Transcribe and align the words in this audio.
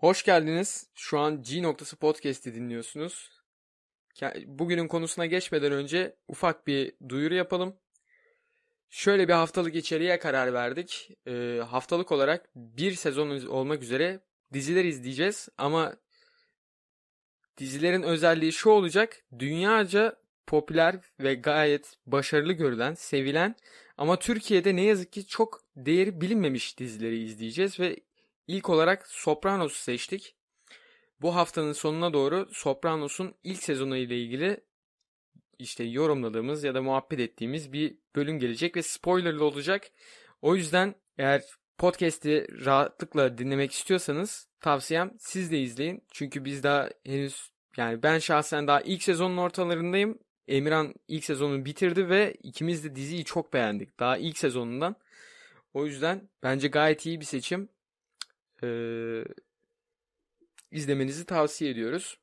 Hoş 0.00 0.22
geldiniz. 0.22 0.86
Şu 0.94 1.18
an 1.18 1.42
G 1.42 1.62
noktası 1.62 1.96
podcast'i 1.96 2.54
dinliyorsunuz. 2.54 3.30
Bugünün 4.46 4.88
konusuna 4.88 5.26
geçmeden 5.26 5.72
önce 5.72 6.16
ufak 6.28 6.66
bir 6.66 6.92
duyuru 7.08 7.34
yapalım. 7.34 7.76
Şöyle 8.90 9.28
bir 9.28 9.32
haftalık 9.32 9.74
içeriğe 9.74 10.18
karar 10.18 10.52
verdik. 10.52 11.10
Ee, 11.26 11.60
haftalık 11.66 12.12
olarak 12.12 12.48
bir 12.54 12.92
sezon 12.92 13.46
olmak 13.46 13.82
üzere 13.82 14.20
diziler 14.52 14.84
izleyeceğiz 14.84 15.48
ama 15.58 15.96
dizilerin 17.58 18.02
özelliği 18.02 18.52
şu 18.52 18.70
olacak. 18.70 19.22
Dünyaca 19.38 20.16
popüler 20.46 20.96
ve 21.20 21.34
gayet 21.34 21.96
başarılı 22.06 22.52
görülen, 22.52 22.94
sevilen 22.94 23.54
ama 23.96 24.18
Türkiye'de 24.18 24.76
ne 24.76 24.82
yazık 24.82 25.12
ki 25.12 25.26
çok 25.26 25.60
değeri 25.76 26.20
bilinmemiş 26.20 26.78
dizileri 26.78 27.18
izleyeceğiz 27.22 27.80
ve 27.80 27.96
ilk 28.50 28.70
olarak 28.70 29.06
Sopranos'u 29.06 29.82
seçtik. 29.82 30.34
Bu 31.22 31.34
haftanın 31.34 31.72
sonuna 31.72 32.12
doğru 32.12 32.48
Sopranos'un 32.52 33.34
ilk 33.44 33.62
sezonu 33.62 33.96
ile 33.96 34.18
ilgili 34.18 34.60
işte 35.58 35.84
yorumladığımız 35.84 36.64
ya 36.64 36.74
da 36.74 36.82
muhabbet 36.82 37.20
ettiğimiz 37.20 37.72
bir 37.72 37.96
bölüm 38.16 38.38
gelecek 38.38 38.76
ve 38.76 38.82
spoilerlı 38.82 39.44
olacak. 39.44 39.90
O 40.42 40.56
yüzden 40.56 40.94
eğer 41.18 41.42
podcast'i 41.78 42.46
rahatlıkla 42.64 43.38
dinlemek 43.38 43.72
istiyorsanız 43.72 44.48
tavsiyem 44.60 45.12
siz 45.18 45.50
de 45.50 45.58
izleyin. 45.58 46.04
Çünkü 46.12 46.44
biz 46.44 46.62
daha 46.62 46.90
henüz 47.06 47.50
yani 47.76 48.02
ben 48.02 48.18
şahsen 48.18 48.66
daha 48.66 48.80
ilk 48.80 49.02
sezonun 49.02 49.36
ortalarındayım. 49.36 50.18
Emirhan 50.48 50.94
ilk 51.08 51.24
sezonu 51.24 51.64
bitirdi 51.64 52.08
ve 52.08 52.34
ikimiz 52.42 52.84
de 52.84 52.96
diziyi 52.96 53.24
çok 53.24 53.52
beğendik. 53.52 54.00
Daha 54.00 54.16
ilk 54.16 54.38
sezonundan. 54.38 54.96
O 55.74 55.86
yüzden 55.86 56.28
bence 56.42 56.68
gayet 56.68 57.06
iyi 57.06 57.20
bir 57.20 57.24
seçim. 57.24 57.68
Ee, 58.62 59.24
izlemenizi 60.70 61.26
tavsiye 61.26 61.70
ediyoruz. 61.70 62.18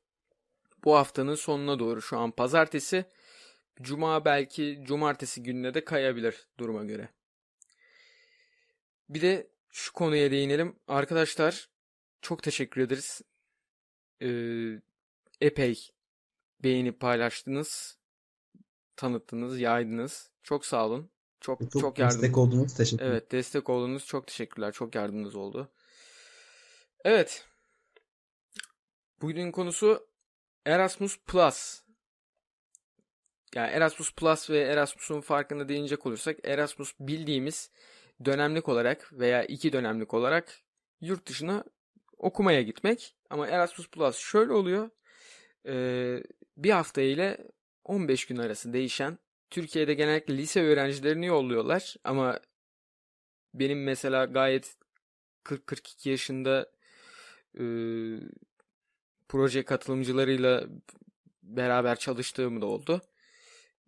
Bu 0.84 0.96
haftanın 0.96 1.34
sonuna 1.34 1.78
doğru 1.78 2.02
şu 2.02 2.18
an 2.18 2.30
pazartesi. 2.30 3.04
Cuma 3.82 4.24
belki 4.24 4.80
cumartesi 4.82 5.42
gününe 5.42 5.74
de 5.74 5.84
kayabilir 5.84 6.48
duruma 6.58 6.84
göre. 6.84 7.08
Bir 9.08 9.20
de 9.20 9.50
şu 9.70 9.92
konuya 9.92 10.30
değinelim. 10.30 10.76
Arkadaşlar 10.88 11.68
çok 12.22 12.42
teşekkür 12.42 12.80
ederiz. 12.80 13.22
Ee, 14.22 14.80
epey 15.40 15.90
beğenip 16.62 17.00
paylaştınız. 17.00 17.98
Tanıttınız, 18.96 19.60
yaydınız. 19.60 20.30
Çok 20.42 20.66
sağ 20.66 20.86
olun. 20.86 21.10
Çok 21.40 21.60
çok, 21.60 21.82
çok 21.82 21.98
yardım. 21.98 22.22
Destek 22.22 22.38
oldunuz. 22.38 22.74
Teşekkür 22.74 23.04
Evet, 23.04 23.32
destek 23.32 23.68
oldunuz. 23.68 24.06
Çok 24.06 24.26
teşekkürler. 24.26 24.72
Çok 24.72 24.94
yardımınız 24.94 25.34
oldu. 25.34 25.70
Evet. 27.08 27.46
Bugünün 29.20 29.52
konusu 29.52 30.08
Erasmus 30.66 31.18
Plus. 31.26 31.82
Yani 33.54 33.70
Erasmus 33.70 34.14
Plus 34.14 34.50
ve 34.50 34.58
Erasmus'un 34.60 35.20
farkında 35.20 35.68
değinecek 35.68 36.06
olursak 36.06 36.36
Erasmus 36.44 36.94
bildiğimiz 37.00 37.70
dönemlik 38.24 38.68
olarak 38.68 39.12
veya 39.12 39.44
iki 39.44 39.72
dönemlik 39.72 40.14
olarak 40.14 40.60
yurt 41.00 41.26
dışına 41.26 41.64
okumaya 42.18 42.62
gitmek. 42.62 43.16
Ama 43.30 43.46
Erasmus 43.46 43.90
Plus 43.90 44.16
şöyle 44.16 44.52
oluyor. 44.52 44.90
Ee, 45.66 46.22
bir 46.56 46.70
hafta 46.70 47.00
ile 47.00 47.38
15 47.84 48.26
gün 48.26 48.36
arası 48.36 48.72
değişen. 48.72 49.18
Türkiye'de 49.50 49.94
genellikle 49.94 50.36
lise 50.36 50.62
öğrencilerini 50.62 51.26
yolluyorlar 51.26 51.96
ama 52.04 52.40
benim 53.54 53.84
mesela 53.84 54.24
gayet 54.24 54.76
40-42 55.44 56.08
yaşında 56.08 56.77
e, 57.58 57.64
proje 59.28 59.64
katılımcılarıyla 59.64 60.66
beraber 61.42 61.98
çalıştığım 61.98 62.60
da 62.60 62.66
oldu. 62.66 63.00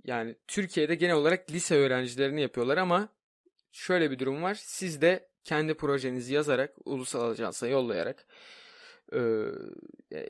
Yani 0.05 0.37
Türkiye'de 0.47 0.95
genel 0.95 1.15
olarak 1.15 1.51
lise 1.51 1.77
öğrencilerini 1.77 2.41
yapıyorlar 2.41 2.77
ama 2.77 3.09
şöyle 3.73 4.11
bir 4.11 4.19
durum 4.19 4.43
var. 4.43 4.55
Siz 4.55 5.03
de 5.03 5.29
kendi 5.45 5.75
projenizi 5.75 6.35
yazarak, 6.35 6.75
ulusal 6.85 7.31
ajansa 7.31 7.69
yollayarak 7.69 8.27
e, 9.13 9.19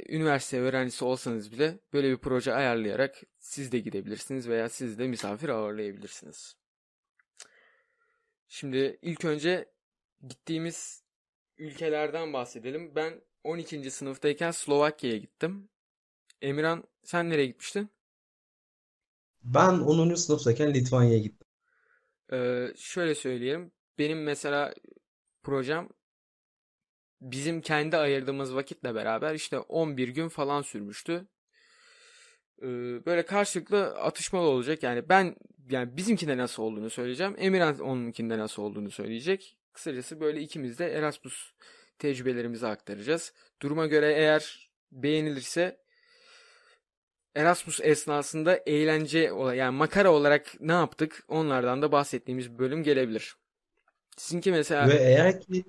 üniversite 0.09 0.61
öğrencisi 0.61 1.05
olsanız 1.05 1.53
bile 1.53 1.79
böyle 1.93 2.11
bir 2.11 2.17
proje 2.17 2.53
ayarlayarak 2.53 3.23
siz 3.39 3.73
de 3.73 3.79
gidebilirsiniz 3.79 4.49
veya 4.49 4.69
siz 4.69 4.99
de 4.99 5.09
misafir 5.09 5.49
ağırlayabilirsiniz. 5.49 6.57
Şimdi 8.49 8.99
ilk 9.03 9.25
önce 9.25 9.73
gittiğimiz 10.29 11.05
ülkelerden 11.59 12.33
bahsedelim. 12.33 12.95
Ben 12.95 13.21
12. 13.45 13.91
sınıftayken 13.91 14.51
Slovakya'ya 14.51 15.17
gittim. 15.17 15.69
Emirhan 16.43 16.85
sen 17.05 17.31
nereye 17.31 17.47
gitmiştin? 17.47 17.91
Ben 19.43 19.73
10. 19.73 20.17
sınıftayken 20.17 20.75
Litvanya'ya 20.75 21.19
gittim. 21.19 21.47
Ee, 22.33 22.69
şöyle 22.77 23.15
söyleyeyim. 23.15 23.73
Benim 23.99 24.23
mesela 24.23 24.75
projem 25.43 25.89
bizim 27.21 27.61
kendi 27.61 27.97
ayırdığımız 27.97 28.55
vakitle 28.55 28.95
beraber 28.95 29.35
işte 29.35 29.59
11 29.59 30.09
gün 30.09 30.29
falan 30.29 30.63
sürmüştü. 30.63 31.27
Ee, 32.63 32.67
böyle 33.07 33.27
karşılıklı 33.27 33.87
atışmalı 33.87 34.47
olacak. 34.47 34.83
Yani 34.83 35.09
ben 35.09 35.37
yani 35.71 35.97
bizimkinde 35.97 36.37
nasıl 36.37 36.63
olduğunu 36.63 36.91
söyleyeceğim. 36.91 37.35
Emirhan 37.39 37.79
onunkinde 37.79 38.39
nasıl 38.39 38.63
olduğunu 38.63 38.91
söyleyecek. 38.91 39.57
Kısacası 39.73 40.21
böyle 40.21 40.41
ikimiz 40.41 40.79
de 40.79 40.93
Erasmus 40.93 41.53
tecrübelerimizi 42.01 42.67
aktaracağız. 42.67 43.33
Duruma 43.63 43.87
göre 43.87 44.13
eğer 44.13 44.71
beğenilirse 44.93 45.81
Erasmus 47.35 47.81
esnasında 47.83 48.57
eğlence 48.67 49.19
yani 49.55 49.77
makara 49.77 50.13
olarak 50.13 50.61
ne 50.61 50.73
yaptık 50.73 51.25
onlardan 51.29 51.83
da 51.83 51.93
bahsettiğimiz 51.93 52.53
bir 52.53 52.59
bölüm 52.59 52.83
gelebilir. 52.83 53.37
Sizinki 54.17 54.53
mesela 54.53 54.89
Ve 54.89 54.95
eğer 54.95 55.41
ki 55.41 55.65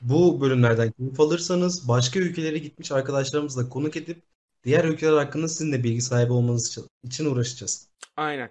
bu 0.00 0.40
bölümlerden 0.40 0.90
keyif 0.90 1.20
alırsanız 1.20 1.88
başka 1.88 2.18
ülkelere 2.20 2.58
gitmiş 2.58 2.92
arkadaşlarımızla 2.92 3.68
konuk 3.68 3.96
edip 3.96 4.22
diğer 4.64 4.84
ülkeler 4.84 5.12
hakkında 5.12 5.48
sizin 5.48 5.72
de 5.72 5.84
bilgi 5.84 6.00
sahibi 6.00 6.32
olmanız 6.32 6.78
için 7.04 7.24
uğraşacağız. 7.24 7.88
Aynen. 8.16 8.50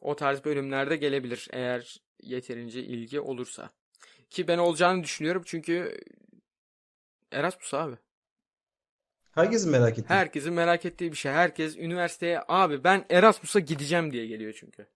O 0.00 0.16
tarz 0.16 0.44
bölümlerde 0.44 0.96
gelebilir 0.96 1.48
eğer 1.52 1.96
yeterince 2.22 2.82
ilgi 2.82 3.20
olursa. 3.20 3.70
Ki 4.30 4.48
ben 4.48 4.58
olacağını 4.58 5.04
düşünüyorum 5.04 5.42
çünkü 5.46 6.00
Erasmus 7.36 7.74
abi. 7.74 7.96
Herkesin 9.32 9.70
merak 9.70 9.98
ettiği. 9.98 10.08
Herkesin 10.08 10.52
merak 10.52 10.84
ettiği 10.84 11.12
bir 11.12 11.16
şey. 11.16 11.32
Herkes 11.32 11.76
üniversiteye 11.76 12.42
abi 12.48 12.84
ben 12.84 13.04
Erasmus'a 13.10 13.60
gideceğim 13.60 14.12
diye 14.12 14.26
geliyor 14.26 14.54
çünkü. 14.60 14.86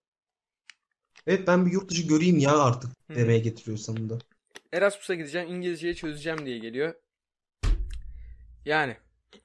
Evet 1.27 1.47
ben 1.47 1.67
bir 1.67 1.73
yurt 1.73 1.91
dışı 1.91 2.07
göreyim 2.07 2.39
ya 2.39 2.59
artık 2.59 2.91
Hı. 2.91 3.15
demeye 3.15 3.39
getiriyor 3.39 3.79
sonunda. 3.79 4.19
Erasmus'a 4.73 5.15
gideceğim, 5.15 5.49
İngilizceyi 5.49 5.97
çözeceğim 5.97 6.47
diye 6.47 6.59
geliyor. 6.59 6.95
Yani 8.65 8.97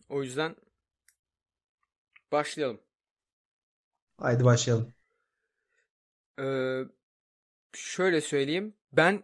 o 0.09 0.23
yüzden 0.23 0.55
başlayalım. 2.31 2.81
Haydi 4.17 4.45
başlayalım. 4.45 4.93
Ee, 6.39 6.81
şöyle 7.73 8.21
söyleyeyim. 8.21 8.73
Ben 8.93 9.23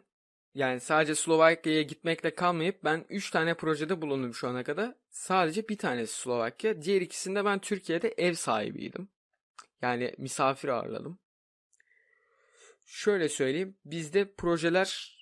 yani 0.56 0.80
sadece 0.80 1.16
Slovakya'ya 1.16 1.82
gitmekle 1.82 2.36
kalmayıp 2.36 2.84
ben 2.84 3.06
3 3.10 3.32
tane 3.32 3.54
projede 3.54 4.02
bulundum 4.02 4.34
şu 4.34 4.48
ana 4.48 4.64
kadar. 4.64 4.96
Sadece 5.10 5.70
bir 5.70 5.78
tanesi 5.78 6.14
Slovakya. 6.14 6.82
Diğer 6.82 7.02
ikisinde 7.02 7.46
ben 7.46 7.60
Türkiye'de 7.60 8.14
ev 8.18 8.34
sahibiydim. 8.34 9.10
Yani 9.82 10.14
misafir 10.18 10.70
ağırladım. 10.70 11.20
Şöyle 12.86 13.30
söyleyeyim. 13.30 13.78
Bizde 13.86 14.34
projeler 14.34 15.18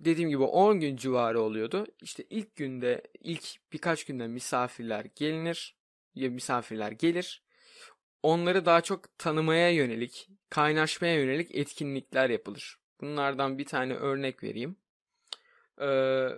dediğim 0.00 0.30
gibi 0.30 0.42
10 0.42 0.80
gün 0.80 0.96
civarı 0.96 1.40
oluyordu. 1.40 1.86
İşte 2.02 2.24
ilk 2.30 2.56
günde 2.56 3.02
ilk 3.20 3.72
birkaç 3.72 4.04
günde 4.04 4.26
misafirler 4.26 5.06
gelinir. 5.14 5.76
Ya 6.14 6.30
misafirler 6.30 6.92
gelir. 6.92 7.44
Onları 8.22 8.66
daha 8.66 8.80
çok 8.80 9.18
tanımaya 9.18 9.70
yönelik, 9.70 10.28
kaynaşmaya 10.50 11.14
yönelik 11.14 11.54
etkinlikler 11.54 12.30
yapılır. 12.30 12.83
Bunlardan 13.00 13.58
bir 13.58 13.64
tane 13.64 13.94
örnek 13.94 14.42
vereyim. 14.42 14.76
Ee, 15.80 16.28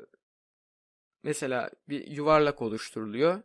mesela 1.23 1.71
bir 1.89 2.07
yuvarlak 2.07 2.63
oluşturuluyor. 2.63 3.43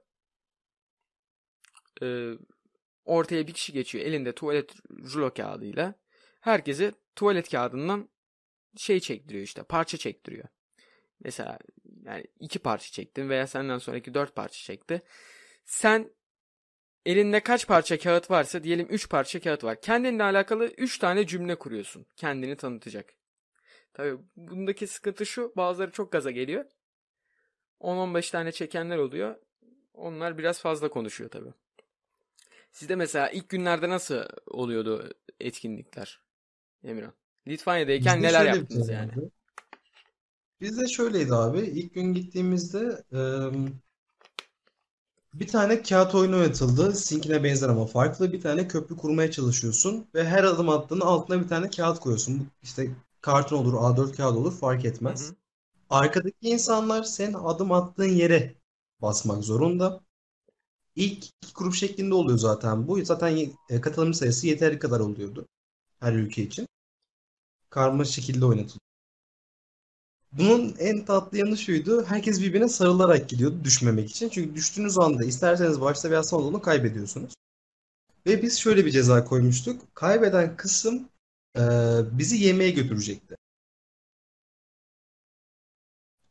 Ee, 2.01 2.33
ortaya 3.05 3.47
bir 3.47 3.53
kişi 3.53 3.73
geçiyor 3.73 4.05
elinde 4.05 4.35
tuvalet 4.35 4.75
rulo 4.89 5.33
kağıdıyla. 5.33 5.95
Herkese 6.39 6.93
tuvalet 7.15 7.49
kağıdından 7.49 8.09
şey 8.77 8.99
çektiriyor 8.99 9.43
işte 9.43 9.63
parça 9.63 9.97
çektiriyor. 9.97 10.47
Mesela 11.23 11.59
yani 12.03 12.25
iki 12.39 12.59
parça 12.59 12.91
çektin 12.91 13.29
veya 13.29 13.47
senden 13.47 13.77
sonraki 13.77 14.13
dört 14.13 14.35
parça 14.35 14.63
çekti. 14.63 15.01
Sen 15.65 16.11
elinde 17.05 17.39
kaç 17.39 17.67
parça 17.67 17.99
kağıt 17.99 18.31
varsa 18.31 18.63
diyelim 18.63 18.87
üç 18.89 19.09
parça 19.09 19.39
kağıt 19.39 19.63
var. 19.63 19.81
Kendinle 19.81 20.23
alakalı 20.23 20.65
üç 20.65 20.97
tane 20.97 21.27
cümle 21.27 21.55
kuruyorsun. 21.55 22.05
Kendini 22.15 22.55
tanıtacak. 22.57 23.13
Tabii 23.93 24.17
bundaki 24.35 24.87
sıkıntı 24.87 25.25
şu 25.25 25.53
bazıları 25.57 25.91
çok 25.91 26.11
gaza 26.11 26.31
geliyor. 26.31 26.65
10-15 27.81 28.31
tane 28.31 28.51
çekenler 28.51 28.97
oluyor. 28.97 29.35
Onlar 29.93 30.37
biraz 30.37 30.61
fazla 30.61 30.89
konuşuyor 30.89 31.29
tabii. 31.29 31.53
Sizde 32.71 32.95
mesela 32.95 33.29
ilk 33.29 33.49
günlerde 33.49 33.89
nasıl 33.89 34.23
oluyordu 34.47 35.13
etkinlikler 35.39 36.21
Emirhan? 36.83 37.13
Litvanya'dayken 37.47 38.17
Bizde 38.17 38.27
neler 38.27 38.45
yaptınız 38.45 38.89
yani? 38.89 39.09
vardı. 39.09 39.31
Bizde 40.61 40.87
şöyleydi 40.87 41.33
abi. 41.33 41.59
İlk 41.59 41.93
gün 41.93 42.13
gittiğimizde 42.13 43.03
em, 43.11 43.81
bir 45.33 45.47
tane 45.47 45.81
kağıt 45.83 46.15
oyunu 46.15 46.35
oynatıldı. 46.37 46.93
Sinkine 46.95 47.43
benzer 47.43 47.69
ama 47.69 47.85
farklı. 47.85 48.33
Bir 48.33 48.41
tane 48.41 48.67
köprü 48.67 48.97
kurmaya 48.97 49.31
çalışıyorsun 49.31 50.07
ve 50.15 50.23
her 50.27 50.43
adım 50.43 50.69
attığında 50.69 51.05
altına 51.05 51.41
bir 51.43 51.47
tane 51.47 51.69
kağıt 51.69 51.99
koyuyorsun. 51.99 52.39
Bu 52.39 52.45
İşte 52.63 52.91
karton 53.21 53.57
olur, 53.57 53.73
A4 53.73 54.15
kağıt 54.17 54.37
olur 54.37 54.51
fark 54.59 54.85
Hı 55.05 55.09
etmez. 55.09 55.13
hı. 55.13 55.35
Arkadaki 55.89 56.37
insanlar 56.49 57.03
senin 57.03 57.33
adım 57.33 57.71
attığın 57.71 58.05
yere 58.05 58.55
basmak 59.01 59.43
zorunda. 59.43 60.01
İlk 60.95 61.25
iki 61.25 61.53
grup 61.55 61.75
şeklinde 61.75 62.15
oluyor 62.15 62.37
zaten 62.39 62.87
bu. 62.87 63.05
Zaten 63.05 63.37
e, 63.69 63.81
katılımcı 63.81 64.19
sayısı 64.19 64.47
yeteri 64.47 64.79
kadar 64.79 64.99
oluyordu 64.99 65.47
her 65.99 66.13
ülke 66.13 66.43
için. 66.43 66.67
Karma 67.69 68.05
şekilde 68.05 68.45
oynatılıyor. 68.45 68.90
Bunun 70.31 70.75
en 70.79 71.05
tatlı 71.05 71.37
yanı 71.37 71.57
şuydu. 71.57 72.05
Herkes 72.05 72.41
birbirine 72.41 72.67
sarılarak 72.69 73.29
gidiyordu 73.29 73.55
düşmemek 73.63 74.09
için. 74.11 74.29
Çünkü 74.29 74.55
düştüğünüz 74.55 74.99
anda 74.99 75.23
isterseniz 75.25 75.81
başta 75.81 76.09
veya 76.11 76.23
sonda 76.23 76.47
onu 76.47 76.61
kaybediyorsunuz. 76.61 77.33
Ve 78.27 78.41
biz 78.41 78.59
şöyle 78.59 78.85
bir 78.85 78.91
ceza 78.91 79.25
koymuştuk. 79.25 79.95
Kaybeden 79.95 80.57
kısım 80.57 81.09
e, 81.57 81.61
bizi 82.11 82.37
yemeğe 82.43 82.71
götürecekti. 82.71 83.35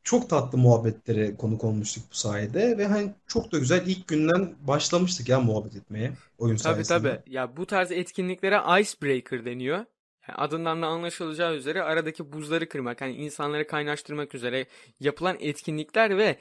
Çok 0.02 0.30
tatlı 0.30 0.58
muhabbetlere 0.58 1.36
konuk 1.36 1.64
olmuştuk 1.64 2.04
bu 2.10 2.14
sayede 2.14 2.78
ve 2.78 2.86
hani 2.86 3.14
çok 3.26 3.52
da 3.52 3.58
güzel 3.58 3.86
ilk 3.86 4.08
günden 4.08 4.54
başlamıştık 4.60 5.28
ya 5.28 5.40
muhabbet 5.40 5.76
etmeye 5.76 6.12
oyun 6.38 6.56
Tabii 6.56 6.84
sayesinde. 6.84 6.98
tabii. 6.98 7.32
Ya 7.34 7.56
bu 7.56 7.66
tarz 7.66 7.90
etkinliklere 7.92 8.80
icebreaker 8.80 9.44
deniyor. 9.44 9.84
Yani 10.30 10.36
adından 10.36 10.82
da 10.82 10.86
anlaşılacağı 10.86 11.54
üzere 11.54 11.82
aradaki 11.82 12.32
buzları 12.32 12.68
kırmak, 12.68 13.00
hani 13.00 13.14
insanları 13.14 13.66
kaynaştırmak 13.66 14.34
üzere 14.34 14.66
yapılan 15.00 15.36
etkinlikler 15.40 16.18
ve 16.18 16.38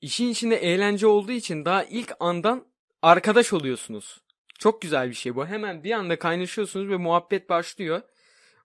işin 0.00 0.28
içinde 0.28 0.56
eğlence 0.56 1.06
olduğu 1.06 1.32
için 1.32 1.64
daha 1.64 1.84
ilk 1.84 2.12
andan 2.20 2.66
arkadaş 3.02 3.52
oluyorsunuz. 3.52 4.20
Çok 4.58 4.82
güzel 4.82 5.08
bir 5.08 5.14
şey 5.14 5.34
bu. 5.34 5.46
Hemen 5.46 5.84
bir 5.84 5.90
anda 5.90 6.18
kaynaşıyorsunuz 6.18 6.88
ve 6.88 6.96
muhabbet 6.96 7.48
başlıyor. 7.48 8.02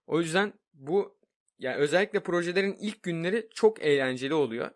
O 0.08 0.20
yüzden 0.20 0.54
bu 0.74 1.18
yani 1.60 1.76
özellikle 1.76 2.20
projelerin 2.20 2.78
ilk 2.80 3.04
günleri 3.04 3.50
çok 3.54 3.82
eğlenceli 3.82 4.34
oluyor. 4.34 4.72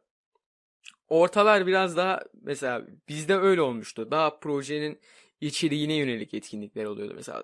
Ortalar 1.08 1.68
biraz 1.68 1.98
daha 1.98 2.22
mesela 2.42 2.88
bizde 3.10 3.36
öyle 3.36 3.62
olmuştu. 3.62 4.12
Daha 4.12 4.40
projenin 4.40 5.00
içeriğine 5.42 5.94
yönelik 5.94 6.34
etkinlikler 6.34 6.86
oluyordu 6.86 7.14
mesela. 7.16 7.44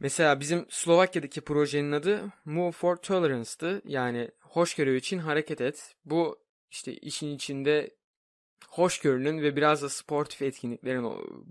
Mesela 0.00 0.40
bizim 0.40 0.66
Slovakya'daki 0.68 1.40
projenin 1.40 1.92
adı 1.92 2.32
Move 2.44 2.72
for 2.72 2.96
Tolerance'tı. 2.96 3.82
Yani 3.84 4.30
hoşgörü 4.40 4.96
için 4.96 5.18
hareket 5.18 5.60
et. 5.60 5.94
Bu 6.04 6.38
işte 6.70 6.96
işin 6.96 7.34
içinde 7.34 7.96
hoşgörünün 8.68 9.42
ve 9.42 9.56
biraz 9.56 9.82
da 9.82 9.88
sportif 9.88 10.42
etkinliklerin 10.42 11.04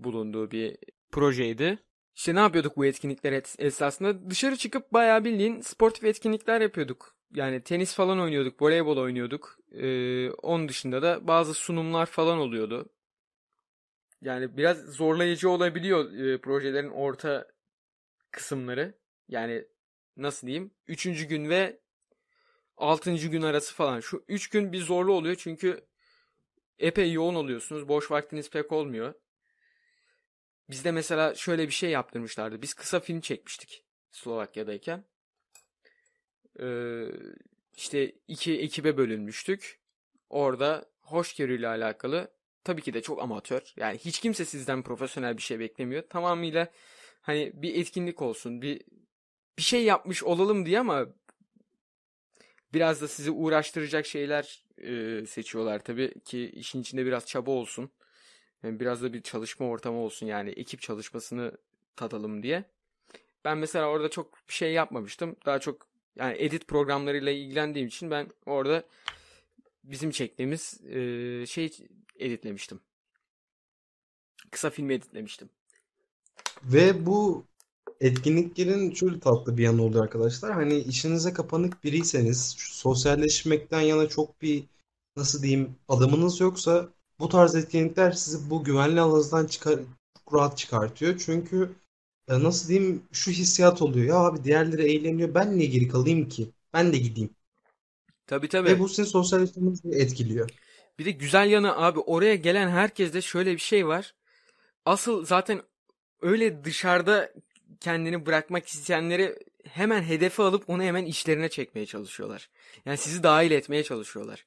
bulunduğu 0.04 0.50
bir 0.50 0.76
projeydi. 1.12 1.78
İşte 2.14 2.34
ne 2.34 2.40
yapıyorduk 2.40 2.76
bu 2.76 2.86
etkinlikler 2.86 3.32
es- 3.32 3.62
esasında? 3.62 4.30
Dışarı 4.30 4.56
çıkıp 4.56 4.92
bayağı 4.92 5.24
bildiğin 5.24 5.60
sportif 5.60 6.04
etkinlikler 6.04 6.60
yapıyorduk. 6.60 7.16
Yani 7.34 7.62
tenis 7.62 7.94
falan 7.94 8.20
oynuyorduk, 8.20 8.62
voleybol 8.62 8.96
oynuyorduk. 8.96 9.58
Ee, 9.72 10.30
onun 10.30 10.68
dışında 10.68 11.02
da 11.02 11.26
bazı 11.26 11.54
sunumlar 11.54 12.06
falan 12.06 12.38
oluyordu. 12.38 12.88
Yani 14.22 14.56
biraz 14.56 14.78
zorlayıcı 14.78 15.50
olabiliyor 15.50 16.12
e, 16.12 16.40
projelerin 16.40 16.90
orta 16.90 17.46
kısımları. 18.36 18.94
Yani 19.28 19.64
nasıl 20.16 20.46
diyeyim? 20.46 20.70
Üçüncü 20.88 21.24
gün 21.24 21.48
ve 21.48 21.80
altıncı 22.76 23.28
gün 23.28 23.42
arası 23.42 23.74
falan. 23.74 24.00
Şu 24.00 24.24
üç 24.28 24.48
gün 24.48 24.72
bir 24.72 24.80
zorlu 24.80 25.12
oluyor 25.12 25.36
çünkü 25.38 25.86
epey 26.78 27.12
yoğun 27.12 27.34
oluyorsunuz. 27.34 27.88
Boş 27.88 28.10
vaktiniz 28.10 28.50
pek 28.50 28.72
olmuyor. 28.72 29.14
Bizde 30.70 30.92
mesela 30.92 31.34
şöyle 31.34 31.66
bir 31.66 31.72
şey 31.72 31.90
yaptırmışlardı. 31.90 32.62
Biz 32.62 32.74
kısa 32.74 33.00
film 33.00 33.20
çekmiştik 33.20 33.84
Slovakya'dayken. 34.10 35.04
Ee, 36.60 37.04
işte 37.76 38.12
iki 38.28 38.60
ekibe 38.60 38.96
bölünmüştük. 38.96 39.80
Orada 40.30 40.90
hoşgörüyle 41.00 41.68
alakalı 41.68 42.30
tabii 42.64 42.82
ki 42.82 42.94
de 42.94 43.02
çok 43.02 43.22
amatör. 43.22 43.62
Yani 43.76 43.98
hiç 43.98 44.20
kimse 44.20 44.44
sizden 44.44 44.82
profesyonel 44.82 45.36
bir 45.36 45.42
şey 45.42 45.58
beklemiyor. 45.58 46.02
Tamamıyla 46.08 46.72
hani 47.26 47.52
bir 47.54 47.74
etkinlik 47.74 48.22
olsun, 48.22 48.62
bir 48.62 48.82
bir 49.58 49.62
şey 49.62 49.84
yapmış 49.84 50.24
olalım 50.24 50.66
diye 50.66 50.80
ama 50.80 51.06
biraz 52.74 53.02
da 53.02 53.08
sizi 53.08 53.30
uğraştıracak 53.30 54.06
şeyler 54.06 54.64
e, 54.78 55.26
seçiyorlar 55.26 55.78
tabii 55.84 56.20
ki 56.20 56.50
işin 56.50 56.80
içinde 56.80 57.06
biraz 57.06 57.26
çaba 57.26 57.50
olsun. 57.50 57.90
Yani 58.62 58.80
biraz 58.80 59.02
da 59.02 59.12
bir 59.12 59.22
çalışma 59.22 59.66
ortamı 59.66 59.98
olsun 59.98 60.26
yani 60.26 60.50
ekip 60.50 60.80
çalışmasını 60.80 61.52
tadalım 61.96 62.42
diye. 62.42 62.64
Ben 63.44 63.58
mesela 63.58 63.88
orada 63.88 64.10
çok 64.10 64.34
bir 64.48 64.54
şey 64.54 64.72
yapmamıştım. 64.72 65.36
Daha 65.46 65.58
çok 65.58 65.88
yani 66.16 66.36
edit 66.38 66.68
programlarıyla 66.68 67.32
ilgilendiğim 67.32 67.88
için 67.88 68.10
ben 68.10 68.28
orada 68.46 68.82
bizim 69.84 70.10
çektiğimiz 70.10 70.80
e, 70.84 71.46
şey 71.46 71.76
editlemiştim. 72.18 72.80
Kısa 74.50 74.70
filmi 74.70 74.94
editlemiştim. 74.94 75.50
Ve 76.64 77.06
bu 77.06 77.44
etkinliklerin 78.00 78.94
şöyle 78.94 79.20
tatlı 79.20 79.58
bir 79.58 79.62
yanı 79.64 79.82
oluyor 79.82 80.04
arkadaşlar. 80.04 80.52
Hani 80.52 80.78
işinize 80.78 81.32
kapanık 81.32 81.84
biriyseniz, 81.84 82.54
sosyalleşmekten 82.58 83.80
yana 83.80 84.08
çok 84.08 84.42
bir 84.42 84.64
nasıl 85.16 85.42
diyeyim 85.42 85.76
adımınız 85.88 86.40
yoksa 86.40 86.88
bu 87.18 87.28
tarz 87.28 87.54
etkinlikler 87.54 88.12
sizi 88.12 88.50
bu 88.50 88.64
güvenli 88.64 89.00
alanınızdan 89.00 89.46
çıkar, 89.46 89.80
çok 90.18 90.34
rahat 90.34 90.58
çıkartıyor. 90.58 91.18
Çünkü 91.26 91.70
e, 92.28 92.42
nasıl 92.42 92.68
diyeyim 92.68 93.02
şu 93.12 93.30
hissiyat 93.30 93.82
oluyor. 93.82 94.06
Ya 94.06 94.16
abi 94.16 94.44
diğerleri 94.44 94.82
eğleniyor 94.92 95.34
ben 95.34 95.58
niye 95.58 95.68
geri 95.68 95.88
kalayım 95.88 96.28
ki? 96.28 96.50
Ben 96.74 96.92
de 96.92 96.98
gideyim. 96.98 97.30
Tabii 98.26 98.48
Ve 98.66 98.78
tabii. 98.78 98.78
bu 98.78 98.88
sizin 98.88 99.04
sosyalleşmenizi 99.04 99.88
etkiliyor. 99.88 100.50
Bir 100.98 101.04
de 101.04 101.10
güzel 101.10 101.50
yanı 101.50 101.76
abi 101.76 102.00
oraya 102.00 102.34
gelen 102.34 102.68
herkeste 102.68 103.22
şöyle 103.22 103.52
bir 103.52 103.58
şey 103.58 103.86
var. 103.86 104.14
Asıl 104.84 105.26
zaten 105.26 105.62
öyle 106.22 106.64
dışarıda 106.64 107.32
kendini 107.80 108.26
bırakmak 108.26 108.66
isteyenleri 108.68 109.36
hemen 109.64 110.02
hedefe 110.02 110.42
alıp 110.42 110.70
onu 110.70 110.82
hemen 110.82 111.04
işlerine 111.04 111.48
çekmeye 111.48 111.86
çalışıyorlar. 111.86 112.50
Yani 112.86 112.96
sizi 112.98 113.22
dahil 113.22 113.50
etmeye 113.50 113.84
çalışıyorlar. 113.84 114.46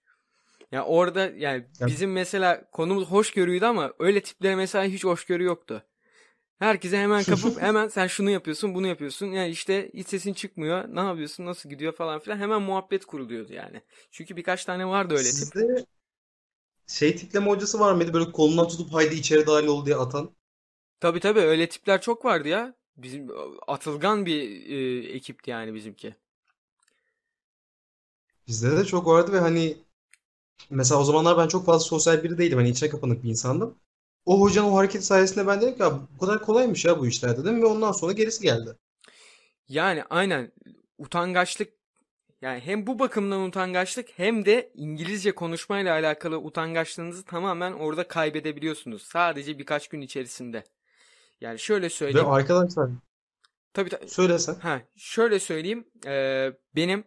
Ya 0.71 0.85
orada 0.85 1.31
yani 1.37 1.65
Ya 1.79 1.87
bizim 1.87 2.11
mesela 2.11 2.71
konumuz 2.71 3.05
hoşgörüydü 3.07 3.65
ama 3.65 3.93
öyle 3.99 4.21
tiplere 4.21 4.55
mesela 4.55 4.85
hiç 4.85 5.03
hoşgörü 5.03 5.43
yoktu. 5.43 5.83
Herkese 6.59 6.97
hemen 6.97 7.25
kapıp 7.25 7.57
hemen 7.61 7.87
sen 7.87 8.07
şunu 8.07 8.29
yapıyorsun 8.29 8.75
bunu 8.75 8.87
yapıyorsun. 8.87 9.27
Yani 9.27 9.49
işte 9.49 9.91
hiç 9.93 10.07
sesin 10.07 10.33
çıkmıyor. 10.33 10.85
Ne 10.95 10.99
yapıyorsun 10.99 11.45
nasıl 11.45 11.69
gidiyor 11.69 11.93
falan 11.93 12.19
filan. 12.19 12.37
Hemen 12.37 12.61
muhabbet 12.61 13.05
kuruluyordu 13.05 13.53
yani. 13.53 13.81
Çünkü 14.11 14.35
birkaç 14.37 14.65
tane 14.65 14.87
vardı 14.87 15.15
öyle 15.15 15.35
tip. 15.35 15.49
sizde 15.53 15.85
şey 16.87 17.15
tipleme 17.15 17.47
hocası 17.47 17.79
var 17.79 17.93
mıydı? 17.93 18.13
Böyle 18.13 18.31
kolundan 18.31 18.67
tutup 18.67 18.93
haydi 18.93 19.15
içeri 19.15 19.47
dahil 19.47 19.67
ol 19.67 19.85
diye 19.85 19.95
atan. 19.95 20.35
Tabii 20.99 21.19
tabii 21.19 21.39
öyle 21.39 21.69
tipler 21.69 22.01
çok 22.01 22.25
vardı 22.25 22.47
ya. 22.47 22.73
Bizim 22.97 23.27
atılgan 23.67 24.25
bir 24.25 24.65
e, 24.69 25.09
ekipti 25.13 25.51
yani 25.51 25.73
bizimki. 25.73 26.15
Bizde 28.47 28.77
de 28.77 28.85
çok 28.85 29.07
vardı 29.07 29.33
ve 29.33 29.39
hani 29.39 29.77
mesela 30.69 31.01
o 31.01 31.05
zamanlar 31.05 31.37
ben 31.37 31.47
çok 31.49 31.65
fazla 31.65 31.85
sosyal 31.87 32.23
biri 32.23 32.39
değildim. 32.39 32.59
Hani 32.59 32.69
içine 32.69 32.89
kapanık 32.89 33.23
bir 33.23 33.29
insandım. 33.29 33.75
O 34.25 34.41
hocanın 34.41 34.69
o 34.71 34.75
hareket 34.77 35.05
sayesinde 35.05 35.47
ben 35.47 35.61
dedim 35.61 35.75
ki 35.75 35.83
"Ya 35.83 35.99
bu 36.15 36.19
kadar 36.19 36.41
kolaymış 36.43 36.85
ya 36.85 36.99
bu 36.99 37.07
işler 37.07 37.37
dedim 37.37 37.61
ve 37.63 37.65
ondan 37.65 37.93
sonra 37.93 38.13
gerisi 38.13 38.43
geldi. 38.43 38.77
Yani 39.69 40.03
aynen 40.09 40.51
utangaçlık 40.97 41.73
yani 42.43 42.59
hem 42.61 42.87
bu 42.87 42.99
bakımdan 42.99 43.41
utangaçlık 43.43 44.09
hem 44.19 44.45
de 44.45 44.71
İngilizce 44.75 45.35
konuşmayla 45.35 45.93
alakalı 45.93 46.39
utangaçlığınızı 46.39 47.25
tamamen 47.25 47.73
orada 47.73 48.09
kaybedebiliyorsunuz. 48.09 49.03
Sadece 49.03 49.59
birkaç 49.59 49.87
gün 49.89 50.01
içerisinde. 50.01 50.63
Yani 51.41 51.59
şöyle 51.59 51.85
Ve 51.85 51.89
söyleyeyim. 51.89 52.27
arkadaşlar 52.29 52.89
Tabii 53.73 53.89
tabii. 53.89 54.09
söylesen. 54.09 54.53
Ha, 54.55 54.81
şöyle 54.95 55.39
söyleyeyim. 55.39 55.87
Ee, 56.05 56.53
benim 56.75 57.03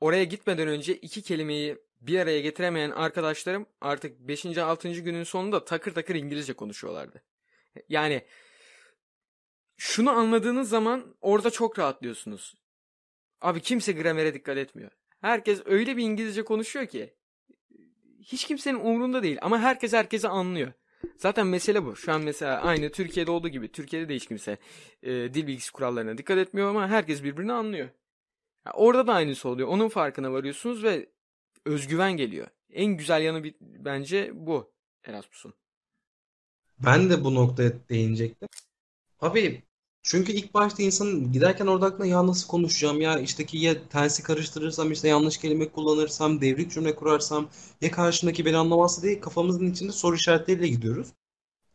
oraya 0.00 0.24
gitmeden 0.24 0.68
önce 0.68 0.96
iki 0.96 1.22
kelimeyi 1.22 1.78
bir 2.00 2.18
araya 2.18 2.40
getiremeyen 2.40 2.90
arkadaşlarım 2.90 3.66
artık 3.80 4.18
5. 4.20 4.58
6. 4.58 4.90
günün 4.92 5.24
sonunda 5.24 5.64
takır 5.64 5.94
takır 5.94 6.14
İngilizce 6.14 6.52
konuşuyorlardı. 6.52 7.22
Yani 7.88 8.24
şunu 9.76 10.10
anladığınız 10.10 10.68
zaman 10.68 11.16
orada 11.20 11.50
çok 11.50 11.78
rahatlıyorsunuz. 11.78 12.54
Abi 13.40 13.60
kimse 13.60 13.92
gramere 13.92 14.34
dikkat 14.34 14.56
etmiyor. 14.56 14.90
Herkes 15.20 15.62
öyle 15.64 15.96
bir 15.96 16.02
İngilizce 16.02 16.44
konuşuyor 16.44 16.86
ki 16.86 17.14
hiç 18.22 18.44
kimsenin 18.46 18.78
umurunda 18.80 19.22
değil 19.22 19.38
ama 19.42 19.58
herkes 19.58 19.92
herkesi 19.92 20.28
anlıyor. 20.28 20.72
Zaten 21.16 21.46
mesele 21.46 21.84
bu. 21.84 21.96
Şu 21.96 22.12
an 22.12 22.20
mesela 22.20 22.62
aynı 22.62 22.90
Türkiye'de 22.90 23.30
olduğu 23.30 23.48
gibi. 23.48 23.72
Türkiye'de 23.72 24.08
de 24.08 24.14
hiç 24.14 24.26
kimse 24.26 24.58
e, 25.02 25.10
dil 25.10 25.46
bilgisi 25.46 25.72
kurallarına 25.72 26.18
dikkat 26.18 26.38
etmiyor 26.38 26.70
ama 26.70 26.88
herkes 26.88 27.22
birbirini 27.22 27.52
anlıyor. 27.52 27.88
Ya 28.66 28.72
orada 28.74 29.06
da 29.06 29.14
aynısı 29.14 29.48
oluyor. 29.48 29.68
Onun 29.68 29.88
farkına 29.88 30.32
varıyorsunuz 30.32 30.84
ve 30.84 31.08
özgüven 31.64 32.12
geliyor. 32.12 32.46
En 32.70 32.86
güzel 32.86 33.22
yanı 33.22 33.44
bir, 33.44 33.54
bence 33.60 34.30
bu 34.34 34.72
Erasmus'un. 35.04 35.54
Ben 36.78 37.10
de 37.10 37.24
bu 37.24 37.34
noktaya 37.34 37.72
değinecektim. 37.88 38.48
Abi 39.20 39.62
çünkü 40.02 40.32
ilk 40.32 40.54
başta 40.54 40.82
insanın 40.82 41.32
giderken 41.32 41.66
orada 41.66 41.86
aklına 41.86 42.06
ya 42.06 42.26
nasıl 42.26 42.48
konuşacağım 42.48 43.00
ya 43.00 43.18
işteki 43.18 43.58
ya 43.58 43.88
tensi 43.88 44.22
karıştırırsam 44.22 44.92
işte 44.92 45.08
yanlış 45.08 45.38
kelime 45.38 45.68
kullanırsam 45.68 46.40
devrik 46.40 46.72
cümle 46.72 46.94
kurarsam 46.94 47.48
ya 47.80 47.90
karşımdaki 47.90 48.44
beni 48.44 48.56
anlamazsa 48.56 49.02
diye 49.02 49.20
kafamızın 49.20 49.70
içinde 49.70 49.92
soru 49.92 50.16
işaretleriyle 50.16 50.68
gidiyoruz. 50.68 51.08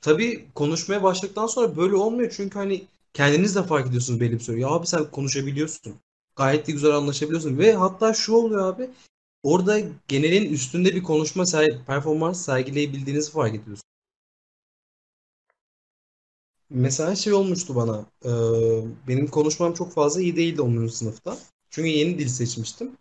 Tabii 0.01 0.46
konuşmaya 0.55 1.03
başladıktan 1.03 1.48
sonra 1.48 1.77
böyle 1.77 1.96
olmuyor 1.96 2.34
çünkü 2.38 2.60
hani 2.60 2.86
kendiniz 3.13 3.55
de 3.55 3.63
fark 3.63 3.88
ediyorsunuz 3.88 4.19
belli 4.19 4.34
bir 4.34 4.39
süre. 4.39 4.60
Ya 4.60 4.67
abi 4.67 4.88
sen 4.88 5.12
konuşabiliyorsun. 5.12 5.96
Gayet 6.36 6.67
de 6.67 6.72
güzel 6.72 6.91
anlaşabiliyorsun 6.91 7.57
ve 7.57 7.74
hatta 7.74 8.13
şu 8.13 8.34
oluyor 8.34 8.67
abi 8.74 8.89
orada 9.43 9.79
genelin 10.07 10.53
üstünde 10.53 10.96
bir 10.96 11.03
konuşma 11.03 11.43
ser- 11.43 11.86
performans 11.86 12.46
sergileyebildiğinizi 12.46 13.31
fark 13.31 13.51
ediyorsunuz. 13.55 13.81
Mesela 16.70 17.16
şey 17.16 17.34
olmuştu 17.34 17.76
bana. 17.76 18.06
e, 18.26 18.32
benim 19.08 19.28
konuşmam 19.28 19.74
çok 19.74 19.94
fazla 19.94 20.22
iyi 20.22 20.36
değildi 20.36 20.62
10. 20.62 20.92
sınıfta. 20.92 21.38
Çünkü 21.70 21.90
yeni 21.90 22.20
dil 22.20 22.28
seçmiştim. 22.28 22.92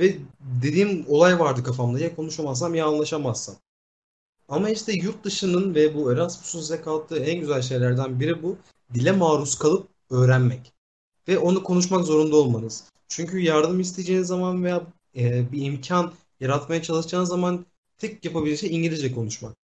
Ve 0.00 0.16
dediğim 0.62 1.04
olay 1.08 1.38
vardı 1.38 1.62
kafamda. 1.62 1.98
Ya 1.98 2.16
konuşamazsam 2.16 2.74
ya 2.74 2.86
anlaşamazsam. 2.86 3.56
Ama 4.48 4.70
işte 4.70 4.92
yurt 4.92 5.24
dışının 5.24 5.74
ve 5.74 5.94
bu 5.94 6.12
Erasmus'un 6.12 6.60
size 6.60 6.80
kattığı 6.80 7.18
en 7.18 7.40
güzel 7.40 7.62
şeylerden 7.62 8.20
biri 8.20 8.42
bu. 8.42 8.56
Dile 8.94 9.12
maruz 9.12 9.58
kalıp 9.58 9.88
öğrenmek. 10.10 10.72
Ve 11.28 11.38
onu 11.38 11.62
konuşmak 11.62 12.04
zorunda 12.04 12.36
olmanız. 12.36 12.84
Çünkü 13.08 13.38
yardım 13.40 13.80
isteyeceğiniz 13.80 14.26
zaman 14.28 14.64
veya 14.64 14.86
e, 15.16 15.52
bir 15.52 15.62
imkan 15.64 16.12
yaratmaya 16.40 16.82
çalışacağınız 16.82 17.28
zaman 17.28 17.66
tek 17.98 18.24
yapabileceğiniz 18.24 18.60
şey 18.60 18.78
İngilizce 18.78 19.14
konuşmak. 19.14 19.56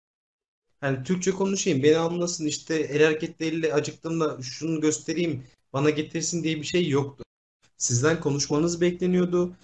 Yani 0.82 1.04
Türkçe 1.04 1.30
konuşayım, 1.30 1.82
beni 1.82 1.98
anlasın 1.98 2.46
işte 2.46 2.74
el 2.74 3.04
hareketleriyle 3.04 3.74
acıktığımda 3.74 4.42
şunu 4.42 4.80
göstereyim, 4.80 5.46
bana 5.72 5.90
getirsin 5.90 6.44
diye 6.44 6.56
bir 6.56 6.64
şey 6.64 6.88
yoktu. 6.88 7.24
Sizden 7.76 8.20
konuşmanız 8.20 8.80
bekleniyordu 8.80 9.56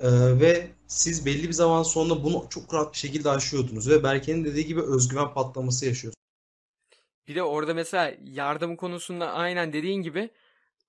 Ee, 0.00 0.40
ve 0.40 0.70
siz 0.86 1.26
belli 1.26 1.48
bir 1.48 1.52
zaman 1.52 1.82
sonra 1.82 2.24
bunu 2.24 2.46
çok 2.50 2.74
rahat 2.74 2.92
bir 2.92 2.98
şekilde 2.98 3.30
aşıyordunuz 3.30 3.90
ve 3.90 4.02
Berke'nin 4.02 4.44
dediği 4.44 4.66
gibi 4.66 4.82
özgüven 4.82 5.34
patlaması 5.34 5.86
yaşıyorsunuz. 5.86 6.14
Bir 7.28 7.34
de 7.34 7.42
orada 7.42 7.74
mesela 7.74 8.14
yardım 8.24 8.76
konusunda 8.76 9.32
aynen 9.32 9.72
dediğin 9.72 10.02
gibi 10.02 10.30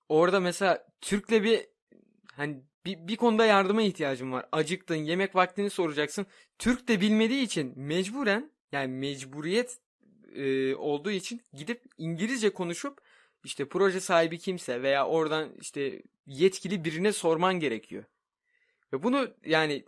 orada 0.08 0.40
mesela 0.40 0.86
Türk'le 1.00 1.30
bir 1.30 1.66
hani 2.32 2.62
bir, 2.86 3.08
bir 3.08 3.16
konuda 3.16 3.46
yardıma 3.46 3.82
ihtiyacın 3.82 4.32
var. 4.32 4.46
Acıktın, 4.52 4.96
yemek 4.96 5.34
vaktini 5.34 5.70
soracaksın. 5.70 6.26
Türk 6.58 6.88
de 6.88 7.00
bilmediği 7.00 7.42
için 7.42 7.72
mecburen 7.76 8.51
yani 8.72 8.88
mecburiyet 8.88 9.78
e, 10.34 10.74
olduğu 10.74 11.10
için 11.10 11.42
gidip 11.52 11.82
İngilizce 11.98 12.50
konuşup 12.50 13.00
işte 13.44 13.68
proje 13.68 14.00
sahibi 14.00 14.38
kimse 14.38 14.82
veya 14.82 15.06
oradan 15.06 15.48
işte 15.60 16.02
yetkili 16.26 16.84
birine 16.84 17.12
sorman 17.12 17.60
gerekiyor. 17.60 18.04
Ve 18.92 19.02
bunu 19.02 19.28
yani 19.46 19.84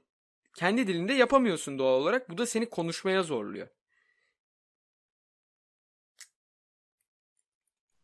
kendi 0.54 0.86
dilinde 0.86 1.12
yapamıyorsun 1.12 1.78
doğal 1.78 2.00
olarak. 2.00 2.30
Bu 2.30 2.38
da 2.38 2.46
seni 2.46 2.70
konuşmaya 2.70 3.22
zorluyor. 3.22 3.68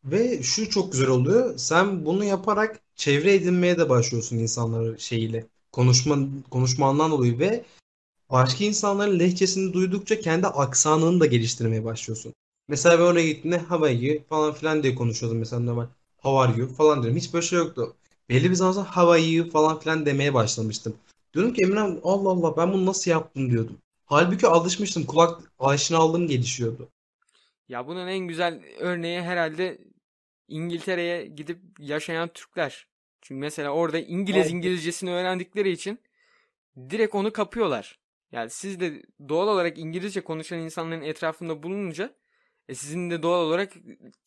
Ve 0.03 0.43
şu 0.43 0.69
çok 0.69 0.91
güzel 0.91 1.07
oluyor. 1.07 1.57
Sen 1.57 2.05
bunu 2.05 2.23
yaparak 2.23 2.79
çevre 2.95 3.33
edinmeye 3.33 3.77
de 3.77 3.89
başlıyorsun 3.89 4.37
insanların 4.37 4.97
şeyiyle. 4.97 5.47
Konuşma, 5.71 6.17
konuşmandan 6.49 7.11
dolayı 7.11 7.39
ve 7.39 7.65
başka 8.31 8.63
insanların 8.63 9.19
lehçesini 9.19 9.73
duydukça 9.73 10.19
kendi 10.19 10.47
aksanını 10.47 11.19
da 11.19 11.25
geliştirmeye 11.25 11.85
başlıyorsun. 11.85 12.33
Mesela 12.67 12.99
ben 12.99 13.03
oraya 13.03 13.27
gittiğimde 13.27 13.59
how 13.59 13.85
are 13.85 13.93
you 13.93 14.23
falan 14.29 14.53
filan 14.53 14.83
diye 14.83 14.95
konuşuyordum 14.95 15.39
mesela 15.39 15.61
normal. 15.61 15.87
How 16.17 16.39
are 16.39 16.59
you 16.59 16.73
falan 16.73 17.03
diyorum. 17.03 17.17
Hiç 17.19 17.33
böyle 17.33 17.45
şey 17.45 17.59
yoktu. 17.59 17.95
Belli 18.29 18.49
bir 18.49 18.55
zaman 18.55 18.71
sonra 18.71 18.85
how 18.95 19.11
are 19.11 19.21
you 19.21 19.49
falan 19.49 19.79
filan 19.79 20.05
demeye 20.05 20.33
başlamıştım. 20.33 20.95
Diyorum 21.33 21.53
ki 21.53 21.61
Emre 21.63 21.79
Allah 21.79 22.29
Allah 22.29 22.57
ben 22.57 22.73
bunu 22.73 22.85
nasıl 22.85 23.11
yaptım 23.11 23.51
diyordum. 23.51 23.77
Halbuki 24.05 24.47
alışmıştım. 24.47 25.05
Kulak 25.05 25.41
aşinalığım 25.59 26.27
gelişiyordu. 26.27 26.89
Ya 27.69 27.87
bunun 27.87 28.07
en 28.07 28.27
güzel 28.27 28.61
örneği 28.79 29.21
herhalde 29.21 29.77
İngiltere'ye 30.47 31.25
gidip 31.27 31.59
yaşayan 31.79 32.29
Türkler. 32.33 32.87
Çünkü 33.21 33.39
mesela 33.39 33.69
orada 33.69 33.99
İngiliz 33.99 34.37
Evet. 34.37 34.51
İngilizcesini 34.51 35.11
öğrendikleri 35.11 35.71
için 35.71 35.99
direkt 36.89 37.15
onu 37.15 37.33
kapıyorlar. 37.33 38.00
Yani 38.31 38.49
siz 38.49 38.79
de 38.79 39.03
doğal 39.29 39.47
olarak 39.47 39.77
İngilizce 39.77 40.21
konuşan 40.21 40.59
insanların 40.59 41.01
etrafında 41.01 41.63
bulununca 41.63 42.15
e 42.69 42.75
sizin 42.75 43.09
de 43.09 43.23
doğal 43.23 43.45
olarak 43.45 43.73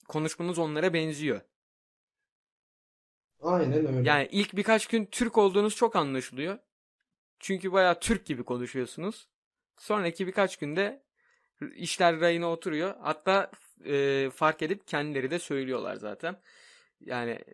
konuşmanız 0.08 0.58
onlara 0.58 0.94
benziyor. 0.94 1.40
Aynen 3.40 3.86
öyle. 3.86 4.08
Yani 4.08 4.28
ilk 4.32 4.56
birkaç 4.56 4.86
gün 4.86 5.06
Türk 5.06 5.38
olduğunuz 5.38 5.76
çok 5.76 5.96
anlaşılıyor. 5.96 6.58
Çünkü 7.38 7.72
bayağı 7.72 8.00
Türk 8.00 8.26
gibi 8.26 8.44
konuşuyorsunuz. 8.44 9.28
Sonraki 9.78 10.26
birkaç 10.26 10.56
günde 10.56 11.02
işler 11.74 12.20
rayına 12.20 12.50
oturuyor. 12.50 12.94
Hatta 13.00 13.50
e, 13.84 14.30
fark 14.34 14.62
edip 14.62 14.86
kendileri 14.86 15.30
de 15.30 15.38
söylüyorlar 15.38 15.96
zaten. 15.96 16.42
Yani 17.00 17.30
e, 17.30 17.44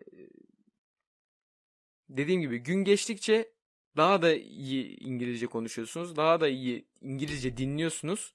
dediğim 2.08 2.40
gibi 2.40 2.58
gün 2.58 2.84
geçtikçe 2.84 3.52
daha 3.96 4.22
da 4.22 4.34
iyi 4.34 4.96
İngilizce 5.00 5.46
konuşuyorsunuz. 5.46 6.16
Daha 6.16 6.40
da 6.40 6.48
iyi 6.48 6.86
İngilizce 7.00 7.56
dinliyorsunuz. 7.56 8.34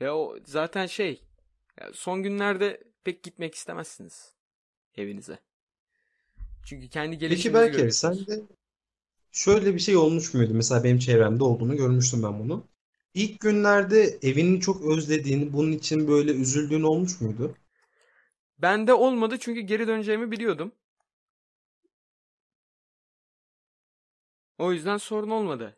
Ve 0.00 0.10
o 0.10 0.38
zaten 0.46 0.86
şey 0.86 1.22
ya 1.80 1.92
son 1.94 2.22
günlerde 2.22 2.84
pek 3.04 3.22
gitmek 3.22 3.54
istemezsiniz 3.54 4.34
evinize. 4.96 5.38
Çünkü 6.64 6.88
kendi 6.88 7.18
Peki 7.28 7.50
gelişiminizi 7.50 7.54
belki 7.54 7.72
görüyorsunuz. 7.72 8.26
sen 8.26 8.26
de 8.26 8.42
şöyle 9.32 9.74
bir 9.74 9.80
şey 9.80 9.96
olmuş 9.96 10.34
muydu? 10.34 10.54
Mesela 10.54 10.84
benim 10.84 10.98
çevremde 10.98 11.44
olduğunu 11.44 11.76
görmüştüm 11.76 12.22
ben 12.22 12.40
bunu. 12.40 12.68
İlk 13.14 13.40
günlerde 13.40 14.18
evini 14.22 14.60
çok 14.60 14.84
özlediğini, 14.86 15.52
bunun 15.52 15.72
için 15.72 16.08
böyle 16.08 16.32
üzüldüğün 16.32 16.82
olmuş 16.82 17.20
muydu? 17.20 17.56
Bende 18.58 18.94
olmadı 18.94 19.36
çünkü 19.40 19.60
geri 19.60 19.86
döneceğimi 19.88 20.30
biliyordum. 20.30 20.72
O 24.58 24.72
yüzden 24.72 24.96
sorun 24.96 25.30
olmadı. 25.30 25.76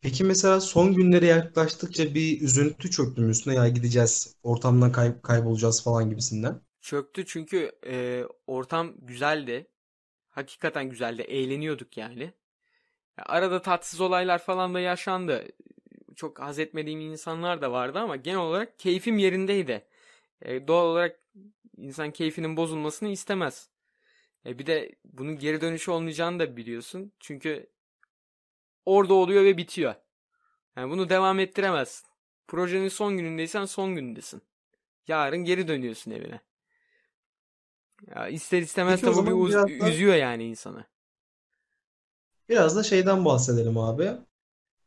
Peki 0.00 0.24
mesela 0.24 0.60
son 0.60 0.94
günlere 0.94 1.26
yaklaştıkça 1.26 2.14
bir 2.14 2.40
üzüntü 2.40 2.90
çöktü 2.90 3.20
mü 3.22 3.30
üstüne 3.30 3.54
ya 3.54 3.68
gideceğiz, 3.68 4.36
ortamdan 4.42 4.92
kay 4.92 5.20
kaybolacağız 5.22 5.82
falan 5.82 6.10
gibisinden. 6.10 6.60
Çöktü 6.80 7.26
çünkü 7.26 7.72
e, 7.86 8.24
ortam 8.46 8.94
güzeldi. 8.98 9.66
Hakikaten 10.30 10.90
güzeldi. 10.90 11.22
Eğleniyorduk 11.22 11.96
yani. 11.96 12.22
Ya 13.18 13.24
Arada 13.26 13.62
tatsız 13.62 14.00
olaylar 14.00 14.38
falan 14.38 14.74
da 14.74 14.80
yaşandı. 14.80 15.48
Çok 16.16 16.40
haz 16.40 16.58
etmediğim 16.58 17.00
insanlar 17.00 17.62
da 17.62 17.72
vardı 17.72 17.98
ama 17.98 18.16
genel 18.16 18.38
olarak 18.40 18.78
keyfim 18.80 19.18
yerindeydi. 19.18 19.86
E, 20.42 20.68
doğal 20.68 20.86
olarak 20.86 21.20
insan 21.78 22.10
keyfinin 22.12 22.56
bozulmasını 22.58 23.08
istemez. 23.08 23.70
E, 24.46 24.58
bir 24.58 24.66
de 24.66 24.92
bunun 25.04 25.38
geri 25.38 25.60
dönüşü 25.60 25.90
olmayacağını 25.90 26.38
da 26.38 26.56
biliyorsun. 26.56 27.12
Çünkü 27.20 27.66
orada 28.86 29.14
oluyor 29.14 29.44
ve 29.44 29.56
bitiyor. 29.56 29.94
Yani 30.76 30.92
bunu 30.92 31.08
devam 31.08 31.38
ettiremezsin. 31.40 32.08
Projenin 32.48 32.88
son 32.88 33.18
günündeysen 33.18 33.64
son 33.64 33.96
günündesin. 33.96 34.42
Yarın 35.08 35.44
geri 35.44 35.68
dönüyorsun 35.68 36.10
evine. 36.10 36.40
Ya 38.06 38.28
ister 38.28 38.62
istemez 38.62 39.00
Peki 39.00 39.02
tabii 39.02 39.26
bir 39.26 39.32
uz- 39.32 39.58
da 39.58 39.66
üzüyor 39.66 40.14
yani 40.14 40.44
insanı. 40.44 40.84
biraz 42.48 42.76
da 42.76 42.82
şeyden 42.82 43.24
bahsedelim 43.24 43.78
abi. 43.78 44.12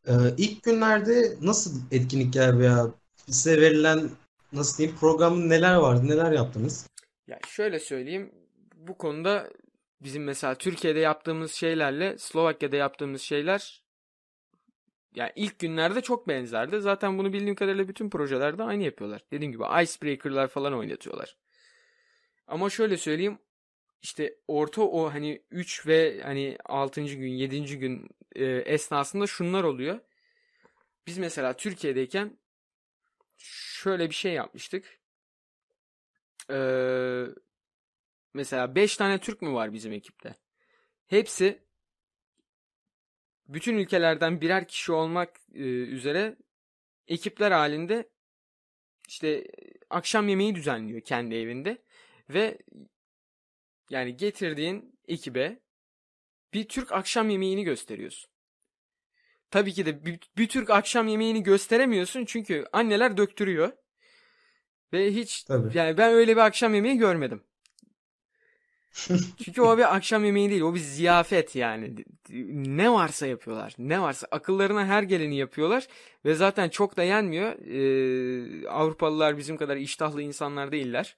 Ee, 0.08 0.13
ilk 0.38 0.63
günlerde 0.63 1.38
nasıl 1.41 1.81
etkinlikler 1.91 2.60
veya 2.60 2.91
size 3.31 3.62
verilen 3.62 4.12
nasıl 4.53 4.79
diyeyim 4.79 4.98
programın 5.00 5.50
neler 5.50 5.75
vardı, 5.75 6.08
neler 6.08 6.31
yaptınız? 6.31 6.88
Ya 7.27 7.39
şöyle 7.48 7.79
söyleyeyim. 7.79 8.31
Bu 8.88 8.98
konuda 8.98 9.50
bizim 10.02 10.24
mesela 10.24 10.56
Türkiye'de 10.56 11.00
yaptığımız 11.00 11.52
şeylerle 11.52 12.18
Slovakya'da 12.18 12.76
yaptığımız 12.76 13.22
şeyler 13.22 13.84
yani 15.16 15.32
ilk 15.36 15.60
günlerde 15.60 16.02
çok 16.02 16.28
benzerdi. 16.28 16.82
Zaten 16.82 17.18
bunu 17.18 17.34
bildiğim 17.34 17.56
kadarıyla 17.56 17.88
bütün 17.88 18.10
projelerde 18.10 18.64
aynı 18.64 18.84
yapıyorlar. 18.84 19.24
Dediğim 19.32 19.52
gibi 19.52 19.64
icebreaker'lar 19.64 20.48
falan 20.48 20.74
oynatıyorlar. 20.74 21.38
Ama 22.48 22.70
şöyle 22.70 22.98
söyleyeyim. 22.98 23.40
işte 24.02 24.36
orta 24.48 24.82
o 24.82 25.14
hani 25.14 25.44
3 25.52 25.88
ve 25.88 26.22
hani 26.24 26.58
6. 26.66 27.02
gün 27.04 27.32
7. 27.32 27.80
gün 27.80 28.10
e, 28.36 28.46
esnasında 28.46 29.28
şunlar 29.28 29.64
oluyor. 29.64 30.00
Biz 31.08 31.18
mesela 31.18 31.54
Türkiye'deyken 31.54 32.38
şöyle 33.38 34.10
bir 34.10 34.16
şey 34.16 34.34
yapmıştık. 34.34 35.00
Ee, 36.50 37.26
mesela 38.34 38.76
5 38.76 38.98
tane 38.98 39.20
Türk 39.20 39.42
mü 39.42 39.54
var 39.54 39.74
bizim 39.74 39.94
ekipte? 39.94 40.36
Hepsi 41.08 41.64
bütün 43.48 43.78
ülkelerden 43.78 44.42
birer 44.42 44.68
kişi 44.68 44.92
olmak 44.92 45.38
e, 45.54 45.64
üzere 45.64 46.38
ekipler 47.08 47.52
halinde 47.52 48.10
işte 49.08 49.48
akşam 49.90 50.28
yemeği 50.28 50.56
düzenliyor 50.56 51.02
kendi 51.02 51.36
evinde 51.36 51.84
ve 52.30 52.58
yani 53.90 54.18
getirdiğin 54.18 55.00
ekibe 55.08 55.60
bir 56.54 56.68
Türk 56.68 56.92
akşam 56.92 57.30
yemeğini 57.30 57.64
gösteriyorsun. 57.64 58.32
Tabii 59.52 59.74
ki 59.74 59.86
de 59.86 60.06
bir, 60.06 60.20
bir 60.38 60.48
Türk 60.48 60.70
akşam 60.70 61.08
yemeğini 61.08 61.44
gösteremiyorsun 61.44 62.26
çünkü 62.26 62.66
anneler 62.74 63.18
döktürüyor. 63.18 63.72
Ve 64.94 65.14
hiç 65.14 65.44
Tabii. 65.44 65.78
yani 65.78 65.98
ben 65.98 66.14
öyle 66.14 66.32
bir 66.36 66.42
akşam 66.42 66.76
yemeği 66.76 66.98
görmedim. 66.98 67.44
Çünkü 69.43 69.62
o 69.62 69.77
bir 69.77 69.95
akşam 69.95 70.25
yemeği 70.25 70.50
değil. 70.50 70.62
O 70.62 70.75
bir 70.75 70.79
ziyafet 70.79 71.55
yani. 71.55 71.95
Ne 72.53 72.91
varsa 72.91 73.27
yapıyorlar. 73.27 73.75
Ne 73.77 74.01
varsa. 74.01 74.27
Akıllarına 74.31 74.86
her 74.86 75.03
geleni 75.03 75.36
yapıyorlar. 75.36 75.88
Ve 76.25 76.36
zaten 76.36 76.69
çok 76.69 76.98
da 76.98 77.03
yenmiyor. 77.03 77.51
Ee, 77.51 78.67
Avrupalılar 78.67 79.38
bizim 79.38 79.57
kadar 79.57 79.77
iştahlı 79.77 80.21
insanlar 80.21 80.71
değiller. 80.71 81.17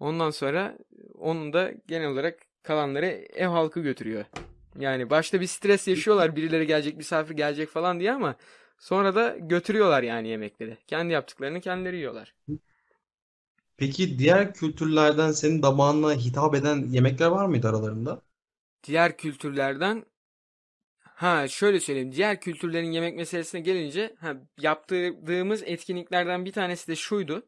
Ondan 0.00 0.30
sonra 0.30 0.78
onun 1.14 1.52
da 1.52 1.72
genel 1.86 2.08
olarak 2.08 2.38
kalanları 2.62 3.06
ev 3.34 3.46
halkı 3.46 3.80
götürüyor. 3.80 4.24
Yani 4.78 5.10
başta 5.10 5.40
bir 5.40 5.46
stres 5.46 5.88
yaşıyorlar. 5.88 6.36
Birileri 6.36 6.66
gelecek, 6.66 6.96
misafir 6.96 7.34
gelecek 7.34 7.68
falan 7.68 8.00
diye 8.00 8.12
ama 8.12 8.36
sonra 8.78 9.14
da 9.14 9.36
götürüyorlar 9.40 10.02
yani 10.02 10.28
yemekleri. 10.28 10.78
Kendi 10.86 11.12
yaptıklarını 11.12 11.60
kendileri 11.60 11.96
yiyorlar. 11.96 12.34
Peki 13.76 14.18
diğer 14.18 14.54
kültürlerden 14.54 15.32
senin 15.32 15.62
damağına 15.62 16.12
hitap 16.12 16.54
eden 16.54 16.88
yemekler 16.88 17.26
var 17.26 17.46
mıydı 17.46 17.68
aralarında? 17.68 18.22
Diğer 18.84 19.16
kültürlerden 19.16 20.04
ha 20.98 21.48
şöyle 21.48 21.80
söyleyeyim. 21.80 22.12
Diğer 22.12 22.40
kültürlerin 22.40 22.92
yemek 22.92 23.16
meselesine 23.16 23.60
gelince 23.60 24.14
ha, 24.20 24.34
yaptığımız 24.58 25.62
etkinliklerden 25.62 26.44
bir 26.44 26.52
tanesi 26.52 26.88
de 26.88 26.96
şuydu. 26.96 27.46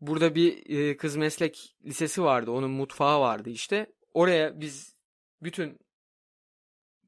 Burada 0.00 0.34
bir 0.34 0.70
e, 0.70 0.96
kız 0.96 1.16
meslek 1.16 1.76
lisesi 1.84 2.22
vardı. 2.22 2.50
Onun 2.50 2.70
mutfağı 2.70 3.20
vardı 3.20 3.50
işte. 3.50 3.86
Oraya 4.14 4.60
biz 4.60 4.96
bütün 5.42 5.78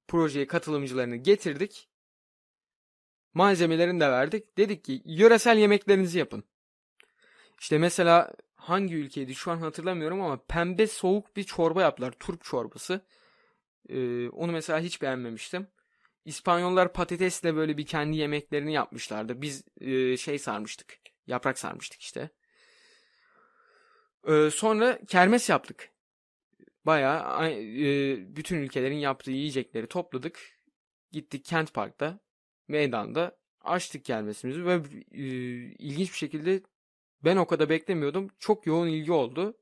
projeye 0.08 0.46
katılımcılarını 0.46 1.16
getirdik. 1.16 1.88
Malzemelerini 3.34 4.00
de 4.00 4.10
verdik. 4.10 4.58
Dedik 4.58 4.84
ki 4.84 5.02
yöresel 5.04 5.58
yemeklerinizi 5.58 6.18
yapın. 6.18 6.44
İşte 7.60 7.78
mesela 7.78 8.32
hangi 8.54 8.94
ülkeydi 8.94 9.34
şu 9.34 9.50
an 9.50 9.56
hatırlamıyorum 9.56 10.22
ama 10.22 10.42
pembe 10.48 10.86
soğuk 10.86 11.36
bir 11.36 11.44
çorba 11.44 11.82
yaptılar. 11.82 12.12
Turp 12.20 12.44
çorbası. 12.44 13.00
Ee, 13.88 14.28
onu 14.28 14.52
mesela 14.52 14.80
hiç 14.80 15.02
beğenmemiştim. 15.02 15.68
İspanyollar 16.24 16.92
patatesle 16.92 17.56
böyle 17.56 17.78
bir 17.78 17.86
kendi 17.86 18.16
yemeklerini 18.16 18.72
yapmışlardı. 18.72 19.42
Biz 19.42 19.64
e, 19.80 20.16
şey 20.16 20.38
sarmıştık. 20.38 20.98
Yaprak 21.26 21.58
sarmıştık 21.58 22.00
işte. 22.00 22.30
Ee, 24.28 24.50
sonra 24.50 24.98
kermes 25.06 25.48
yaptık. 25.50 25.90
Bayağı 26.86 27.50
e, 27.50 28.36
bütün 28.36 28.56
ülkelerin 28.56 28.96
yaptığı 28.96 29.30
yiyecekleri 29.30 29.86
topladık. 29.86 30.40
Gittik 31.12 31.44
Kent 31.44 31.74
Park'ta, 31.74 32.20
meydanda 32.68 33.38
açtık 33.60 34.04
kermesimizi 34.04 34.66
ve 34.66 34.74
e, 35.12 35.22
ilginç 35.78 36.12
bir 36.12 36.16
şekilde 36.16 36.60
ben 37.24 37.36
o 37.36 37.46
kadar 37.46 37.68
beklemiyordum. 37.68 38.30
Çok 38.38 38.66
yoğun 38.66 38.88
ilgi 38.88 39.12
oldu. 39.12 39.54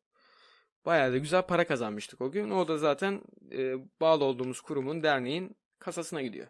Bayağı 0.87 1.13
da 1.13 1.19
güzel 1.19 1.43
para 1.43 1.67
kazanmıştık 1.67 2.21
o 2.21 2.31
gün. 2.31 2.51
O 2.51 2.69
da 2.69 2.79
zaten 2.79 3.23
e, 3.53 3.75
bağlı 4.01 4.25
olduğumuz 4.25 4.61
kurumun, 4.61 5.03
derneğin 5.03 5.57
kasasına 5.79 6.23
gidiyor. 6.23 6.49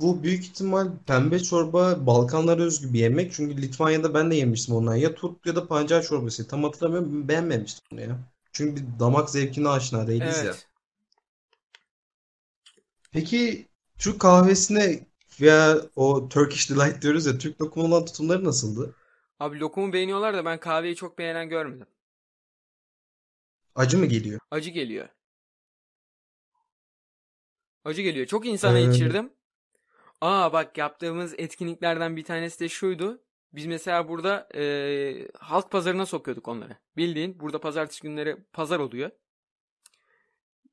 Bu 0.00 0.22
büyük 0.22 0.44
ihtimal 0.44 0.88
pembe 1.06 1.38
çorba 1.38 2.06
Balkanlara 2.06 2.62
özgü 2.62 2.92
bir 2.92 2.98
yemek. 2.98 3.32
Çünkü 3.32 3.62
Litvanya'da 3.62 4.14
ben 4.14 4.30
de 4.30 4.34
yemiştim 4.36 4.74
ondan. 4.74 4.94
Ya 4.96 5.14
turp 5.14 5.46
ya 5.46 5.56
da 5.56 5.68
pancar 5.68 6.02
çorbası. 6.02 6.48
Tam 6.48 6.64
hatırlamıyorum. 6.64 7.28
Beğenmemiştim 7.28 7.84
onu 7.92 8.00
ya. 8.00 8.18
Çünkü 8.52 8.82
bir 8.82 8.98
damak 9.00 9.30
zevkine 9.30 9.68
aşina 9.68 10.06
değiliz 10.06 10.42
ya. 10.42 10.42
Evet. 10.50 10.68
Peki 13.12 13.68
Türk 13.98 14.20
kahvesine 14.20 15.06
veya 15.40 15.76
o 15.96 16.28
Turkish 16.28 16.70
Delight 16.70 17.02
diyoruz 17.02 17.26
ya 17.26 17.38
Türk 17.38 17.60
lokumu 17.62 17.86
olan 17.86 18.04
tutumları 18.04 18.44
nasıldı? 18.44 18.94
Abi 19.40 19.60
lokumu 19.60 19.92
beğeniyorlar 19.92 20.34
da 20.34 20.44
ben 20.44 20.60
kahveyi 20.60 20.96
çok 20.96 21.18
beğenen 21.18 21.48
görmedim. 21.48 21.86
Acı 23.74 23.98
mı 23.98 24.06
geliyor? 24.06 24.40
Acı 24.50 24.70
geliyor. 24.70 25.08
Acı 27.84 28.02
geliyor. 28.02 28.26
Çok 28.26 28.46
insana 28.46 28.78
Ee, 28.78 28.88
içirdim. 28.90 29.32
Aa 30.20 30.52
bak 30.52 30.78
yaptığımız 30.78 31.34
etkinliklerden 31.38 32.16
bir 32.16 32.24
tanesi 32.24 32.60
de 32.60 32.68
şuydu. 32.68 33.22
Biz 33.52 33.66
mesela 33.66 34.08
burada 34.08 34.48
e, 34.54 35.28
halk 35.38 35.70
pazarına 35.70 36.06
sokuyorduk 36.06 36.48
onları. 36.48 36.76
Bildiğin 36.96 37.40
burada 37.40 37.60
pazartesi 37.60 38.02
günleri 38.02 38.36
pazar 38.52 38.78
oluyor. 38.80 39.10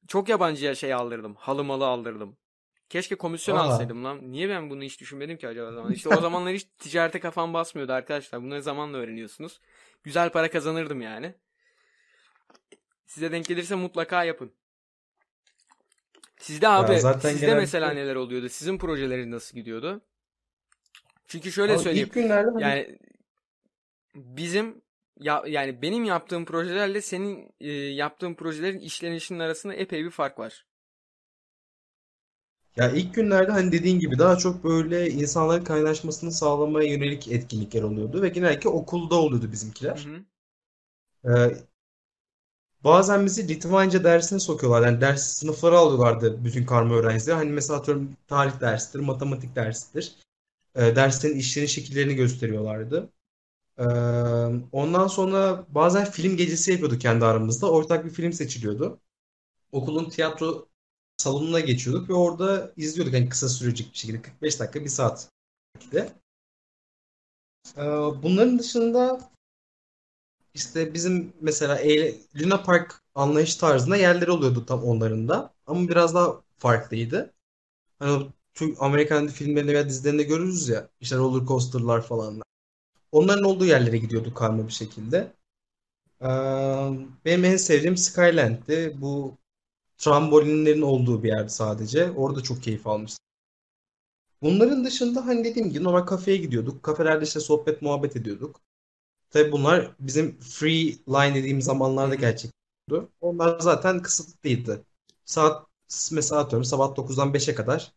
Çok 0.08 0.30
yabancıya 0.30 0.76
şey 0.76 0.93
aldırdım. 0.93 1.36
Halı 1.36 1.63
malı 1.63 1.86
aldırdım. 1.88 2.38
Keşke 2.91 3.15
komisyon 3.15 3.58
aa, 3.58 3.60
alsaydım 3.60 4.04
lan. 4.04 4.32
Niye 4.32 4.49
ben 4.49 4.69
bunu 4.69 4.84
hiç 4.84 4.99
düşünmedim 4.99 5.38
ki 5.38 5.47
acaba 5.47 5.71
zaman? 5.71 5.91
İşte 5.91 6.10
o 6.10 6.21
zamanlar 6.21 6.54
hiç 6.54 6.67
ticarete 6.80 7.19
kafam 7.19 7.54
basmıyordu 7.54 7.93
arkadaşlar. 7.93 8.43
Bunları 8.43 8.62
zamanla 8.62 8.97
öğreniyorsunuz. 8.97 9.62
Güzel 10.04 10.32
para 10.32 10.49
kazanırdım 10.49 11.01
yani. 11.01 11.34
Size 13.06 13.32
denk 13.32 13.45
gelirse 13.45 13.75
mutlaka 13.75 14.23
yapın. 14.23 14.51
Sizde 16.38 16.65
ya 16.65 16.71
abi, 16.71 16.99
zaten 16.99 17.30
sizde 17.30 17.56
mesela 17.56 17.88
genellikle 17.88 18.06
neler 18.06 18.15
oluyordu? 18.15 18.49
Sizin 18.49 18.77
projeleriniz 18.77 19.27
nasıl 19.27 19.56
gidiyordu? 19.56 20.01
Çünkü 21.27 21.51
şöyle 21.51 21.73
Abi 21.73 21.80
söyleyeyim. 21.80 22.08
ilk 22.08 22.13
günlerde 22.13 22.63
Yani 22.63 22.99
bizim 24.15 24.82
ya 25.19 25.43
yani 25.47 25.82
benim 25.82 26.04
yaptığım 26.04 26.45
projelerle 26.45 27.01
senin 27.01 27.56
e, 27.60 27.71
yaptığın 27.71 28.34
projelerin 28.34 28.80
işlenişinin 28.80 29.39
arasında 29.39 29.73
epey 29.73 30.06
bir 30.06 30.12
fark 30.12 30.39
var. 30.39 30.65
Ya 32.75 32.91
ilk 32.91 33.13
günlerde 33.13 33.51
hani 33.51 33.71
dediğin 33.71 33.99
gibi 33.99 34.19
daha 34.19 34.38
çok 34.38 34.63
böyle 34.63 35.10
insanların 35.10 35.63
kaynaşmasını 35.63 36.31
sağlamaya 36.31 36.89
yönelik 36.89 37.27
etkinlikler 37.27 37.84
oluyordu 37.84 38.21
ve 38.21 38.29
genellikle 38.29 38.69
okulda 38.69 39.15
oluyordu 39.15 39.51
Hı 39.93 39.97
bizimkiler. 39.97 39.99
hı. 39.99 40.25
Ee, 41.23 41.67
bazen 42.84 43.25
bizi 43.25 43.47
Litvanca 43.47 44.03
dersine 44.03 44.39
sokuyorlar. 44.39 44.81
Yani 44.88 45.01
ders 45.01 45.23
sınıfları 45.23 45.77
alıyorlardı 45.77 46.45
bütün 46.45 46.65
karma 46.65 46.95
öğrencileri. 46.95 47.36
Hani 47.36 47.51
mesela 47.51 47.79
atıyorum 47.79 48.17
tarih 48.27 48.62
dersidir, 48.62 48.99
matematik 48.99 49.55
dersidir. 49.55 50.15
Ee, 50.75 50.95
derslerin 50.95 51.38
işleniş 51.39 51.71
şekillerini 51.73 52.15
gösteriyorlardı. 52.15 53.10
Ee, 53.79 53.84
ondan 54.71 55.07
sonra 55.07 55.65
bazen 55.69 56.05
film 56.12 56.38
gecesi 56.38 56.71
yapıyorduk 56.71 57.01
kendi 57.01 57.25
aramızda. 57.25 57.71
Ortak 57.71 58.05
bir 58.05 58.12
film 58.12 58.34
seçiliyordu. 58.34 58.99
Okulun 59.71 60.10
tiyatro 60.10 60.69
salonuna 61.21 61.60
geçiyorduk 61.60 62.10
ve 62.10 62.13
orada 62.13 62.71
izliyorduk. 62.77 63.13
Yani 63.13 63.29
kısa 63.29 63.49
sürecek 63.49 63.93
bir 63.93 63.97
şekilde 63.97 64.21
45 64.21 64.60
dakika, 64.60 64.81
bir 64.86 64.89
saat 64.89 65.29
de. 65.93 66.13
Ee, 67.77 67.81
bunların 68.23 68.60
dışında 68.60 69.19
işte 70.53 70.93
bizim 70.93 71.34
mesela 71.41 71.77
eğle- 71.81 72.15
Luna 72.41 72.63
Park 72.63 73.01
anlayış 73.15 73.55
tarzında 73.55 73.97
yerleri 73.97 74.31
oluyordu 74.31 74.65
tam 74.65 74.84
onların 74.84 75.27
da. 75.27 75.53
Ama 75.67 75.89
biraz 75.89 76.15
daha 76.15 76.41
farklıydı. 76.57 77.34
Hani 77.99 78.27
Türk 78.55 78.77
Amerikan 78.84 79.27
filmlerinde 79.27 79.73
veya 79.73 79.89
dizilerinde 79.89 80.23
görürüz 80.23 80.69
ya 80.69 80.89
işte 81.01 81.17
roller 81.17 81.47
coaster'lar 81.47 82.01
falan. 82.03 82.41
Onların 83.12 83.45
olduğu 83.45 83.65
yerlere 83.65 83.97
gidiyorduk 83.97 84.38
karma 84.38 84.67
bir 84.67 84.73
şekilde. 84.73 85.34
Ee, 86.21 86.27
benim 87.25 87.45
en 87.45 87.57
sevdiğim 87.57 87.97
Skyland'ti. 87.97 88.95
Bu 89.01 89.38
trambolinlerin 90.02 90.82
olduğu 90.82 91.24
bir 91.24 91.28
yerdi 91.28 91.50
sadece. 91.50 92.12
Orada 92.12 92.44
çok 92.44 92.64
keyif 92.64 92.88
almıştım. 92.88 93.26
Bunların 94.42 94.86
dışında 94.86 95.26
hani 95.26 95.44
dediğim 95.44 95.70
gibi 95.70 95.84
normal 95.84 96.06
kafeye 96.06 96.38
gidiyorduk. 96.38 96.84
Kafelerde 96.84 97.26
işte 97.26 97.40
sohbet 97.40 97.82
muhabbet 97.82 98.16
ediyorduk. 98.16 98.62
Tabii 99.30 99.52
bunlar 99.52 99.96
bizim 100.00 100.40
free 100.40 100.98
line 101.10 101.36
dediğim 101.36 101.62
zamanlarda 101.62 102.16
gerçekleşiyordu. 102.16 103.12
Onlar 103.22 103.60
zaten 103.60 104.02
kısıtlıydı. 104.02 104.86
Saat 105.26 105.68
mesela 106.12 106.42
atıyorum 106.42 106.66
sabah 106.66 106.96
9'dan 106.96 107.34
5'e 107.34 107.56
kadar 107.56 107.94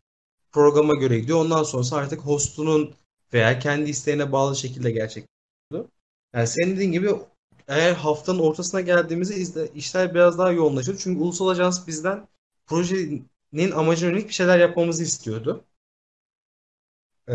programa 0.53 0.95
göre 0.95 1.19
gidiyor. 1.21 1.39
Ondan 1.41 1.63
sonrası 1.63 1.97
artık 1.97 2.21
hostunun 2.21 2.95
veya 3.33 3.59
kendi 3.59 3.91
isteğine 3.91 4.33
bağlı 4.33 4.57
şekilde 4.57 4.91
gerçekleşiyordu. 4.91 5.91
Yani 6.35 6.47
senin 6.47 6.77
dediğin 6.77 6.93
gibi 6.93 7.11
eğer 7.69 7.93
haftanın 7.95 8.39
ortasına 8.39 8.81
geldiğimizde 8.81 9.35
izle- 9.37 9.73
işler 9.75 10.15
biraz 10.15 10.39
daha 10.39 10.53
yoğunlaşır. 10.53 10.99
Çünkü 10.99 11.21
Ulusal 11.21 11.49
Ajans 11.49 11.87
bizden 11.87 12.29
projenin 12.67 13.71
amacına 13.75 14.11
yönelik 14.11 14.29
bir 14.29 14.35
şeyler 14.35 14.59
yapmamızı 14.59 15.03
istiyordu. 15.03 15.65
Ee, 17.29 17.33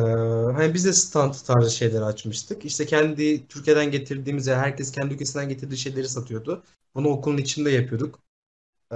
hani 0.56 0.74
biz 0.74 0.86
de 0.86 0.94
stand 0.94 1.34
tarzı 1.34 1.72
şeyler 1.76 2.02
açmıştık. 2.02 2.66
İşte 2.66 2.86
kendi 2.86 3.48
Türkiye'den 3.48 3.92
getirdiğimiz 3.92 4.48
ya 4.48 4.58
herkes 4.60 4.92
kendi 4.92 5.14
ülkesinden 5.14 5.50
getirdiği 5.50 5.78
şeyleri 5.78 6.10
satıyordu. 6.10 6.64
Bunu 6.96 7.08
okulun 7.10 7.38
içinde 7.38 7.72
yapıyorduk. 7.72 8.20
Ee, 8.92 8.96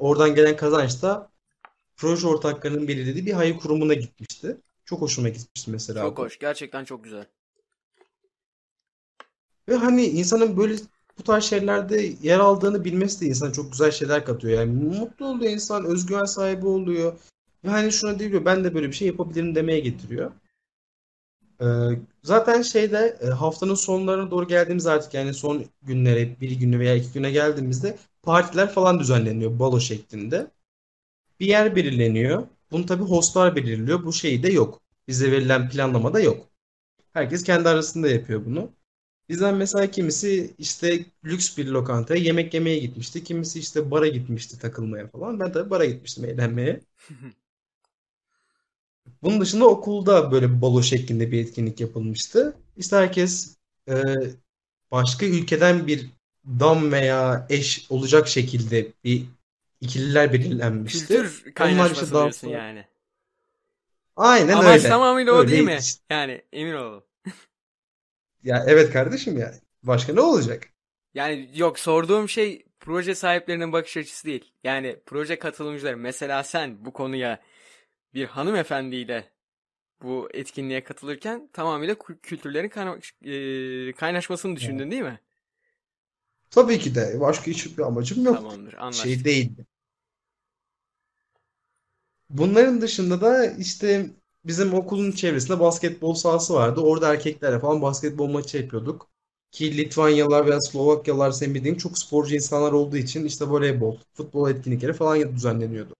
oradan 0.00 0.34
gelen 0.34 0.56
kazanç 0.56 1.02
da 1.02 1.30
proje 1.96 2.28
ortaklarının 2.28 2.88
belirlediği 2.88 3.26
bir 3.26 3.32
hayır 3.32 3.58
kurumuna 3.58 3.94
gitmişti. 3.94 4.58
Çok 4.84 5.00
hoşuma 5.00 5.28
gitmişti 5.28 5.70
mesela 5.70 6.02
Çok 6.02 6.18
hoş. 6.18 6.38
Gerçekten 6.38 6.84
çok 6.84 7.04
güzel. 7.04 7.26
Ve 9.68 9.74
hani 9.74 10.06
insanın 10.06 10.56
böyle 10.56 10.76
bu 11.18 11.22
tarz 11.22 11.44
şeylerde 11.44 12.12
yer 12.22 12.38
aldığını 12.38 12.84
bilmesi 12.84 13.20
de 13.20 13.26
insana 13.26 13.52
çok 13.52 13.72
güzel 13.72 13.90
şeyler 13.90 14.24
katıyor. 14.24 14.58
Yani 14.58 14.72
mutlu 14.72 15.26
oluyor 15.26 15.52
insan, 15.52 15.84
özgüven 15.84 16.24
sahibi 16.24 16.66
oluyor. 16.66 17.12
Ve 17.64 17.68
hani 17.68 17.92
şuna 17.92 18.18
diyor 18.18 18.44
ben 18.44 18.64
de 18.64 18.74
böyle 18.74 18.88
bir 18.88 18.92
şey 18.92 19.08
yapabilirim 19.08 19.54
demeye 19.54 19.80
getiriyor. 19.80 20.32
Ee, 21.60 21.64
zaten 22.22 22.62
şeyde 22.62 23.18
e, 23.20 23.26
haftanın 23.26 23.74
sonlarına 23.74 24.30
doğru 24.30 24.48
geldiğimiz 24.48 24.86
artık 24.86 25.14
yani 25.14 25.34
son 25.34 25.64
günlere 25.82 26.40
bir 26.40 26.50
günü 26.50 26.78
veya 26.78 26.94
iki 26.94 27.12
güne 27.12 27.30
geldiğimizde 27.30 27.98
partiler 28.22 28.70
falan 28.70 29.00
düzenleniyor 29.00 29.58
balo 29.58 29.80
şeklinde. 29.80 30.50
Bir 31.40 31.46
yer 31.46 31.76
belirleniyor. 31.76 32.46
Bunu 32.70 32.86
tabii 32.86 33.04
hostlar 33.04 33.56
belirliyor. 33.56 34.04
Bu 34.04 34.12
şey 34.12 34.42
de 34.42 34.52
yok. 34.52 34.80
Bize 35.08 35.32
verilen 35.32 35.68
planlamada 35.70 36.20
yok. 36.20 36.46
Herkes 37.12 37.44
kendi 37.44 37.68
arasında 37.68 38.08
yapıyor 38.08 38.46
bunu. 38.46 38.70
Bizden 39.28 39.54
mesela 39.54 39.90
kimisi 39.90 40.54
işte 40.58 41.04
lüks 41.24 41.58
bir 41.58 41.66
lokantaya 41.66 42.22
yemek 42.22 42.54
yemeye 42.54 42.78
gitmişti. 42.78 43.24
Kimisi 43.24 43.58
işte 43.58 43.90
bara 43.90 44.06
gitmişti 44.08 44.58
takılmaya 44.58 45.08
falan. 45.08 45.40
Ben 45.40 45.52
tabii 45.52 45.70
bara 45.70 45.84
gitmiştim 45.84 46.24
eğlenmeye. 46.24 46.80
Bunun 49.22 49.40
dışında 49.40 49.66
okulda 49.68 50.32
böyle 50.32 50.60
balo 50.62 50.82
şeklinde 50.82 51.32
bir 51.32 51.40
etkinlik 51.40 51.80
yapılmıştı. 51.80 52.56
İşte 52.76 52.96
herkes 52.96 53.56
e, 53.88 54.02
başka 54.90 55.26
ülkeden 55.26 55.86
bir 55.86 56.10
dam 56.46 56.92
veya 56.92 57.46
eş 57.50 57.86
olacak 57.90 58.28
şekilde 58.28 58.92
bir 59.04 59.26
ikililer 59.80 60.32
belirlenmişti. 60.32 61.24
Kültür 61.24 61.54
Onlar 61.58 61.90
kaynaşması 61.90 62.12
işte 62.12 62.14
diyorsun 62.14 62.46
danslar. 62.46 62.52
yani. 62.52 62.86
Aynen 64.16 64.60
Amaç 64.60 64.84
öyle. 64.84 64.86
tamamıyla 64.86 65.32
o 65.32 65.46
değil 65.48 65.62
Öyle 65.62 65.62
mi? 65.62 65.86
Yani 66.10 66.42
emin 66.52 66.74
olun. 66.74 67.04
Ya 68.46 68.64
evet 68.66 68.92
kardeşim 68.92 69.38
ya. 69.38 69.54
Başka 69.82 70.12
ne 70.12 70.20
olacak? 70.20 70.68
Yani 71.14 71.50
yok 71.54 71.78
sorduğum 71.78 72.28
şey 72.28 72.66
proje 72.80 73.14
sahiplerinin 73.14 73.72
bakış 73.72 73.96
açısı 73.96 74.26
değil. 74.26 74.52
Yani 74.64 74.96
proje 75.06 75.38
katılımcıları 75.38 75.96
mesela 75.96 76.42
sen 76.44 76.84
bu 76.84 76.92
konuya 76.92 77.40
bir 78.14 78.26
hanımefendiyle 78.26 79.32
bu 80.02 80.28
etkinliğe 80.34 80.84
katılırken 80.84 81.50
tamamıyla 81.52 81.94
kü- 81.94 82.20
kültürlerin 82.22 82.68
kayna- 82.70 83.00
e, 83.88 83.92
kaynaşmasını 83.92 84.56
düşündün 84.56 84.90
değil 84.90 85.02
mi? 85.02 85.20
Tabii 86.50 86.78
ki 86.78 86.94
de 86.94 87.20
başka 87.20 87.46
hiçbir 87.46 87.82
amacım 87.82 88.24
yok. 88.24 88.36
Tamamdır, 88.36 88.72
Şey 88.72 88.80
anlaştık. 88.80 89.24
değildi. 89.24 89.66
Bunların 92.30 92.80
dışında 92.80 93.20
da 93.20 93.46
işte 93.46 94.10
bizim 94.46 94.74
okulun 94.74 95.12
çevresinde 95.12 95.60
basketbol 95.60 96.14
sahası 96.14 96.54
vardı. 96.54 96.80
Orada 96.80 97.12
erkeklerle 97.14 97.58
falan 97.60 97.82
basketbol 97.82 98.28
maçı 98.28 98.56
yapıyorduk. 98.58 99.08
Ki 99.52 99.76
Litvanyalılar 99.78 100.46
veya 100.46 100.60
Slovakyalılar 100.60 101.30
senin 101.30 101.54
bildiğin 101.54 101.74
çok 101.74 101.98
sporcu 101.98 102.34
insanlar 102.34 102.72
olduğu 102.72 102.96
için 102.96 103.24
işte 103.24 103.44
voleybol, 103.44 103.96
futbol 104.14 104.50
etkinlikleri 104.50 104.92
falan 104.92 105.36
düzenleniyordu. 105.36 105.94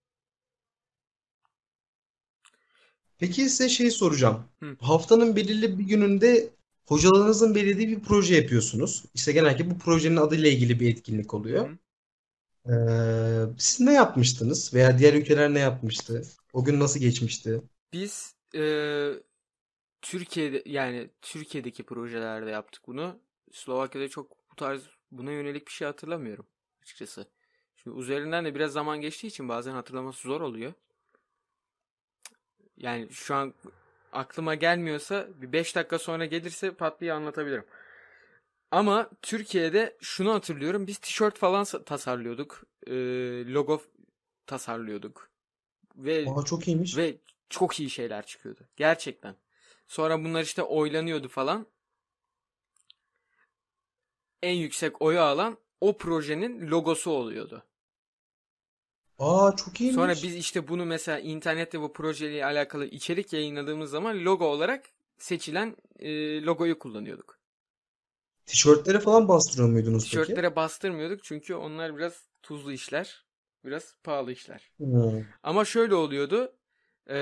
Peki 3.18 3.40
size 3.50 3.68
şey 3.68 3.90
soracağım. 3.90 4.44
Hı. 4.62 4.76
Haftanın 4.80 5.36
belirli 5.36 5.78
bir 5.78 5.84
gününde 5.84 6.50
hocalarınızın 6.86 7.54
belirlediği 7.54 7.88
bir 7.88 8.00
proje 8.00 8.34
yapıyorsunuz. 8.36 9.04
İşte 9.14 9.32
genellikle 9.32 9.70
bu 9.70 9.78
projenin 9.78 10.16
adıyla 10.16 10.48
ilgili 10.50 10.80
bir 10.80 10.90
etkinlik 10.90 11.34
oluyor. 11.34 11.68
hı. 12.66 12.72
Ee, 12.72 13.54
siz 13.58 13.80
ne 13.80 13.92
yapmıştınız? 13.94 14.74
Veya 14.74 14.98
diğer 14.98 15.14
ülkeler 15.14 15.54
ne 15.54 15.58
yapmıştı? 15.58 16.22
O 16.52 16.64
gün 16.64 16.80
nasıl 16.80 17.00
geçmişti? 17.00 17.62
Biz 17.96 18.34
e, 18.54 18.62
Türkiye'de 20.02 20.62
yani 20.66 21.10
Türkiye'deki 21.22 21.82
projelerde 21.82 22.50
yaptık 22.50 22.82
bunu. 22.86 23.18
Slovakya'da 23.52 24.08
çok 24.08 24.30
bu 24.50 24.56
tarz 24.56 24.82
buna 25.10 25.32
yönelik 25.32 25.66
bir 25.66 25.72
şey 25.72 25.86
hatırlamıyorum 25.86 26.46
açıkçası. 26.82 27.26
Şimdi 27.76 28.00
üzerinden 28.00 28.44
de 28.44 28.54
biraz 28.54 28.72
zaman 28.72 29.00
geçtiği 29.00 29.26
için 29.26 29.48
bazen 29.48 29.72
hatırlaması 29.72 30.28
zor 30.28 30.40
oluyor. 30.40 30.72
Yani 32.76 33.08
şu 33.10 33.34
an 33.34 33.54
aklıma 34.12 34.54
gelmiyorsa 34.54 35.28
bir 35.36 35.52
5 35.52 35.76
dakika 35.76 35.98
sonra 35.98 36.24
gelirse 36.26 36.70
pat 36.74 37.00
diye 37.00 37.12
anlatabilirim. 37.12 37.64
Ama 38.70 39.10
Türkiye'de 39.22 39.96
şunu 40.00 40.34
hatırlıyorum. 40.34 40.86
Biz 40.86 40.98
tişört 40.98 41.38
falan 41.38 41.62
sa- 41.64 41.84
tasarlıyorduk. 41.84 42.64
Ee, 42.86 42.92
logo 43.52 43.82
tasarlıyorduk. 44.46 45.30
Ve 45.96 46.26
Aa 46.28 46.44
çok 46.44 46.68
iyiymiş. 46.68 46.96
ve 46.96 47.16
çok 47.50 47.80
iyi 47.80 47.90
şeyler 47.90 48.26
çıkıyordu. 48.26 48.60
Gerçekten. 48.76 49.36
Sonra 49.88 50.24
bunlar 50.24 50.42
işte 50.42 50.62
oylanıyordu 50.62 51.28
falan. 51.28 51.66
En 54.42 54.54
yüksek 54.54 55.02
oyu 55.02 55.20
alan 55.20 55.58
o 55.80 55.96
projenin 55.96 56.70
logosu 56.70 57.10
oluyordu. 57.10 57.62
Aa 59.18 59.56
çok 59.56 59.68
Sonra 59.76 59.80
iyiymiş. 59.80 60.22
biz 60.22 60.36
işte 60.36 60.68
bunu 60.68 60.84
mesela 60.86 61.18
internette 61.18 61.80
bu 61.80 61.92
projeyle 61.92 62.44
alakalı 62.44 62.86
içerik 62.86 63.32
yayınladığımız 63.32 63.90
zaman 63.90 64.24
logo 64.24 64.44
olarak 64.44 64.84
seçilen 65.18 65.76
e, 65.98 66.42
logoyu 66.42 66.78
kullanıyorduk. 66.78 67.38
Tişörtlere 68.46 69.00
falan 69.00 69.28
bastırıyor 69.28 69.68
muydunuz 69.68 70.04
peki? 70.04 70.10
Tişörtlere 70.10 70.56
bastırmıyorduk 70.56 71.24
çünkü 71.24 71.54
onlar 71.54 71.96
biraz 71.96 72.22
tuzlu 72.42 72.72
işler. 72.72 73.24
Biraz 73.64 73.94
pahalı 74.04 74.32
işler. 74.32 74.70
Hmm. 74.76 75.24
Ama 75.42 75.64
şöyle 75.64 75.94
oluyordu. 75.94 76.55
E, 77.10 77.14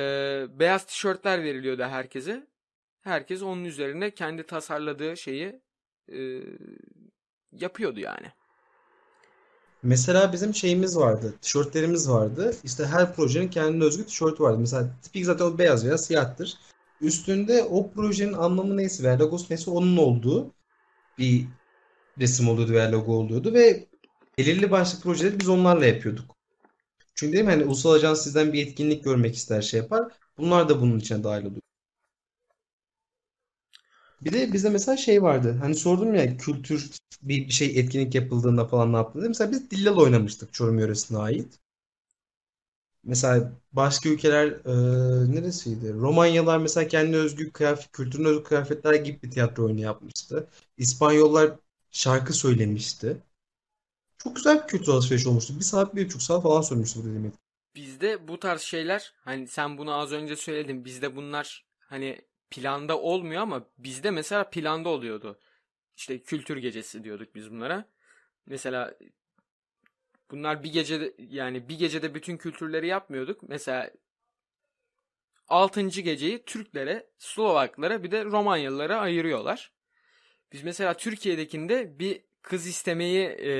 beyaz 0.59 0.87
tişörtler 0.87 1.43
veriliyordu 1.43 1.83
herkese. 1.83 2.47
Herkes 3.01 3.43
onun 3.43 3.65
üzerine 3.65 4.11
kendi 4.11 4.43
tasarladığı 4.47 5.17
şeyi 5.17 5.61
e, 6.13 6.41
yapıyordu 7.53 8.01
yani. 8.01 8.27
Mesela 9.83 10.33
bizim 10.33 10.55
şeyimiz 10.55 10.97
vardı. 10.97 11.35
Tişörtlerimiz 11.43 12.11
vardı. 12.11 12.55
İşte 12.65 12.87
her 12.87 13.15
projenin 13.15 13.49
kendine 13.49 13.85
özgü 13.85 14.07
tişörtü 14.07 14.43
vardı. 14.43 14.59
Mesela 14.59 14.91
tipik 15.03 15.25
zaten 15.25 15.45
o 15.45 15.59
beyaz 15.59 15.85
veya 15.85 15.99
siyahtır. 15.99 16.59
Üstünde 17.01 17.63
o 17.63 17.91
projenin 17.91 18.33
anlamı 18.33 18.77
neyse 18.77 19.03
veya 19.03 19.19
logosu 19.19 19.47
neyse 19.51 19.71
onun 19.71 19.97
olduğu 19.97 20.51
bir 21.19 21.47
resim 22.21 22.49
oluyordu 22.49 22.73
veya 22.73 22.93
logo 22.93 23.13
oluyordu 23.13 23.55
ve 23.55 23.87
belirli 24.39 24.71
başlı 24.71 25.01
projeleri 25.01 25.41
biz 25.41 25.49
onlarla 25.49 25.87
yapıyorduk. 25.87 26.34
Çünkü 27.15 27.33
değil 27.33 27.45
mi 27.45 27.51
hani 27.51 27.65
ulusal 27.65 27.93
ajans 27.93 28.25
sizden 28.25 28.53
bir 28.53 28.67
etkinlik 28.67 29.05
görmek 29.05 29.35
ister 29.37 29.63
şey 29.63 29.81
yapar. 29.81 30.13
Bunlar 30.39 30.69
da 30.69 30.81
bunun 30.81 30.99
içine 30.99 31.25
dahil 31.25 31.45
oluyor. 31.47 31.61
Bir 34.21 34.33
de 34.33 34.53
bizde 34.53 34.71
mesela 34.71 34.97
şey 34.97 35.23
vardı. 35.23 35.57
Hani 35.61 35.75
sordum 35.75 36.15
ya 36.15 36.37
kültür 36.37 36.91
bir, 37.23 37.51
şey 37.51 37.81
etkinlik 37.81 38.15
yapıldığında 38.15 38.67
falan 38.67 38.93
ne 38.93 38.97
yaptığında. 38.97 39.29
Mesela 39.29 39.51
biz 39.51 39.71
Dillal 39.71 39.97
oynamıştık 39.97 40.53
Çorum 40.55 40.79
yöresine 40.79 41.19
ait. 41.19 41.59
Mesela 43.05 43.53
başka 43.73 44.09
ülkeler 44.09 44.47
e, 44.49 45.33
neresiydi? 45.33 45.95
Romanyalılar 45.95 46.59
mesela 46.59 46.89
kendine 46.89 47.17
özgü 47.17 47.53
kıyafet, 47.53 47.93
kültürüne 47.93 48.29
özgü 48.29 48.43
kıyafetler 48.45 48.95
gibi 48.95 49.23
bir 49.23 49.31
tiyatro 49.31 49.65
oyunu 49.65 49.81
yapmıştı. 49.81 50.49
İspanyollar 50.79 51.53
şarkı 51.91 52.33
söylemişti. 52.33 53.17
Çok 54.25 54.37
güzel 54.37 54.63
bir 54.63 54.67
kültür 54.67 54.93
alışverişi 54.93 55.29
olmuştu. 55.29 55.55
Bir 55.59 55.65
saat, 55.65 55.95
bir 55.95 56.07
buçuk 56.07 56.23
saat 56.23 56.43
falan 56.43 56.61
sürmüştü 56.61 57.01
bu 57.01 57.05
dediğim. 57.05 57.33
Bizde 57.77 58.29
bu 58.29 58.41
tarz 58.41 58.61
şeyler 58.61 59.15
hani 59.25 59.49
sen 59.49 59.79
bunu 59.79 59.95
az 59.95 60.13
önce 60.13 60.37
söyledin. 60.37 60.85
Bizde 60.85 61.17
bunlar 61.17 61.67
hani 61.81 62.21
planda 62.51 62.99
olmuyor 62.99 63.43
ama 63.43 63.65
bizde 63.79 64.11
mesela 64.11 64.51
planda 64.51 64.89
oluyordu. 64.89 65.41
İşte 65.97 66.23
kültür 66.23 66.57
gecesi 66.57 67.05
diyorduk 67.05 67.35
biz 67.35 67.51
bunlara. 67.51 67.89
Mesela 68.47 68.95
bunlar 70.31 70.63
bir 70.63 70.73
gecede 70.73 71.15
yani 71.19 71.69
bir 71.69 71.79
gecede 71.79 72.15
bütün 72.15 72.37
kültürleri 72.37 72.87
yapmıyorduk. 72.87 73.43
Mesela 73.43 73.91
6. 75.49 75.83
geceyi 75.83 76.45
Türklere, 76.45 77.07
Slovaklara 77.19 78.03
bir 78.03 78.11
de 78.11 78.25
Romanyalılara 78.25 79.01
ayırıyorlar. 79.01 79.73
Biz 80.53 80.63
mesela 80.63 80.95
Türkiye'dekinde 80.95 81.99
bir 81.99 82.23
kız 82.45 82.67
istemeyi 82.67 83.27
e, 83.39 83.51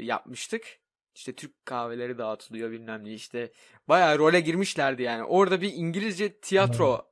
yapmıştık. 0.00 0.78
İşte 1.14 1.32
Türk 1.32 1.66
kahveleri 1.66 2.18
dağıtılıyor 2.18 2.70
bilmem 2.70 3.04
ne 3.04 3.14
işte. 3.14 3.52
Bayağı 3.88 4.18
role 4.18 4.40
girmişlerdi 4.40 5.02
yani. 5.02 5.24
Orada 5.24 5.60
bir 5.60 5.72
İngilizce 5.72 6.32
tiyatro 6.40 7.10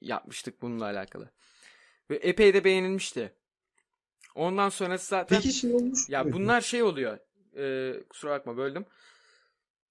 yapmıştık 0.00 0.62
bununla 0.62 0.84
alakalı. 0.84 1.30
Ve 2.10 2.16
epey 2.16 2.54
de 2.54 2.64
beğenilmişti. 2.64 3.32
Ondan 4.34 4.68
sonrası 4.68 5.06
zaten 5.06 5.36
Peki 5.36 5.52
şey 5.52 5.74
olmuş 5.74 6.08
ya 6.08 6.22
muydu? 6.22 6.36
bunlar 6.36 6.60
şey 6.60 6.82
oluyor. 6.82 7.18
Ee, 7.56 7.94
kusura 8.08 8.30
bakma 8.30 8.56
böldüm. 8.56 8.86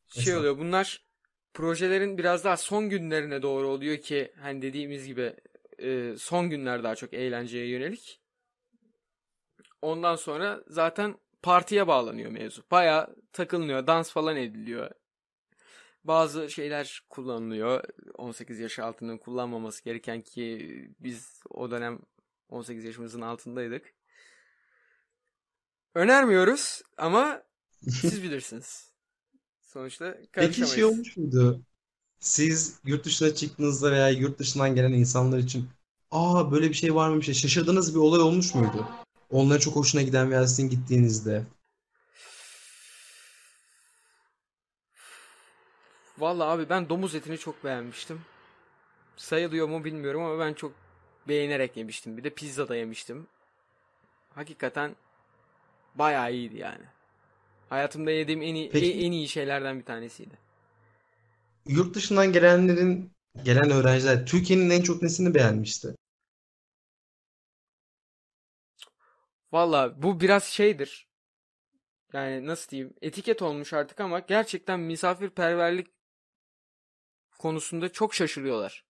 Şey 0.08 0.36
oluyor. 0.36 0.58
Bunlar 0.58 1.06
projelerin 1.54 2.18
biraz 2.18 2.44
daha 2.44 2.58
son 2.58 2.90
günlerine 2.90 3.42
doğru 3.42 3.68
oluyor 3.68 3.98
ki 3.98 4.34
hani 4.42 4.62
dediğimiz 4.62 5.08
gibi 5.08 5.36
e, 5.80 6.14
son 6.18 6.50
günler 6.50 6.84
daha 6.84 6.96
çok 6.96 7.14
eğlenceye 7.14 7.68
yönelik. 7.68 8.22
Ondan 9.82 10.16
sonra 10.16 10.64
zaten 10.68 11.16
partiye 11.42 11.88
bağlanıyor 11.88 12.32
mevzu. 12.32 12.64
Baya 12.72 13.10
takılınıyor, 13.34 13.88
dans 13.88 14.12
falan 14.12 14.38
ediliyor. 14.38 14.92
Bazı 16.04 16.50
şeyler 16.50 17.02
kullanılıyor. 17.10 17.84
18 18.18 18.60
yaş 18.60 18.80
altının 18.80 19.18
kullanmaması 19.18 19.84
gereken 19.84 20.22
ki 20.22 20.70
biz 21.00 21.44
o 21.50 21.72
dönem 21.72 22.00
18 22.50 22.84
yaşımızın 22.86 23.22
altındaydık. 23.22 23.94
Önermiyoruz 25.96 26.82
ama 26.98 27.44
siz 27.90 28.24
bilirsiniz. 28.24 28.94
Sonuçta 29.62 30.18
Peki 30.32 30.32
karışamayız. 30.32 30.76
şey 30.76 30.86
olmuş 30.86 31.18
muydu? 31.18 31.62
Siz 32.20 32.80
yurt 32.86 33.06
dışına 33.06 33.36
çıktığınızda 33.36 33.92
veya 33.92 34.10
yurt 34.10 34.40
dışından 34.40 34.76
gelen 34.76 34.92
insanlar 34.94 35.38
için 35.40 35.70
aa 36.12 36.52
böyle 36.52 36.70
bir 36.70 36.74
şey 36.74 36.96
var 36.96 37.08
mıymış? 37.10 37.28
ya?" 37.28 37.34
Şaşırdığınız 37.34 37.96
bir 37.96 38.00
olay 38.00 38.22
olmuş 38.22 38.56
muydu? 38.56 38.88
Onların 39.30 39.60
çok 39.60 39.76
hoşuna 39.76 40.02
giden 40.02 40.32
veya 40.32 40.48
sizin 40.48 40.70
gittiğinizde. 40.70 41.46
Vallahi 46.18 46.48
abi 46.50 46.70
ben 46.70 46.90
domuz 46.90 47.16
etini 47.16 47.38
çok 47.38 47.64
beğenmiştim. 47.64 48.22
Sayılıyor 49.18 49.68
mu 49.68 49.84
bilmiyorum 49.86 50.22
ama 50.22 50.40
ben 50.40 50.54
çok 50.54 50.72
beğenerek 51.28 51.78
yemiştim. 51.78 52.18
Bir 52.18 52.24
de 52.24 52.30
pizza 52.30 52.68
da 52.68 52.76
yemiştim. 52.76 53.28
Hakikaten 54.36 54.96
bayağı 55.96 56.34
iyiydi 56.34 56.58
yani. 56.58 56.86
Hayatımda 57.70 58.12
yediğim 58.12 58.42
en 58.42 58.56
iyi 58.56 58.70
Peki- 58.70 58.94
en 58.94 59.12
iyi 59.12 59.28
şeylerden 59.28 59.80
bir 59.80 59.86
tanesiydi. 59.86 60.38
Yurt 61.68 61.96
dışından 61.96 62.34
gelenlerin, 62.34 63.12
gelen 63.44 63.72
öğrenciler 63.72 64.26
Türkiye'nin 64.26 64.70
en 64.70 64.82
çok 64.82 65.02
nesini 65.02 65.34
beğenmişti? 65.36 65.96
Vallahi 69.52 70.02
bu 70.02 70.20
biraz 70.20 70.44
şeydir. 70.44 71.08
Yani 72.14 72.46
nasıl 72.48 72.70
diyeyim? 72.70 72.94
Etiket 73.02 73.42
olmuş 73.42 73.74
artık 73.74 74.00
ama 74.00 74.20
gerçekten 74.20 74.80
misafirperverlik 74.80 75.88
konusunda 77.40 77.92
çok 77.92 78.14
şaşırıyorlar. 78.14 78.86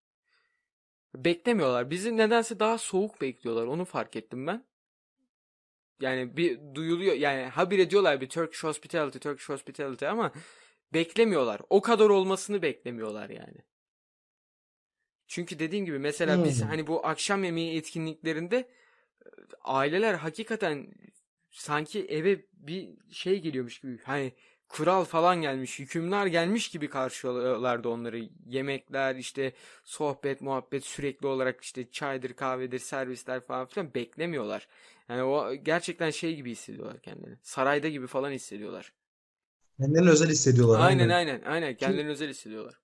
Beklemiyorlar. 1.16 1.90
Bizi 1.90 2.18
nedense 2.18 2.60
daha 2.60 2.78
soğuk 2.78 3.22
bekliyorlar. 3.22 3.66
Onu 3.66 3.86
fark 3.86 4.16
ettim 4.16 4.48
ben. 4.48 4.66
Yani 6.02 6.38
bir 6.38 6.60
duyuluyor 6.76 7.16
yani 7.16 7.44
habire 7.44 7.90
diyorlar 7.90 8.22
bir 8.22 8.30
Turkish 8.30 8.64
hospitality, 8.64 9.18
Turkish 9.18 9.50
hospitality 9.50 10.08
ama 10.08 10.32
beklemiyorlar. 10.94 11.62
O 11.70 11.82
kadar 11.82 12.10
olmasını 12.10 12.62
beklemiyorlar 12.62 13.30
yani. 13.30 13.58
Çünkü 15.28 15.60
dediğim 15.60 15.86
gibi 15.86 16.00
mesela 16.00 16.44
biz 16.44 16.62
Hmm. 16.62 16.68
hani 16.68 16.88
bu 16.88 17.06
akşam 17.06 17.44
yemeği 17.44 17.78
etkinliklerinde 17.78 18.70
aileler 19.64 20.14
hakikaten 20.14 20.88
sanki 21.52 22.06
eve 22.06 22.46
bir 22.54 22.90
şey 23.12 23.42
geliyormuş 23.42 23.80
gibi 23.80 24.00
hani 24.04 24.34
kural 24.70 25.04
falan 25.04 25.42
gelmiş, 25.42 25.80
hükümler 25.80 26.26
gelmiş 26.26 26.70
gibi 26.70 26.90
karşılıyorlardı 26.90 27.90
onları. 27.90 28.30
Yemekler, 28.46 29.16
işte 29.16 29.54
sohbet, 29.84 30.42
muhabbet 30.42 30.86
sürekli 30.86 31.28
olarak 31.28 31.62
işte 31.62 31.92
çaydır, 31.92 32.34
kahvedir, 32.34 32.80
servisler 32.80 33.46
falan 33.46 33.66
filan 33.66 33.94
beklemiyorlar. 33.94 34.68
Yani 35.10 35.24
o 35.24 35.56
gerçekten 35.56 36.10
şey 36.10 36.36
gibi 36.36 36.52
hissediyorlar 36.52 37.00
kendilerini. 37.02 37.38
Sarayda 37.44 37.90
gibi 37.90 38.08
falan 38.08 38.32
hissediyorlar. 38.32 38.94
Kendilerini 39.80 40.10
özel 40.10 40.30
hissediyorlar. 40.30 40.80
Aynen 40.80 41.10
aynen. 41.10 41.14
aynen 41.14 41.42
aynen 41.42 41.78
kendilerini 41.78 42.10
özel 42.10 42.30
hissediyorlar. 42.30 42.80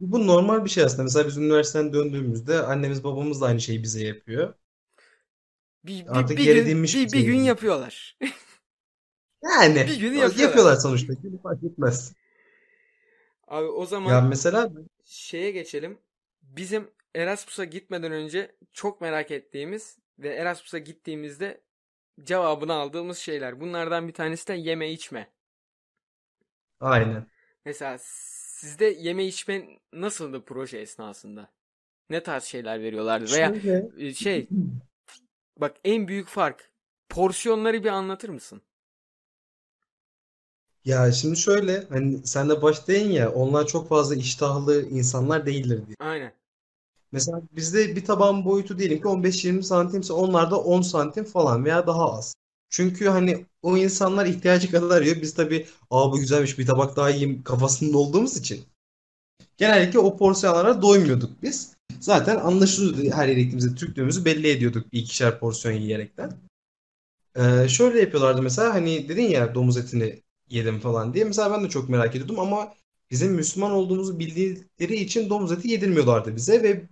Bu 0.00 0.26
normal 0.26 0.64
bir 0.64 0.70
şey 0.70 0.84
aslında. 0.84 1.02
Mesela 1.02 1.26
biz 1.26 1.36
üniversiteden 1.36 1.92
döndüğümüzde 1.92 2.62
annemiz 2.62 3.04
babamız 3.04 3.40
da 3.40 3.46
aynı 3.46 3.60
şeyi 3.60 3.82
bize 3.82 4.06
yapıyor. 4.06 4.54
Bir, 5.86 6.14
bir, 6.14 6.14
Artık 6.18 6.36
bir 6.36 6.46
gün 6.46 6.66
bir, 6.92 7.12
bir 7.12 7.18
şey 7.18 7.24
gün 7.24 7.38
yapıyorlar. 7.42 8.18
Yani 9.42 9.86
Bir 9.86 9.96
gün 9.96 10.12
yapıyorlar. 10.14 10.36
yapıyorlar 10.42 10.76
sonuçta. 10.76 11.12
Günü 11.14 11.42
fark 11.42 11.64
etmez. 11.64 12.14
Abi 13.48 13.66
o 13.68 13.86
Ya 14.04 14.20
zaman 14.20 14.20
mesela 14.20 14.70
şeye 15.04 15.50
geçelim. 15.50 15.98
Bizim 16.42 16.90
Erasmus'a 17.14 17.64
gitmeden 17.64 18.12
önce 18.12 18.56
çok 18.72 19.00
merak 19.00 19.30
ettiğimiz 19.30 19.98
ve 20.18 20.28
Erasmus'a 20.34 20.78
gittiğimizde 20.78 21.60
cevabını 22.24 22.74
aldığımız 22.74 23.18
şeyler. 23.18 23.60
Bunlardan 23.60 24.08
bir 24.08 24.12
tanesi 24.14 24.48
de 24.48 24.54
yeme 24.54 24.92
içme. 24.92 25.32
aynen. 26.80 27.30
Mesela 27.64 27.98
sizde 28.00 28.84
yeme 28.84 29.24
içme 29.26 29.68
nasıldı 29.92 30.44
proje 30.44 30.78
esnasında? 30.78 31.52
Ne 32.10 32.22
tarz 32.22 32.44
şeyler 32.44 32.82
veriyorlardı? 32.82 33.30
Veya 33.30 33.54
Şöyle 33.54 33.88
e, 33.98 34.14
şey 34.14 34.50
bak 35.60 35.76
en 35.84 36.08
büyük 36.08 36.28
fark 36.28 36.70
porsiyonları 37.08 37.84
bir 37.84 37.88
anlatır 37.88 38.28
mısın? 38.28 38.62
ya 40.84 41.12
şimdi 41.12 41.36
şöyle 41.36 41.86
hani 41.88 42.26
sen 42.26 42.48
de 42.48 42.62
baştayın 42.62 43.10
ya 43.10 43.32
onlar 43.32 43.66
çok 43.66 43.88
fazla 43.88 44.14
iştahlı 44.14 44.88
insanlar 44.88 45.46
değildir 45.46 45.86
diye. 45.86 45.96
Aynen. 46.00 46.32
Mesela 47.12 47.42
bizde 47.52 47.96
bir 47.96 48.04
tabağın 48.04 48.44
boyutu 48.44 48.78
diyelim 48.78 49.00
ki 49.00 49.08
15-20 49.08 49.62
santimse 49.62 50.12
onlarda 50.12 50.60
10 50.60 50.82
santim 50.82 51.24
falan 51.24 51.64
veya 51.64 51.86
daha 51.86 52.12
az. 52.12 52.34
Çünkü 52.70 53.08
hani 53.08 53.46
o 53.62 53.76
insanlar 53.76 54.26
ihtiyacı 54.26 54.70
kadar 54.70 55.02
yiyor. 55.02 55.22
Biz 55.22 55.34
tabii 55.34 55.66
aa 55.90 56.12
bu 56.12 56.18
güzelmiş 56.18 56.58
bir 56.58 56.66
tabak 56.66 56.96
daha 56.96 57.10
yiyeyim 57.10 57.42
kafasında 57.42 57.98
olduğumuz 57.98 58.36
için. 58.36 58.64
Genellikle 59.56 59.98
o 59.98 60.16
porsiyonlara 60.16 60.82
doymuyorduk 60.82 61.42
biz. 61.42 61.75
Zaten 62.00 62.36
anlaşılıyordu 62.36 63.10
her 63.16 63.28
yere 63.28 63.40
gittiğimizde 63.40 63.74
Türklüğümüzü 63.74 64.24
belli 64.24 64.48
ediyorduk 64.48 64.92
bir 64.92 64.98
ikişer 64.98 65.38
porsiyon 65.40 65.74
yiyerekten. 65.74 66.32
Ee, 67.36 67.68
şöyle 67.68 68.00
yapıyorlardı 68.00 68.42
mesela 68.42 68.74
hani 68.74 69.08
dedin 69.08 69.22
ya 69.22 69.54
domuz 69.54 69.76
etini 69.76 70.22
yedim 70.48 70.80
falan 70.80 71.14
diye. 71.14 71.24
Mesela 71.24 71.52
ben 71.52 71.64
de 71.64 71.68
çok 71.68 71.88
merak 71.88 72.10
ediyordum 72.16 72.38
ama 72.38 72.74
bizim 73.10 73.32
Müslüman 73.32 73.70
olduğumuzu 73.70 74.18
bildikleri 74.18 74.96
için 74.96 75.30
domuz 75.30 75.52
eti 75.52 75.68
yedirmiyorlardı 75.68 76.36
bize 76.36 76.62
ve 76.62 76.88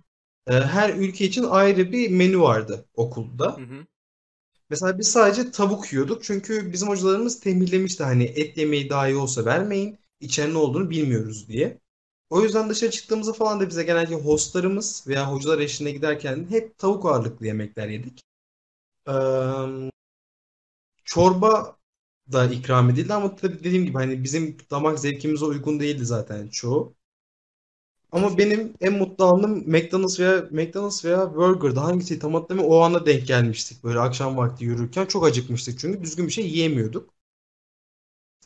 e, 0.47 0.53
her 0.53 0.93
ülke 0.93 1.25
için 1.25 1.43
ayrı 1.43 1.91
bir 1.91 2.09
menü 2.09 2.39
vardı 2.39 2.85
okulda. 2.95 3.57
Hı 3.57 3.61
hı. 3.61 3.85
Mesela 4.69 4.99
biz 4.99 5.07
sadece 5.07 5.51
tavuk 5.51 5.93
yiyorduk 5.93 6.23
çünkü 6.23 6.73
bizim 6.73 6.87
hocalarımız 6.87 7.39
tembihlemişti 7.39 8.03
hani 8.03 8.23
et 8.23 8.57
yemeği 8.57 8.89
daha 8.89 9.07
iyi 9.07 9.15
olsa 9.15 9.45
vermeyin. 9.45 9.97
İçeride 10.19 10.53
ne 10.53 10.57
olduğunu 10.57 10.89
bilmiyoruz 10.89 11.47
diye. 11.49 11.79
O 12.29 12.41
yüzden 12.43 12.69
dışarı 12.69 12.91
çıktığımızda 12.91 13.33
falan 13.33 13.59
da 13.59 13.69
bize 13.69 13.83
genellikle 13.83 14.15
hostlarımız 14.15 15.03
veya 15.07 15.31
hocalar 15.31 15.59
eşliğinde 15.59 15.97
giderken 15.97 16.45
hep 16.49 16.77
tavuk 16.77 17.05
ağırlıklı 17.05 17.45
yemekler 17.45 17.87
yedik. 17.89 18.21
Ee, 19.09 19.11
çorba 21.05 21.77
da 22.31 22.45
ikram 22.45 22.89
edildi 22.89 23.13
ama 23.13 23.35
tabii 23.35 23.59
dediğim 23.59 23.85
gibi 23.85 23.93
hani 23.97 24.23
bizim 24.23 24.57
damak 24.71 24.99
zevkimize 24.99 25.45
uygun 25.45 25.79
değildi 25.79 26.05
zaten 26.05 26.47
çoğu. 26.47 26.95
Ama 28.11 28.37
benim 28.37 28.73
en 28.81 28.93
mutlu 28.93 29.25
anım 29.25 29.51
McDonald's 29.71 30.19
veya 30.19 30.47
McDonald's 30.51 31.05
veya 31.05 31.35
Burger'da 31.35 31.83
hangisi 31.83 32.19
tam 32.19 32.33
hatırlamıyorum 32.33 32.73
o 32.77 32.79
ana 32.81 33.05
denk 33.05 33.27
gelmiştik 33.27 33.83
böyle 33.83 33.99
akşam 33.99 34.37
vakti 34.37 34.65
yürürken 34.65 35.05
çok 35.05 35.25
acıkmıştık 35.25 35.79
çünkü 35.79 36.03
düzgün 36.03 36.27
bir 36.27 36.31
şey 36.31 36.45
yiyemiyorduk. 36.47 37.14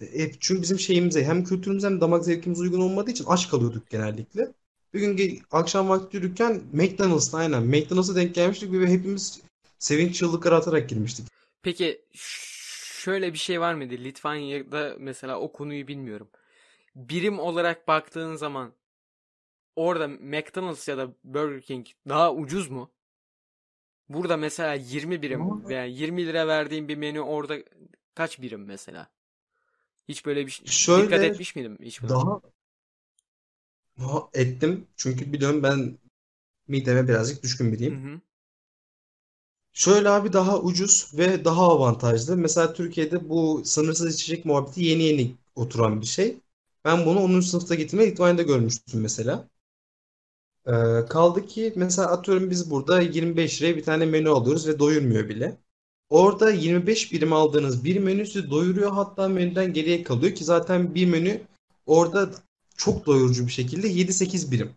E, 0.01 0.31
çünkü 0.39 0.61
bizim 0.61 0.79
şeyimize 0.79 1.23
hem 1.23 1.43
kültürümüze 1.43 1.87
hem 1.87 2.01
damak 2.01 2.25
zevkimize 2.25 2.61
uygun 2.61 2.81
olmadığı 2.81 3.11
için 3.11 3.25
aç 3.27 3.49
kalıyorduk 3.49 3.89
genellikle. 3.89 4.53
Bir 4.93 4.99
gün 4.99 5.41
akşam 5.51 5.89
vakti 5.89 6.17
yürürken 6.17 6.61
McDonald's'ta 6.73 7.37
aynen 7.37 7.63
McDonald's'a 7.63 8.15
denk 8.15 8.35
gelmiştik 8.35 8.71
ve 8.71 8.87
hepimiz 8.87 9.41
sevinç 9.79 10.15
çığlıkları 10.15 10.55
atarak 10.55 10.89
girmiştik. 10.89 11.27
Peki 11.61 12.01
şöyle 12.99 13.33
bir 13.33 13.37
şey 13.37 13.61
var 13.61 13.73
mıydı? 13.73 13.93
Litvanya'da 13.93 14.95
mesela 14.99 15.39
o 15.39 15.51
konuyu 15.51 15.87
bilmiyorum. 15.87 16.29
Birim 16.95 17.39
olarak 17.39 17.87
baktığın 17.87 18.35
zaman 18.35 18.73
orada 19.75 20.07
McDonald's 20.07 20.87
ya 20.87 20.97
da 20.97 21.13
Burger 21.23 21.61
King 21.61 21.87
daha 22.09 22.33
ucuz 22.33 22.69
mu? 22.69 22.91
Burada 24.09 24.37
mesela 24.37 24.73
20 24.73 25.21
birim 25.21 25.69
veya 25.69 25.85
20 25.85 26.25
lira 26.25 26.47
verdiğin 26.47 26.87
bir 26.87 26.95
menü 26.95 27.21
orada 27.21 27.57
kaç 28.15 28.41
birim 28.41 28.65
mesela? 28.65 29.09
Hiç 30.09 30.25
böyle 30.25 30.45
bir 30.45 30.51
şey 30.51 30.65
Şöyle 30.65 30.93
dikkat 30.95 31.23
etmiş 31.23 31.55
miydim 31.55 31.77
hiç 31.81 32.03
buna? 32.03 32.19
daha 32.19 32.41
daha 33.99 34.29
ettim 34.33 34.87
çünkü 34.95 35.33
biliyorum 35.33 35.63
ben 35.63 35.97
mideme 36.67 37.07
birazcık 37.09 37.43
düşkün 37.43 37.73
Hı 37.87 37.93
biriyim. 37.93 37.93
hı. 37.93 38.21
Şöyle 39.73 40.09
abi 40.09 40.33
daha 40.33 40.59
ucuz 40.61 41.11
ve 41.17 41.45
daha 41.45 41.61
avantajlı. 41.71 42.37
Mesela 42.37 42.73
Türkiye'de 42.73 43.29
bu 43.29 43.61
sınırsız 43.65 44.15
içecek 44.15 44.45
muhabbeti 44.45 44.83
yeni 44.83 45.03
yeni 45.03 45.35
oturan 45.55 46.01
bir 46.01 46.05
şey. 46.05 46.37
Ben 46.85 47.05
bunu 47.05 47.19
10. 47.19 47.47
sınıfta 47.47 47.75
gittiğimde 47.75 48.11
Litvanya'da 48.11 48.41
görmüştüm 48.41 49.01
mesela. 49.01 49.49
Ee, 50.67 51.05
kaldı 51.09 51.45
ki 51.47 51.73
mesela 51.75 52.07
atıyorum 52.11 52.49
biz 52.49 52.71
burada 52.71 53.01
25 53.01 53.61
liraya 53.61 53.75
bir 53.77 53.83
tane 53.83 54.05
menü 54.05 54.29
alıyoruz 54.29 54.67
ve 54.67 54.79
doyurmuyor 54.79 55.29
bile. 55.29 55.57
Orada 56.09 56.51
25 56.51 57.11
birim 57.11 57.33
aldığınız 57.33 57.85
bir 57.85 57.99
menü 57.99 58.25
sizi 58.25 58.51
doyuruyor 58.51 58.91
hatta 58.91 59.27
menüden 59.27 59.73
geriye 59.73 60.03
kalıyor 60.03 60.35
ki 60.35 60.43
zaten 60.43 60.95
bir 60.95 61.05
menü 61.05 61.41
orada 61.85 62.29
çok 62.77 63.05
doyurucu 63.05 63.47
bir 63.47 63.51
şekilde 63.51 63.87
7-8 63.87 64.51
birim. 64.51 64.73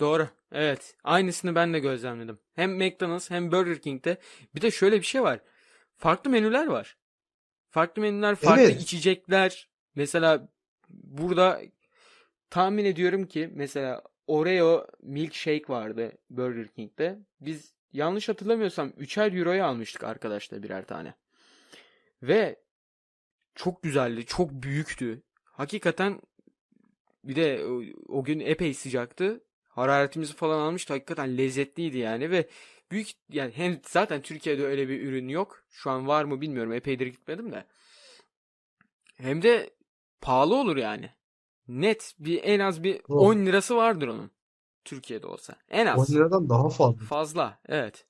Doğru. 0.00 0.28
Evet. 0.52 0.96
Aynısını 1.04 1.54
ben 1.54 1.74
de 1.74 1.78
gözlemledim. 1.78 2.38
Hem 2.54 2.76
McDonald's 2.76 3.30
hem 3.30 3.52
Burger 3.52 3.80
King'de. 3.80 4.16
Bir 4.54 4.60
de 4.60 4.70
şöyle 4.70 4.96
bir 4.96 5.06
şey 5.06 5.22
var. 5.22 5.40
Farklı 5.96 6.30
menüler 6.30 6.66
var. 6.66 6.96
Farklı 7.70 8.02
menüler, 8.02 8.34
farklı 8.34 8.62
Evet. 8.62 8.82
içecekler. 8.82 9.68
Mesela 9.94 10.48
burada 10.88 11.60
tahmin 12.50 12.84
ediyorum 12.84 13.26
ki 13.26 13.50
mesela 13.54 14.02
Oreo 14.26 14.86
milkshake 15.02 15.64
vardı 15.68 16.12
Burger 16.30 16.68
King'de. 16.68 17.18
Biz 17.40 17.74
yanlış 17.94 18.28
hatırlamıyorsam 18.28 18.88
3'er 18.88 19.38
euroya 19.38 19.66
almıştık 19.66 20.04
arkadaşlar 20.04 20.62
birer 20.62 20.86
tane. 20.86 21.14
Ve 22.22 22.56
çok 23.54 23.82
güzeldi, 23.82 24.26
çok 24.26 24.50
büyüktü. 24.50 25.22
Hakikaten 25.44 26.20
bir 27.24 27.36
de 27.36 27.66
o, 27.66 27.82
o 28.08 28.24
gün 28.24 28.40
epey 28.40 28.74
sıcaktı. 28.74 29.44
Hararetimizi 29.68 30.34
falan 30.34 30.60
almıştı. 30.60 30.92
Hakikaten 30.92 31.38
lezzetliydi 31.38 31.98
yani 31.98 32.30
ve 32.30 32.48
büyük 32.90 33.08
yani 33.28 33.52
hem 33.54 33.80
zaten 33.86 34.22
Türkiye'de 34.22 34.64
öyle 34.64 34.88
bir 34.88 35.02
ürün 35.02 35.28
yok. 35.28 35.64
Şu 35.70 35.90
an 35.90 36.06
var 36.06 36.24
mı 36.24 36.40
bilmiyorum. 36.40 36.72
Epeydir 36.72 37.06
gitmedim 37.06 37.52
de. 37.52 37.66
Hem 39.16 39.42
de 39.42 39.70
pahalı 40.20 40.54
olur 40.54 40.76
yani. 40.76 41.10
Net 41.68 42.14
bir 42.18 42.40
en 42.42 42.60
az 42.60 42.82
bir 42.82 43.00
Doğru. 43.08 43.20
10 43.20 43.46
lirası 43.46 43.76
vardır 43.76 44.08
onun. 44.08 44.30
Türkiye'de 44.84 45.26
olsa. 45.26 45.54
En 45.70 45.86
10 45.92 46.02
az. 46.02 46.10
liradan 46.10 46.48
daha 46.48 46.68
fazla. 46.68 47.04
Fazla. 47.04 47.58
Evet. 47.66 48.06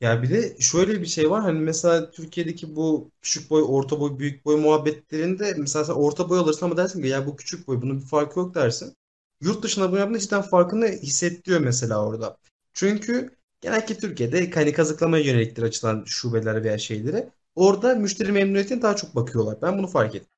Ya 0.00 0.22
bir 0.22 0.30
de 0.30 0.56
şöyle 0.60 1.00
bir 1.00 1.06
şey 1.06 1.30
var 1.30 1.42
hani 1.42 1.58
mesela 1.60 2.10
Türkiye'deki 2.10 2.76
bu 2.76 3.10
küçük 3.22 3.50
boy, 3.50 3.62
orta 3.68 4.00
boy, 4.00 4.18
büyük 4.18 4.44
boy 4.44 4.56
muhabbetlerinde 4.60 5.54
mesela 5.58 5.84
sen 5.84 5.92
orta 5.92 6.28
boy 6.30 6.38
alırsın 6.38 6.66
ama 6.66 6.76
dersin 6.76 7.02
ki 7.02 7.08
ya 7.08 7.26
bu 7.26 7.36
küçük 7.36 7.68
boy 7.68 7.82
bunun 7.82 8.00
bir 8.00 8.04
farkı 8.06 8.40
yok 8.40 8.54
dersin. 8.54 8.96
Yurt 9.40 9.62
dışında 9.62 9.90
bunu 9.90 9.98
yaptığında 9.98 10.18
cidden 10.18 10.42
farkını 10.42 10.86
hissettiriyor 10.86 11.60
mesela 11.60 12.06
orada. 12.06 12.36
Çünkü 12.72 13.30
genellikle 13.60 13.98
Türkiye'de 13.98 14.50
hani 14.50 14.72
kazıklamaya 14.72 15.24
yöneliktir 15.24 15.62
açılan 15.62 16.04
şubeler 16.06 16.64
veya 16.64 16.78
şeylere. 16.78 17.28
Orada 17.54 17.94
müşteri 17.94 18.32
memnuniyetine 18.32 18.82
daha 18.82 18.96
çok 18.96 19.14
bakıyorlar. 19.14 19.58
Ben 19.62 19.78
bunu 19.78 19.86
fark 19.86 20.14
ettim. 20.14 20.28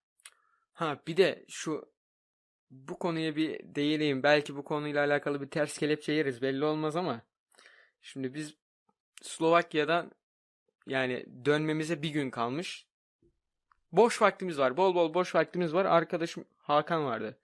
Ha 0.73 1.01
bir 1.07 1.17
de 1.17 1.45
şu 1.49 1.93
bu 2.71 2.99
konuya 2.99 3.37
bir 3.37 3.61
değineyim. 3.75 4.23
Belki 4.23 4.57
bu 4.57 4.65
konuyla 4.65 5.05
alakalı 5.05 5.41
bir 5.41 5.51
ters 5.51 5.79
kelepçe 5.79 6.13
yeriz 6.13 6.43
belli 6.43 6.65
olmaz 6.65 6.97
ama 6.97 7.23
şimdi 8.03 8.35
biz 8.35 8.55
Slovakya'dan 9.23 10.13
yani 10.87 11.27
dönmemize 11.45 12.03
bir 12.03 12.11
gün 12.11 12.31
kalmış. 12.31 12.87
Boş 13.93 14.23
vaktimiz 14.23 14.59
var. 14.59 14.77
Bol 14.77 14.95
bol 14.95 15.15
boş 15.15 15.35
vaktimiz 15.35 15.75
var. 15.75 15.85
Arkadaşım 15.85 16.45
Hakan 16.59 17.05
vardı. 17.05 17.39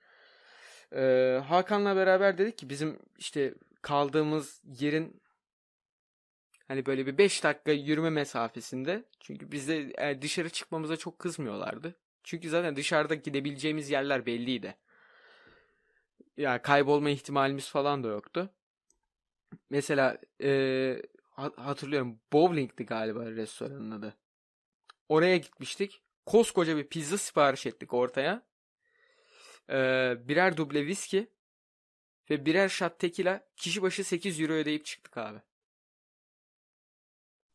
Ee, 0.93 1.41
Hakan'la 1.49 1.97
beraber 1.97 2.39
dedik 2.39 2.59
ki 2.59 2.71
bizim 2.71 2.99
işte 3.19 3.55
kaldığımız 3.83 4.63
yerin 4.81 5.23
hani 6.69 6.87
böyle 6.87 7.07
bir 7.07 7.19
5 7.19 7.45
dakika 7.45 7.73
yürüme 7.73 8.11
mesafesinde. 8.11 9.05
Çünkü 9.21 9.53
bizde 9.53 9.93
e, 9.99 10.23
dışarı 10.23 10.51
çıkmamıza 10.51 10.97
çok 10.97 11.19
kızmıyorlardı. 11.19 11.95
Çünkü 12.25 12.49
zaten 12.49 12.77
dışarıda 12.77 13.15
gidebileceğimiz 13.15 13.91
yerler 13.91 14.27
belliydi. 14.27 14.77
Ya 16.37 16.63
kaybolma 16.63 17.11
ihtimalimiz 17.11 17.69
falan 17.69 18.05
da 18.05 18.09
yoktu. 18.09 18.51
Mesela 19.71 20.19
e, 20.43 21.03
ha- 21.31 21.53
hatırlıyorum 21.57 22.21
Bowling'di 22.33 22.87
galiba 22.87 23.27
restoranın 23.31 23.91
adı. 23.91 24.17
Oraya 25.11 25.37
gitmiştik. 25.37 26.03
Koskoca 26.27 26.79
bir 26.79 26.89
pizza 26.89 27.19
sipariş 27.19 27.67
ettik 27.67 27.95
ortaya. 27.95 28.43
Ee, 29.71 30.17
birer 30.29 30.57
duble 30.57 30.87
viski 30.87 31.29
ve 32.31 32.47
birer 32.47 32.69
shot 32.69 32.99
tekila 32.99 33.47
kişi 33.57 33.83
başı 33.83 34.05
8 34.05 34.41
euro 34.41 34.53
ödeyip 34.53 34.85
çıktık 34.85 35.17
abi. 35.19 35.39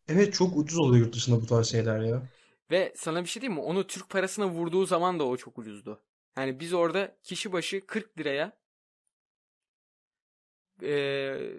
Evet 0.08 0.34
çok 0.34 0.58
ucuz 0.58 0.78
oluyor 0.80 1.06
yurt 1.06 1.15
dışında 1.15 1.41
bu 1.41 1.46
tarz 1.46 1.67
şeyler 1.67 2.00
ya. 2.00 2.22
Ve 2.72 2.94
sana 2.96 3.24
bir 3.24 3.30
şey 3.30 3.41
diyeyim 3.41 3.62
mi? 3.62 3.65
Onu 3.65 3.88
Türk 3.88 4.10
parasına 4.10 4.50
vurduğu 4.50 4.86
zaman 4.86 5.20
da 5.20 5.28
o 5.28 5.38
çok 5.38 5.58
ucuzdu. 5.58 6.04
Yani 6.38 6.60
biz 6.60 6.74
orada 6.74 7.17
kişi 7.24 7.52
başı 7.54 7.86
40 7.88 8.20
liraya 8.20 8.58
ee, 10.84 11.54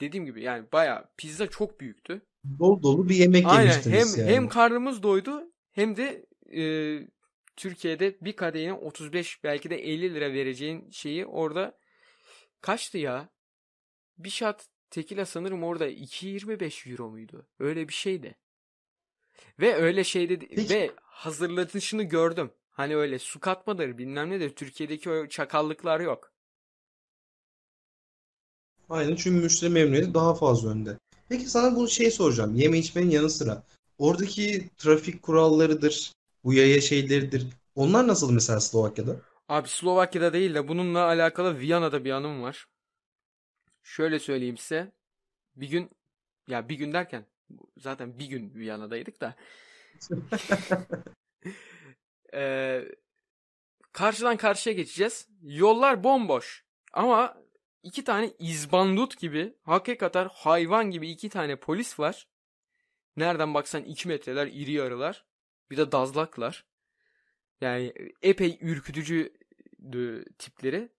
dediğim 0.00 0.26
gibi 0.26 0.42
yani 0.42 0.72
bayağı 0.72 1.08
pizza 1.16 1.46
çok 1.46 1.80
büyüktü. 1.80 2.22
Dolu 2.58 2.82
dolu 2.82 3.08
bir 3.08 3.14
yemek 3.14 3.46
Aynen 3.46 3.60
hem 3.60 3.68
yemiştiniz 3.70 4.18
yani. 4.18 4.30
hem 4.30 4.48
karnımız 4.48 5.02
doydu 5.02 5.52
hem 5.72 5.96
de 5.96 6.26
ee, 6.56 7.08
Türkiye'de 7.56 8.16
bir 8.20 8.36
kadehine 8.36 8.72
35 8.72 9.44
belki 9.44 9.70
de 9.70 9.76
50 9.76 10.14
lira 10.14 10.32
vereceğin 10.32 10.90
şeyi 10.90 11.26
orada 11.26 11.78
kaçtı 12.60 12.98
ya? 12.98 13.28
Bir 14.18 14.30
shot 14.30 14.64
tekila 14.90 15.26
sanırım 15.26 15.62
orada 15.62 15.88
2.25 15.88 16.90
euro 16.90 17.10
muydu? 17.10 17.46
Öyle 17.58 17.88
bir 17.88 17.92
şeydi. 17.92 18.38
Ve 19.60 19.74
öyle 19.74 20.04
şeyde 20.04 20.38
Peki. 20.38 20.74
ve 20.74 20.90
hazırlatışını 21.02 22.02
gördüm. 22.02 22.50
Hani 22.70 22.96
öyle 22.96 23.18
su 23.18 23.40
katmadır 23.40 23.98
bilmem 23.98 24.30
nedir. 24.30 24.50
Türkiye'deki 24.56 25.10
o 25.10 25.28
çakallıklar 25.28 26.00
yok. 26.00 26.31
Aynen 28.92 29.16
çünkü 29.16 29.42
müşteri 29.42 29.70
memnuniyeti 29.70 30.14
daha 30.14 30.34
fazla 30.34 30.70
önde. 30.70 30.98
Peki 31.28 31.46
sana 31.46 31.76
bu 31.76 31.88
şey 31.88 32.10
soracağım. 32.10 32.54
Yeme 32.54 32.78
içmenin 32.78 33.10
yanı 33.10 33.30
sıra 33.30 33.62
oradaki 33.98 34.70
trafik 34.76 35.22
kurallarıdır, 35.22 36.12
bu 36.44 36.54
yaya 36.54 36.80
şeyleridir. 36.80 37.46
Onlar 37.74 38.08
nasıl 38.08 38.32
mesela 38.32 38.60
Slovakya'da? 38.60 39.16
Abi 39.48 39.68
Slovakya'da 39.68 40.32
değil 40.32 40.54
de 40.54 40.68
bununla 40.68 41.04
alakalı 41.04 41.58
Viyana'da 41.58 42.04
bir 42.04 42.10
anım 42.10 42.42
var. 42.42 42.66
Şöyle 43.82 44.18
söyleyeyim 44.18 44.56
size. 44.56 44.92
Bir 45.56 45.68
gün 45.68 45.90
ya 46.48 46.68
bir 46.68 46.74
gün 46.74 46.92
derken 46.92 47.26
zaten 47.78 48.18
bir 48.18 48.26
gün 48.26 48.54
Viyana'daydık 48.54 49.20
da 49.20 49.34
Ee, 52.34 52.84
karşıdan 53.92 54.36
karşıya 54.36 54.76
geçeceğiz. 54.76 55.28
Yollar 55.42 56.04
bomboş. 56.04 56.64
Ama 56.92 57.41
iki 57.82 58.04
tane 58.04 58.32
izbandut 58.38 59.18
gibi 59.18 59.54
hakikaten 59.62 60.28
hayvan 60.32 60.90
gibi 60.90 61.10
iki 61.10 61.28
tane 61.28 61.56
polis 61.56 61.98
var. 61.98 62.28
Nereden 63.16 63.54
baksan 63.54 63.84
iki 63.84 64.08
metreler 64.08 64.46
iri 64.46 64.72
yarılar. 64.72 65.26
Bir 65.70 65.76
de 65.76 65.92
dazlaklar. 65.92 66.64
Yani 67.60 67.92
epey 68.22 68.58
ürkütücü 68.60 69.32
e, 69.94 70.24
tipleri. 70.38 70.92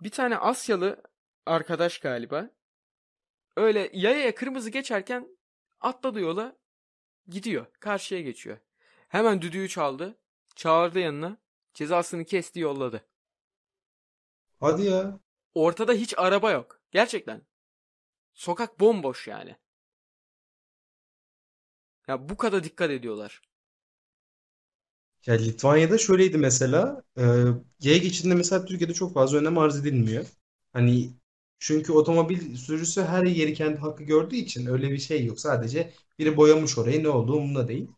Bir 0.00 0.10
tane 0.10 0.36
Asyalı 0.36 1.02
arkadaş 1.46 1.98
galiba. 1.98 2.50
Öyle 3.56 3.90
yayaya 3.92 4.34
kırmızı 4.34 4.70
geçerken 4.70 5.28
atladı 5.80 6.20
yola 6.20 6.56
gidiyor. 7.28 7.66
Karşıya 7.80 8.20
geçiyor. 8.20 8.58
Hemen 9.08 9.42
düdüğü 9.42 9.68
çaldı. 9.68 10.18
Çağırdı 10.56 10.98
yanına. 10.98 11.36
Cezasını 11.74 12.24
kesti 12.24 12.60
yolladı. 12.60 13.06
Hadi 14.60 14.82
ya. 14.82 15.20
Ortada 15.56 15.92
hiç 15.92 16.14
araba 16.16 16.50
yok. 16.50 16.80
Gerçekten. 16.90 17.42
Sokak 18.34 18.80
bomboş 18.80 19.28
yani. 19.28 19.56
Ya 22.08 22.28
bu 22.28 22.36
kadar 22.36 22.64
dikkat 22.64 22.90
ediyorlar. 22.90 23.42
Ya 25.26 25.34
Litvanya'da 25.34 25.98
şöyleydi 25.98 26.38
mesela. 26.38 27.02
E, 27.18 27.22
yaya 27.80 27.98
geçidinde 27.98 28.34
mesela 28.34 28.64
Türkiye'de 28.64 28.94
çok 28.94 29.14
fazla 29.14 29.38
önem 29.38 29.58
arz 29.58 29.76
edilmiyor. 29.80 30.24
Hani 30.72 31.10
çünkü 31.58 31.92
otomobil 31.92 32.56
sürücüsü 32.56 33.02
her 33.02 33.24
yeri 33.24 33.54
kendi 33.54 33.78
hakkı 33.78 34.04
gördüğü 34.04 34.36
için 34.36 34.66
öyle 34.66 34.90
bir 34.90 34.98
şey 34.98 35.24
yok. 35.24 35.40
Sadece 35.40 35.92
biri 36.18 36.36
boyamış 36.36 36.78
orayı 36.78 37.02
ne 37.02 37.08
olduğu 37.08 37.34
umurunda 37.36 37.68
değil. 37.68 37.88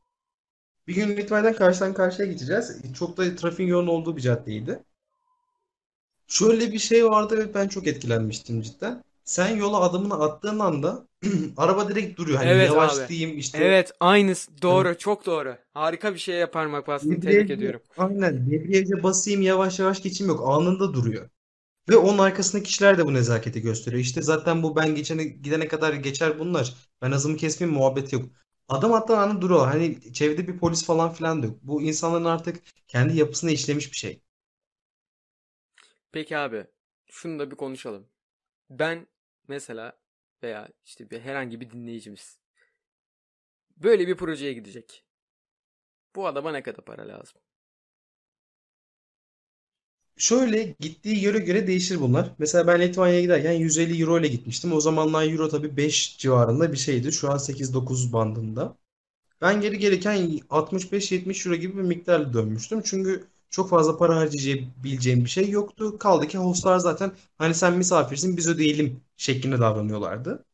Bir 0.87 0.95
gün 0.95 1.17
Litvanya'dan 1.17 1.55
karşıdan 1.55 1.95
karşıya 1.95 2.29
geçeceğiz. 2.33 2.83
Çok 2.99 3.17
da 3.17 3.37
trafiğin 3.37 3.69
yoğun 3.69 3.87
olduğu 3.87 4.17
bir 4.17 4.23
caddeydi. 4.23 4.85
Şöyle 6.29 6.73
bir 6.73 6.79
şey 6.79 7.05
vardı 7.05 7.39
ve 7.39 7.55
ben 7.55 7.69
çok 7.69 7.87
etkilenmiştim 7.87 8.61
cidden. 8.61 9.05
Sen 9.25 9.57
yola 9.57 9.81
adımını 9.81 10.15
attığın 10.15 10.59
anda 10.59 11.07
araba 11.57 11.89
direkt 11.89 12.19
duruyor. 12.19 12.39
Hani 12.39 12.49
Evet 12.49 12.71
yavaş 12.71 12.99
abi. 12.99 13.09
diyeyim 13.09 13.39
işte 13.39 13.59
Evet 13.59 13.93
aynısı 14.01 14.63
doğru 14.63 14.99
çok 14.99 15.27
doğru. 15.27 15.57
Harika 15.75 16.15
bir 16.15 16.19
şeye 16.19 16.47
parmak 16.47 16.87
bastın 16.89 17.21
tebrik 17.21 17.51
ediyorum. 17.51 17.81
aynen 17.99 18.51
debriyaja 18.51 19.03
basayım 19.03 19.43
yavaş 19.43 19.79
yavaş 19.79 20.03
geçeyim 20.03 20.33
yok. 20.33 20.49
Anında 20.49 20.95
duruyor. 20.95 21.29
Ve 21.89 21.97
onun 21.97 22.19
arkasındaki 22.19 22.67
kişiler 22.69 22.99
de 22.99 23.07
bu 23.07 23.15
nezaketi 23.15 23.61
gösteriyor. 23.63 24.03
İşte 24.03 24.23
zaten 24.23 24.63
bu 24.63 24.77
ben 24.77 24.95
geçene 24.95 25.25
gidene 25.25 25.69
kadar 25.69 25.93
geçer 25.93 26.39
bunlar. 26.39 26.75
Ben 27.03 27.13
hızımı 27.13 27.37
kesmeyeyim 27.37 27.79
muhabbeti 27.81 28.15
yok. 28.17 28.25
Adam 28.69 28.91
hatta 28.93 29.19
anında 29.19 29.41
duruyor. 29.43 29.67
Hani 29.67 30.13
çevrede 30.13 30.49
bir 30.49 30.59
polis 30.59 30.85
falan 30.85 31.13
filan 31.13 31.43
da 31.43 31.47
yok. 31.47 31.59
Bu 31.63 31.83
insanların 31.83 32.25
artık 32.25 32.63
kendi 32.89 33.17
yapısına 33.17 33.51
işlemiş 33.51 33.93
bir 33.93 33.97
şey. 33.97 34.21
Peki 36.13 36.37
abi 36.37 36.67
şunu 37.07 37.39
da 37.39 37.51
bir 37.51 37.57
konuşalım. 37.57 38.09
Ben 38.71 39.07
mesela 39.49 39.99
veya 40.43 40.69
işte 40.87 41.11
bir 41.11 41.21
herhangi 41.21 41.61
bir 41.63 41.71
dinleyicimiz 41.71 42.41
böyle 43.77 44.09
bir 44.09 44.17
projeye 44.17 44.53
gidecek. 44.53 45.05
Bu 46.17 46.27
adama 46.27 46.53
ne 46.53 46.63
kadar 46.63 46.85
para 46.85 47.09
lazım? 47.09 47.41
Şöyle 50.17 50.77
gittiği 50.81 51.25
yere 51.25 51.39
göre 51.39 51.67
değişir 51.67 52.01
bunlar. 52.01 52.35
Mesela 52.39 52.67
ben 52.67 52.81
Litvanya'ya 52.81 53.21
giderken 53.21 53.53
150 53.53 54.01
euro 54.03 54.19
ile 54.21 54.29
gitmiştim. 54.29 54.73
O 54.73 54.81
zamanlar 54.81 55.27
euro 55.33 55.49
tabii 55.49 55.77
5 55.77 56.19
civarında 56.19 56.73
bir 56.73 56.77
şeydi. 56.77 57.13
Şu 57.13 57.31
an 57.33 57.37
8-9 57.39 58.13
bandında. 58.13 58.77
Ben 59.43 59.61
geri 59.61 59.79
gelirken 59.79 60.41
65-70 60.51 61.47
euro 61.49 61.57
gibi 61.57 61.79
bir 61.79 61.83
miktarla 61.83 62.35
dönmüştüm. 62.35 62.83
Çünkü 62.85 63.25
çok 63.51 63.71
fazla 63.71 63.97
para 63.99 64.17
harcayabileceğim 64.17 65.25
bir 65.25 65.31
şey 65.31 65.51
yoktu. 65.51 65.99
Kaldı 65.99 66.27
ki 66.29 66.39
hostlar 66.39 66.79
zaten 66.79 67.13
hani 67.39 67.55
sen 67.55 67.77
misafirsin 67.79 68.37
biz 68.37 68.49
ödeyelim 68.49 69.05
şeklinde 69.17 69.59
davranıyorlardı. 69.61 70.45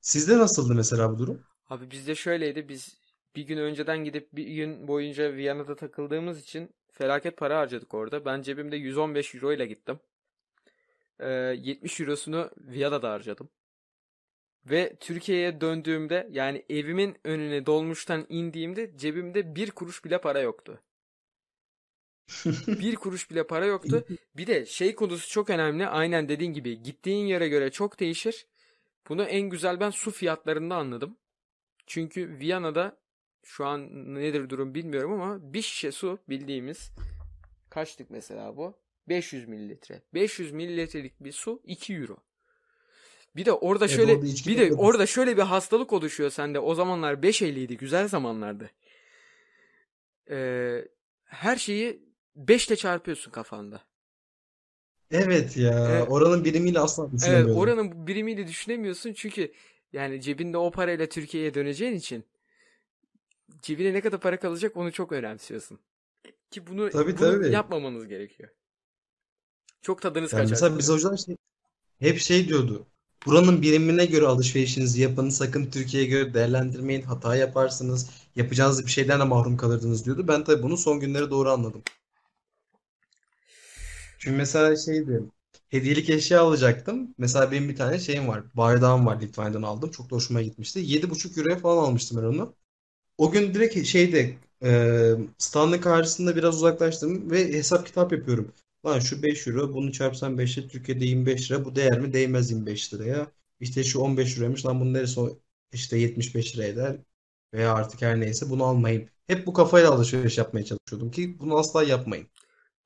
Sizde 0.00 0.38
nasıldı 0.38 0.74
mesela 0.74 1.12
bu 1.12 1.18
durum? 1.18 1.46
Abi 1.68 1.90
bizde 1.90 2.14
şöyleydi. 2.14 2.68
Biz 2.68 2.98
bir 3.36 3.42
gün 3.42 3.58
önceden 3.58 4.04
gidip 4.04 4.28
bir 4.32 4.46
gün 4.46 4.88
boyunca 4.88 5.32
Viyana'da 5.34 5.76
takıldığımız 5.76 6.40
için 6.42 6.74
felaket 6.92 7.36
para 7.36 7.58
harcadık 7.58 7.94
orada. 7.94 8.24
Ben 8.24 8.42
cebimde 8.42 8.76
115 8.76 9.34
euro 9.34 9.52
ile 9.52 9.66
gittim. 9.66 10.00
Ee, 11.20 11.28
70 11.58 12.00
eurosunu 12.00 12.50
Viyana'da 12.58 13.10
harcadım. 13.10 13.50
Ve 14.66 14.96
Türkiye'ye 15.00 15.60
döndüğümde 15.60 16.28
yani 16.30 16.64
evimin 16.70 17.16
önüne 17.24 17.66
dolmuştan 17.66 18.26
indiğimde 18.28 18.96
cebimde 18.98 19.54
bir 19.56 19.70
kuruş 19.70 20.04
bile 20.04 20.20
para 20.20 20.40
yoktu. 20.40 20.80
Bir 22.66 22.96
kuruş 22.96 23.30
bile 23.30 23.46
para 23.46 23.66
yoktu. 23.66 24.06
Bir 24.36 24.46
de 24.46 24.66
şey 24.66 24.94
konusu 24.94 25.30
çok 25.30 25.50
önemli. 25.50 25.86
Aynen 25.86 26.28
dediğin 26.28 26.52
gibi 26.52 26.82
gittiğin 26.82 27.26
yere 27.26 27.48
göre 27.48 27.70
çok 27.70 28.00
değişir. 28.00 28.46
Bunu 29.08 29.24
en 29.24 29.50
güzel 29.50 29.80
ben 29.80 29.90
su 29.90 30.10
fiyatlarında 30.10 30.76
anladım. 30.76 31.16
Çünkü 31.86 32.38
Viyana'da 32.38 32.96
şu 33.42 33.66
an 33.66 34.14
nedir 34.14 34.50
durum 34.50 34.74
bilmiyorum 34.74 35.12
ama 35.12 35.52
bir 35.52 35.62
şişe 35.62 35.92
su 35.92 36.18
bildiğimiz 36.28 36.90
kaçtık 37.70 38.10
mesela 38.10 38.56
bu? 38.56 38.74
500 39.08 39.48
mililitre. 39.48 40.02
500 40.14 40.52
mililitrelik 40.52 41.20
bir 41.20 41.32
su 41.32 41.62
2 41.64 41.94
euro. 41.94 42.16
Bir 43.36 43.44
de 43.44 43.52
orada 43.52 43.84
Evet, 43.84 43.96
şöyle 43.96 44.12
orada 44.12 44.26
bir 44.26 44.58
de 44.58 44.74
orada 44.74 45.06
şöyle 45.06 45.36
bir 45.36 45.42
hastalık 45.42 45.92
oluşuyor 45.92 46.30
sende. 46.30 46.58
O 46.58 46.74
zamanlar 46.74 47.14
5.50'ydi. 47.14 47.76
Güzel 47.76 48.08
zamanlardı. 48.08 48.70
Ee, 50.30 50.88
her 51.24 51.56
şeyi 51.56 52.13
5 52.36 52.68
ile 52.68 52.76
çarpıyorsun 52.76 53.30
kafanda. 53.30 53.82
Evet 55.10 55.56
ya. 55.56 55.88
Evet. 55.90 56.08
Oranın 56.10 56.44
birimiyle 56.44 56.80
asla 56.80 57.10
Evet, 57.12 57.12
düşünemiyordum. 57.12 57.56
oranın 57.56 58.06
birimiyle 58.06 58.46
düşünemiyorsun 58.46 59.12
çünkü 59.12 59.52
yani 59.92 60.20
cebinde 60.20 60.58
o 60.58 60.70
parayla 60.70 61.08
Türkiye'ye 61.08 61.54
döneceğin 61.54 61.94
için 61.94 62.24
cebine 63.62 63.92
ne 63.92 64.00
kadar 64.00 64.20
para 64.20 64.38
kalacak 64.40 64.76
onu 64.76 64.92
çok 64.92 65.12
önemsiyorsun. 65.12 65.80
Ki 66.50 66.66
bunu, 66.66 66.90
Tabii, 66.90 67.18
bunu 67.18 67.40
tabii. 67.40 67.50
yapmamanız 67.50 68.08
gerekiyor. 68.08 68.50
Çok 69.82 70.02
tadınız 70.02 70.32
Yani 70.32 70.40
kaçar. 70.42 70.50
mesela 70.50 70.78
bize 70.78 70.92
hocalar 70.92 71.16
şey, 71.16 71.36
hep 72.00 72.18
şey 72.18 72.48
diyordu. 72.48 72.86
Buranın 73.26 73.62
birimine 73.62 74.06
göre 74.06 74.26
alışverişinizi 74.26 75.02
yapın. 75.02 75.28
Sakın 75.30 75.70
Türkiye'ye 75.70 76.08
göre 76.08 76.34
değerlendirmeyin. 76.34 77.02
Hata 77.02 77.36
yaparsınız. 77.36 78.10
Yapacağınız 78.36 78.86
bir 78.86 78.90
şeyden 78.90 79.20
de 79.20 79.24
mahrum 79.24 79.56
kalırdınız 79.56 80.04
diyordu. 80.04 80.28
Ben 80.28 80.44
tabii 80.44 80.62
bunu 80.62 80.76
son 80.76 81.00
günleri 81.00 81.30
doğru 81.30 81.50
anladım. 81.50 81.82
Çünkü 84.18 84.36
mesela 84.36 84.76
şeydi. 84.76 85.22
Hediyelik 85.68 86.10
eşya 86.10 86.40
alacaktım. 86.42 87.14
Mesela 87.18 87.52
benim 87.52 87.68
bir 87.68 87.76
tane 87.76 87.98
şeyim 87.98 88.28
var. 88.28 88.42
Bardağım 88.54 89.06
var 89.06 89.20
Litvanya'dan 89.20 89.62
aldım. 89.62 89.90
Çok 89.90 90.10
da 90.10 90.16
hoşuma 90.16 90.42
gitmişti. 90.42 90.78
7,5 90.80 91.38
euroya 91.38 91.56
falan 91.58 91.84
almıştım 91.84 92.18
ben 92.22 92.26
onu. 92.26 92.54
O 93.18 93.30
gün 93.32 93.54
direkt 93.54 93.86
şeyde 93.86 94.36
e, 94.64 95.12
standın 95.38 95.78
karşısında 95.80 96.36
biraz 96.36 96.56
uzaklaştım 96.56 97.30
ve 97.30 97.52
hesap 97.52 97.86
kitap 97.86 98.12
yapıyorum. 98.12 98.52
Lan 98.86 98.98
şu 98.98 99.22
5 99.22 99.46
euro 99.46 99.74
bunu 99.74 99.92
çarpsam 99.92 100.38
5 100.38 100.58
ile 100.58 100.68
Türkiye'de 100.68 101.04
25 101.04 101.50
lira 101.50 101.64
bu 101.64 101.76
değer 101.76 102.00
mi? 102.00 102.12
Değmez 102.12 102.50
25 102.50 102.94
liraya. 102.94 103.26
İşte 103.60 103.84
şu 103.84 104.00
15 104.00 104.38
liraymış 104.38 104.66
lan 104.66 104.80
bunun 104.80 104.94
neresi 104.94 105.20
o- 105.20 105.38
işte 105.72 105.98
75 105.98 106.56
lira 106.56 106.64
eder 106.66 106.96
veya 107.54 107.74
artık 107.74 108.02
her 108.02 108.20
neyse 108.20 108.50
bunu 108.50 108.64
almayın. 108.64 109.08
Hep 109.26 109.46
bu 109.46 109.52
kafayla 109.52 109.90
alışveriş 109.92 110.38
yapmaya 110.38 110.64
çalışıyordum 110.64 111.10
ki 111.10 111.38
bunu 111.38 111.58
asla 111.58 111.82
yapmayın. 111.82 112.28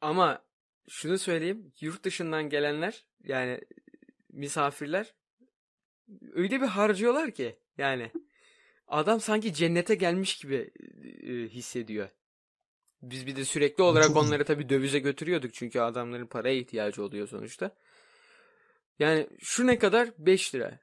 Ama 0.01 0.43
şunu 0.89 1.19
söyleyeyim. 1.19 1.73
Yurt 1.81 2.05
dışından 2.05 2.49
gelenler 2.49 3.05
yani 3.25 3.61
misafirler 4.33 5.15
öyle 6.33 6.61
bir 6.61 6.67
harcıyorlar 6.67 7.31
ki 7.31 7.59
yani 7.79 8.13
adam 8.87 9.21
sanki 9.21 9.55
cennete 9.55 9.95
gelmiş 9.95 10.37
gibi 10.39 10.71
e, 11.23 11.33
hissediyor. 11.49 12.09
Biz 13.03 13.27
bir 13.27 13.37
de 13.37 13.45
sürekli 13.45 13.83
olarak 13.83 14.07
çok- 14.09 14.17
onları 14.17 14.45
tabii 14.45 14.69
dövize 14.69 14.99
götürüyorduk 14.99 15.55
çünkü 15.55 15.81
adamların 15.81 16.27
paraya 16.27 16.55
ihtiyacı 16.57 17.03
oluyor 17.03 17.29
sonuçta. 17.29 17.77
Yani 18.99 19.29
şu 19.39 19.67
ne 19.67 19.79
kadar? 19.79 20.11
5 20.19 20.55
lira. 20.55 20.79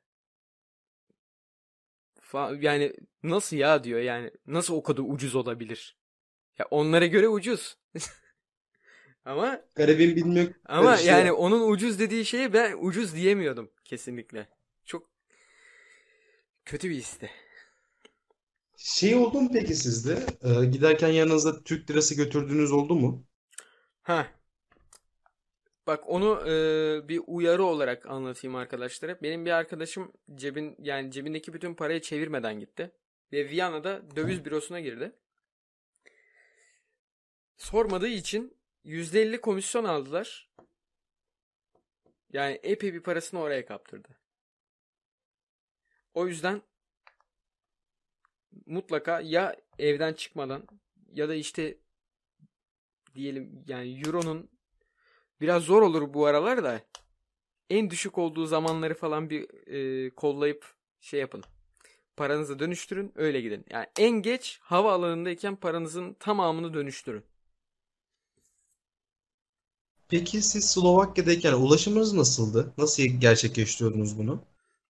Fa- 2.22 2.64
Yani 2.64 2.94
nasıl 3.24 3.58
ya 3.58 3.84
diyor 3.84 4.00
yani 4.00 4.32
nasıl 4.48 4.76
o 4.76 4.84
kadar 4.84 5.04
ucuz 5.08 5.36
olabilir? 5.36 5.98
Ya 6.60 6.66
onlara 6.72 7.06
göre 7.06 7.28
ucuz. 7.28 7.78
Ama 9.26 9.62
Garibim 9.76 10.16
bilmiyor. 10.16 10.48
ama 10.66 10.96
işte. 10.96 11.12
yani 11.12 11.32
onun 11.32 11.72
ucuz 11.72 12.00
dediği 12.00 12.26
şeye 12.26 12.54
ben 12.54 12.78
ucuz 12.80 13.16
diyemiyordum 13.16 13.72
kesinlikle. 13.84 14.48
Çok 14.86 15.10
kötü 16.66 16.90
bir 16.90 16.96
histi. 16.96 17.30
Şey 18.78 19.16
oldu 19.16 19.42
mu 19.42 19.50
peki 19.54 19.76
sizde? 19.76 20.26
Ee, 20.44 20.66
giderken 20.66 21.08
yanınızda 21.10 21.64
Türk 21.64 21.92
lirası 21.92 22.16
götürdüğünüz 22.16 22.72
oldu 22.72 22.96
mu? 22.96 23.26
Ha. 24.02 24.28
Bak 25.88 26.10
onu 26.10 26.50
e, 26.50 26.54
bir 27.08 27.22
uyarı 27.28 27.64
olarak 27.64 28.06
anlatayım 28.06 28.56
arkadaşlara. 28.56 29.22
Benim 29.22 29.46
bir 29.46 29.52
arkadaşım 29.52 30.12
cebin 30.36 30.76
yani 30.80 31.12
cebindeki 31.12 31.54
bütün 31.54 31.74
parayı 31.74 32.02
çevirmeden 32.02 32.60
gitti 32.60 32.92
ve 33.34 33.50
Viyana'da 33.50 34.02
döviz 34.16 34.46
bürosuna 34.46 34.80
girdi. 34.80 35.12
Sormadığı 37.58 38.08
için 38.08 38.55
%50 38.86 39.42
komisyon 39.42 39.84
aldılar. 39.84 40.50
Yani 42.34 42.60
epey 42.64 42.94
bir 42.94 43.04
parasını 43.04 43.40
oraya 43.42 43.66
kaptırdı. 43.66 44.10
O 46.14 46.28
yüzden 46.28 46.62
mutlaka 48.66 49.22
ya 49.22 49.56
evden 49.80 50.14
çıkmadan 50.14 50.68
ya 51.14 51.30
da 51.30 51.36
işte 51.36 51.78
diyelim 53.16 53.64
yani 53.68 54.02
euronun 54.06 54.50
biraz 55.42 55.64
zor 55.64 55.82
olur 55.82 56.14
bu 56.14 56.26
aralar 56.26 56.64
da 56.64 56.82
en 57.70 57.90
düşük 57.90 58.18
olduğu 58.18 58.46
zamanları 58.46 58.94
falan 58.94 59.30
bir 59.30 59.68
e, 59.68 60.10
kollayıp 60.10 60.76
şey 61.00 61.20
yapın. 61.20 61.44
Paranızı 62.18 62.60
dönüştürün 62.60 63.12
öyle 63.16 63.42
gidin. 63.42 63.66
Yani 63.70 63.88
en 64.00 64.10
geç 64.10 64.60
havaalanındayken 64.62 65.56
paranızın 65.56 66.14
tamamını 66.14 66.74
dönüştürün. 66.74 67.26
Peki 70.10 70.42
siz 70.42 70.66
Slovakya'dayken 70.66 71.54
ulaşımınız 71.54 72.14
nasıldı? 72.14 72.74
Nasıl 72.78 73.04
gerçekleştiriyordunuz 73.04 74.18
bunu? 74.18 74.42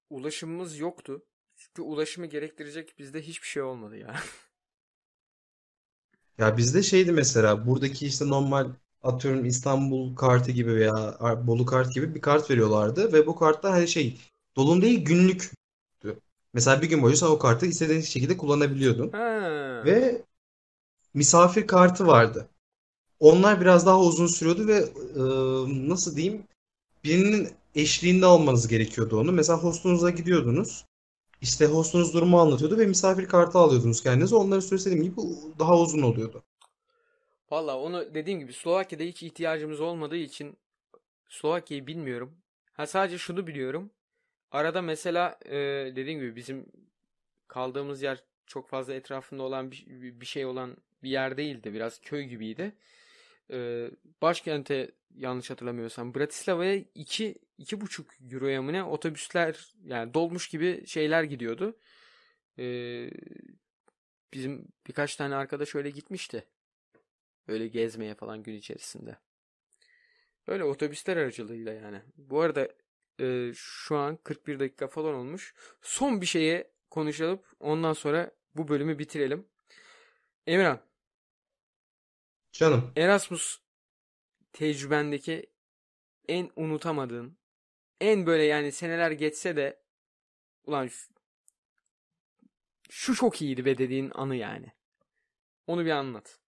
Ulaşımımız 0.10 0.80
yoktu. 0.80 1.26
Çünkü 1.56 1.82
ulaşımı 1.82 2.26
gerektirecek 2.26 3.00
bizde 3.00 3.22
hiçbir 3.22 3.48
şey 3.48 3.64
olmadı 3.64 3.98
ya. 3.98 4.16
Ya 6.38 6.58
bizde 6.58 6.84
şeydi 6.84 7.12
mesela 7.12 7.68
buradaki 7.68 8.08
işte 8.08 8.30
normal 8.30 8.70
atıyorum 9.04 9.46
İstanbul 9.46 10.16
kartı 10.16 10.52
gibi 10.52 10.76
veya 10.76 11.18
Bolu 11.48 11.66
kart 11.66 11.94
gibi 11.94 12.16
bir 12.16 12.22
kart 12.22 12.52
veriyorlardı 12.52 13.14
ve 13.14 13.28
bu 13.28 13.36
kartta 13.36 13.76
her 13.76 13.88
şey 13.88 14.18
dolum 14.56 14.82
değil 14.82 15.06
günlüktü. 15.06 15.56
Mesela 16.54 16.82
bir 16.82 16.90
gün 16.90 17.02
boyunca 17.02 17.20
sen 17.20 17.28
o 17.28 17.40
kartı 17.40 17.66
istediğin 17.66 18.02
şekilde 18.02 18.38
kullanabiliyordun. 18.38 19.12
Ha. 19.12 19.84
Ve 19.86 20.22
misafir 21.14 21.68
kartı 21.68 22.08
vardı. 22.08 22.50
Onlar 23.20 23.62
biraz 23.62 23.86
daha 23.86 24.02
uzun 24.02 24.28
sürüyordu 24.28 24.68
ve 24.68 24.76
e, 24.76 25.22
nasıl 25.90 26.16
diyeyim 26.16 26.44
birinin 27.04 27.50
eşliğinde 27.76 28.26
almanız 28.26 28.68
gerekiyordu 28.68 29.20
onu. 29.20 29.32
Mesela 29.32 29.60
hostunuza 29.60 30.10
gidiyordunuz. 30.10 30.86
İşte 31.42 31.66
hostunuz 31.66 32.14
durumu 32.14 32.40
anlatıyordu 32.40 32.78
ve 32.78 32.86
misafir 32.86 33.26
kartı 33.26 33.58
alıyordunuz 33.58 34.04
kendinize. 34.04 34.36
Onların 34.36 34.60
süresi 34.60 34.92
dediğim 34.92 35.04
gibi 35.04 35.22
daha 35.60 35.80
uzun 35.80 36.02
oluyordu. 36.02 36.44
Valla 37.52 37.80
onu 37.80 38.14
dediğim 38.14 38.40
gibi 38.40 38.54
Slovakya'da 38.54 39.04
hiç 39.04 39.24
ihtiyacımız 39.24 39.82
olmadığı 39.82 40.18
için 40.18 40.58
Slovakya'yı 41.30 41.88
bilmiyorum. 41.88 42.38
Ha 42.74 42.88
sadece 42.88 43.18
şunu 43.18 43.48
biliyorum. 43.48 43.90
Arada 44.52 44.82
mesela 44.82 45.40
e, 45.46 45.56
dediğim 45.96 46.20
gibi 46.20 46.36
bizim 46.36 46.66
kaldığımız 47.48 48.02
yer 48.02 48.24
çok 48.48 48.70
fazla 48.70 48.94
etrafında 48.94 49.44
olan 49.44 49.72
bir, 49.72 49.86
bir 50.22 50.26
şey 50.26 50.46
olan 50.46 50.78
bir 51.04 51.10
yer 51.10 51.38
değildi. 51.38 51.74
Biraz 51.74 52.02
köy 52.02 52.24
gibiydi. 52.24 52.76
E, 53.52 53.90
başkente 54.22 54.92
yanlış 55.16 55.50
hatırlamıyorsam 55.50 56.16
Bratislava'ya 56.16 56.76
2 56.96 57.36
2,5 57.60 58.34
euroya 58.34 58.62
mı 58.62 58.74
ne 58.74 58.84
otobüsler 58.84 59.74
yani 59.84 60.14
dolmuş 60.14 60.50
gibi 60.50 60.88
şeyler 60.88 61.24
gidiyordu. 61.24 61.78
E, 62.60 62.66
bizim 64.34 64.68
birkaç 64.88 65.16
tane 65.16 65.36
arkadaş 65.36 65.76
öyle 65.76 65.90
gitmişti. 65.90 66.46
Öyle 67.48 67.68
gezmeye 67.68 68.16
falan 68.16 68.44
gün 68.44 68.54
içerisinde. 68.54 69.18
Böyle 70.48 70.64
otobüsler 70.64 71.18
aracılığıyla 71.18 71.74
yani. 71.74 72.02
Bu 72.18 72.42
arada 72.42 72.70
e, 73.22 73.52
şu 73.56 73.98
an 73.98 74.18
41 74.24 74.60
dakika 74.60 74.88
falan 74.88 75.16
olmuş. 75.16 75.54
Son 75.82 76.22
bir 76.22 76.26
şeye 76.26 76.72
konuşalım. 76.90 77.42
Ondan 77.60 77.94
sonra 77.94 78.32
bu 78.56 78.68
bölümü 78.68 79.00
bitirelim. 79.00 79.46
Emirhan. 80.48 80.80
Canım. 82.56 82.92
Erasmus 82.96 83.60
tecrübendeki 84.54 85.46
en 86.28 86.52
unutamadığın, 86.56 87.38
en 88.02 88.26
böyle 88.26 88.44
yani 88.44 88.72
seneler 88.72 89.12
geçse 89.12 89.56
de 89.56 89.84
ulan 90.66 90.88
şu, 90.88 91.14
şu 92.90 93.16
çok 93.16 93.42
iyiydi 93.42 93.66
be 93.66 93.78
dediğin 93.78 94.12
anı 94.16 94.36
yani. 94.36 94.72
Onu 95.68 95.86
bir 95.86 95.92
anlat. 95.92 96.40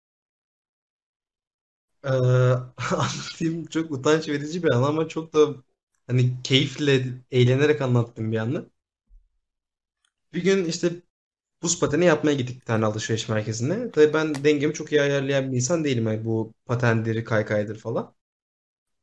Ee, 2.03 2.09
anlatayım 2.91 3.65
çok 3.65 3.91
utanç 3.91 4.29
verici 4.29 4.63
bir 4.63 4.71
an 4.71 4.83
ama 4.83 5.07
çok 5.07 5.33
da 5.33 5.55
hani 6.07 6.41
keyifle 6.43 7.03
eğlenerek 7.31 7.81
anlattığım 7.81 8.31
bir 8.31 8.37
anı. 8.37 8.69
Bir 10.33 10.43
gün 10.43 10.65
işte 10.65 11.01
buz 11.63 11.79
pateni 11.79 12.05
yapmaya 12.05 12.33
gittik 12.35 12.61
bir 12.61 12.65
tane 12.65 12.85
alışveriş 12.85 13.29
merkezine. 13.29 13.91
Tabii 13.91 14.13
ben 14.13 14.43
dengemi 14.43 14.73
çok 14.73 14.91
iyi 14.91 15.01
ayarlayan 15.01 15.51
bir 15.51 15.55
insan 15.57 15.83
değilim. 15.83 16.07
Yani 16.07 16.25
bu 16.25 16.53
patenleri, 16.65 17.23
kaykaydır 17.23 17.79
falan. 17.79 18.13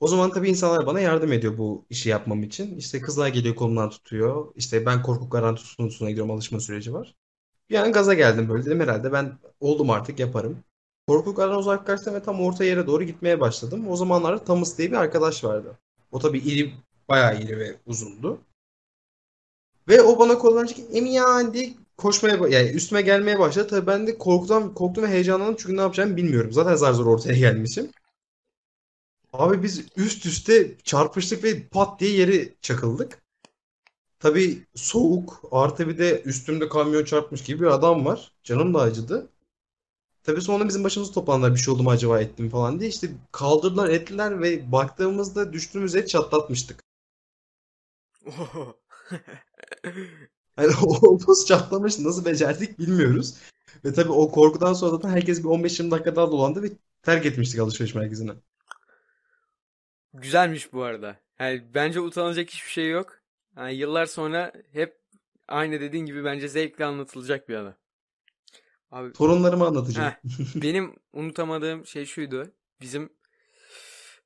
O 0.01 0.09
zaman 0.09 0.33
tabii 0.33 0.49
insanlar 0.51 0.87
bana 0.87 1.01
yardım 1.01 1.33
ediyor 1.33 1.59
bu 1.59 1.87
işi 1.91 2.09
yapmam 2.09 2.43
için. 2.43 2.77
İşte 2.77 3.01
kızlar 3.01 3.29
geliyor 3.29 3.55
kolumdan 3.55 3.91
tutuyor. 3.91 4.53
İşte 4.57 4.87
ben 4.87 5.03
korku 5.03 5.31
garanti 5.31 5.63
sunucusuna 5.63 6.11
gidiyorum 6.11 6.33
alışma 6.33 6.61
süreci 6.61 6.95
var. 6.95 7.15
Bir 7.71 7.77
an 7.77 7.93
gaza 7.93 8.15
geldim 8.15 8.49
böyle 8.49 8.67
dedim 8.67 8.81
herhalde 8.81 9.13
ben 9.13 9.39
oldum 9.61 9.91
artık 9.91 10.19
yaparım. 10.19 10.65
Korkuklardan 11.09 11.59
uzaklaştım 11.59 12.15
ve 12.15 12.23
tam 12.23 12.41
orta 12.41 12.65
yere 12.65 12.87
doğru 12.87 13.05
gitmeye 13.05 13.41
başladım. 13.41 13.89
O 13.89 13.97
zamanlarda 13.97 14.45
Thomas 14.45 14.79
diye 14.79 14.91
bir 14.91 14.97
arkadaş 14.97 15.45
vardı. 15.45 15.79
O 16.13 16.19
tabii 16.19 16.39
iri, 16.39 16.75
bayağı 17.09 17.43
iri 17.43 17.59
ve 17.59 17.77
uzundu. 17.87 18.41
Ve 19.89 20.03
o 20.03 20.19
bana 20.19 20.39
kollanacak 20.39 20.79
Emin 20.93 21.53
diye 21.53 21.75
koşmaya 21.97 22.37
yani 22.49 22.69
üstüme 22.71 23.03
gelmeye 23.03 23.39
başladı. 23.39 23.67
Tabii 23.71 23.87
ben 23.87 24.07
de 24.07 24.19
korkudan 24.19 24.75
korktum 24.75 25.05
ve 25.05 25.09
heyecanlandım 25.09 25.57
çünkü 25.59 25.77
ne 25.77 25.81
yapacağımı 25.81 26.17
bilmiyorum. 26.17 26.53
Zaten 26.53 26.75
zar 26.75 26.93
zor 26.93 27.07
ortaya 27.07 27.39
gelmişim. 27.39 27.91
Abi 29.33 29.63
biz 29.63 29.85
üst 29.97 30.27
üste 30.27 30.77
çarpıştık 30.85 31.45
ve 31.45 31.69
pat 31.69 32.01
diye 32.01 32.11
yere 32.13 32.49
çakıldık. 32.63 33.23
Tabii 34.21 34.67
soğuk 34.75 35.43
artı 35.53 35.89
bir 35.89 35.99
de 35.99 36.23
üstümde 36.23 36.69
kamyon 36.69 37.05
çarpmış 37.05 37.43
gibi 37.45 37.61
bir 37.61 37.67
adam 37.67 38.05
var. 38.05 38.33
Canım 38.45 38.75
da 38.75 38.81
acıdı. 38.81 39.29
Tabii 40.25 40.41
sonra 40.43 40.69
bizim 40.69 40.85
başımızı 40.85 41.13
toplandılar 41.13 41.55
bir 41.55 41.61
şey 41.61 41.75
oldu 41.75 41.83
mu 41.83 41.91
acaba 41.91 42.21
ettim 42.21 42.51
falan 42.51 42.81
diye. 42.81 42.91
İşte 42.91 43.09
kaldırdılar 43.33 43.89
ettiler 43.91 44.43
ve 44.43 44.73
baktığımızda 44.73 45.53
düştüğümüz 45.53 45.95
et 45.95 46.09
çatlatmıştık. 46.09 46.81
Hani 50.57 50.73
o 50.83 51.21
buz 51.27 51.47
çatlamış 51.47 51.99
nasıl 51.99 52.25
becerdik 52.25 52.79
bilmiyoruz. 52.79 53.35
Ve 53.85 53.93
tabii 53.93 54.13
o 54.13 54.31
korkudan 54.31 54.73
sonra 54.73 55.03
da 55.03 55.11
herkes 55.11 55.39
bir 55.39 55.49
15-20 55.49 55.91
dakika 55.91 56.17
daha 56.17 56.31
dolandı 56.31 56.63
ve 56.63 56.71
terk 57.03 57.27
etmiştik 57.27 57.61
alışveriş 57.61 57.95
merkezine. 57.95 58.33
Güzelmiş 60.15 60.73
bu 60.73 60.83
arada. 60.83 61.17
Yani 61.39 61.65
bence 61.75 62.01
utanılacak 62.01 62.51
hiçbir 62.51 62.71
şey 62.71 62.91
yok. 62.91 63.19
Yani 63.57 63.75
yıllar 63.75 64.07
sonra 64.07 64.53
hep 64.73 64.99
aynı 65.49 65.81
dediğin 65.81 66.07
gibi 66.07 66.25
bence 66.25 66.49
zevkle 66.49 66.85
anlatılacak 66.85 67.49
bir 67.49 67.55
ana. 67.55 67.77
Abi, 68.91 69.13
Torunlarıma 69.13 69.67
anlatacağım. 69.67 70.11
Heh, 70.11 70.63
benim 70.63 70.95
unutamadığım 71.13 71.87
şey 71.87 72.07
şuydu. 72.07 72.53
Bizim 72.81 73.13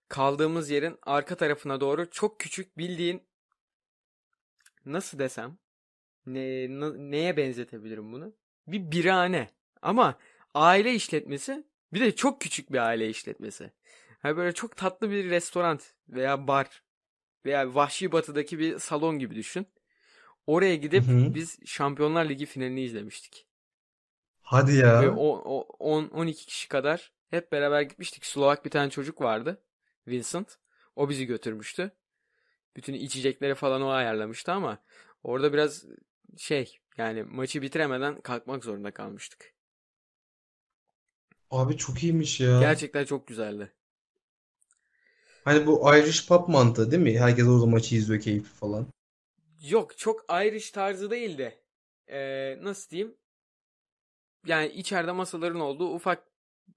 kaldığımız 0.08 0.70
yerin 0.70 0.98
arka 1.02 1.36
tarafına 1.36 1.80
doğru 1.80 2.10
çok 2.10 2.40
küçük 2.40 2.78
bildiğin 2.78 3.22
nasıl 4.86 5.18
desem 5.18 5.58
ne, 6.34 6.68
neye 7.10 7.36
benzetebilirim 7.36 8.12
bunu? 8.12 8.32
Bir 8.66 8.90
birane. 8.90 9.50
Ama 9.82 10.18
aile 10.54 10.94
işletmesi 10.94 11.64
bir 11.92 12.00
de 12.00 12.16
çok 12.16 12.40
küçük 12.40 12.72
bir 12.72 12.78
aile 12.78 13.08
işletmesi. 13.08 13.70
Yani 14.24 14.36
böyle 14.36 14.52
çok 14.52 14.76
tatlı 14.76 15.10
bir 15.10 15.30
restoran 15.30 15.80
veya 16.08 16.48
bar 16.48 16.82
veya 17.44 17.74
Vahşi 17.74 18.12
Batı'daki 18.12 18.58
bir 18.58 18.78
salon 18.78 19.18
gibi 19.18 19.34
düşün. 19.34 19.66
Oraya 20.46 20.76
gidip 20.76 21.06
hı 21.06 21.12
hı. 21.12 21.34
biz 21.34 21.58
Şampiyonlar 21.64 22.28
Ligi 22.28 22.46
finalini 22.46 22.82
izlemiştik. 22.82 23.46
Hadi 24.42 24.76
ya. 24.76 25.02
Ve 25.02 25.06
10-12 25.06 26.32
kişi 26.34 26.68
kadar 26.68 27.12
hep 27.30 27.52
beraber 27.52 27.82
gitmiştik. 27.82 28.26
Slovak 28.26 28.64
bir 28.64 28.70
tane 28.70 28.90
çocuk 28.90 29.20
vardı. 29.20 29.62
Vincent. 30.06 30.58
O 30.96 31.08
bizi 31.08 31.26
götürmüştü. 31.26 31.90
Bütün 32.76 32.94
içecekleri 32.94 33.54
falan 33.54 33.82
o 33.82 33.88
ayarlamıştı 33.88 34.52
ama 34.52 34.78
orada 35.22 35.52
biraz 35.52 35.84
şey 36.36 36.78
yani 36.96 37.22
maçı 37.22 37.62
bitiremeden 37.62 38.20
kalkmak 38.20 38.64
zorunda 38.64 38.90
kalmıştık. 38.90 39.54
Abi 41.50 41.76
çok 41.76 42.02
iyiymiş 42.02 42.40
ya. 42.40 42.60
Gerçekten 42.60 43.04
çok 43.04 43.26
güzeldi. 43.26 43.72
Hani 45.44 45.66
bu 45.66 45.96
Irish 45.96 46.28
pub 46.28 46.48
mantığı 46.48 46.90
değil 46.90 47.02
mi? 47.02 47.18
Herkes 47.18 47.46
orada 47.46 47.66
maçı 47.66 47.94
izliyor 47.94 48.20
keyifli 48.20 48.48
falan. 48.48 48.86
Yok 49.68 49.98
çok 49.98 50.24
Irish 50.30 50.70
tarzı 50.70 51.10
değil 51.10 51.38
de 51.38 51.60
ee, 52.10 52.58
nasıl 52.62 52.90
diyeyim? 52.90 53.14
Yani 54.46 54.68
içeride 54.68 55.12
masaların 55.12 55.60
olduğu 55.60 55.94
ufak 55.94 56.24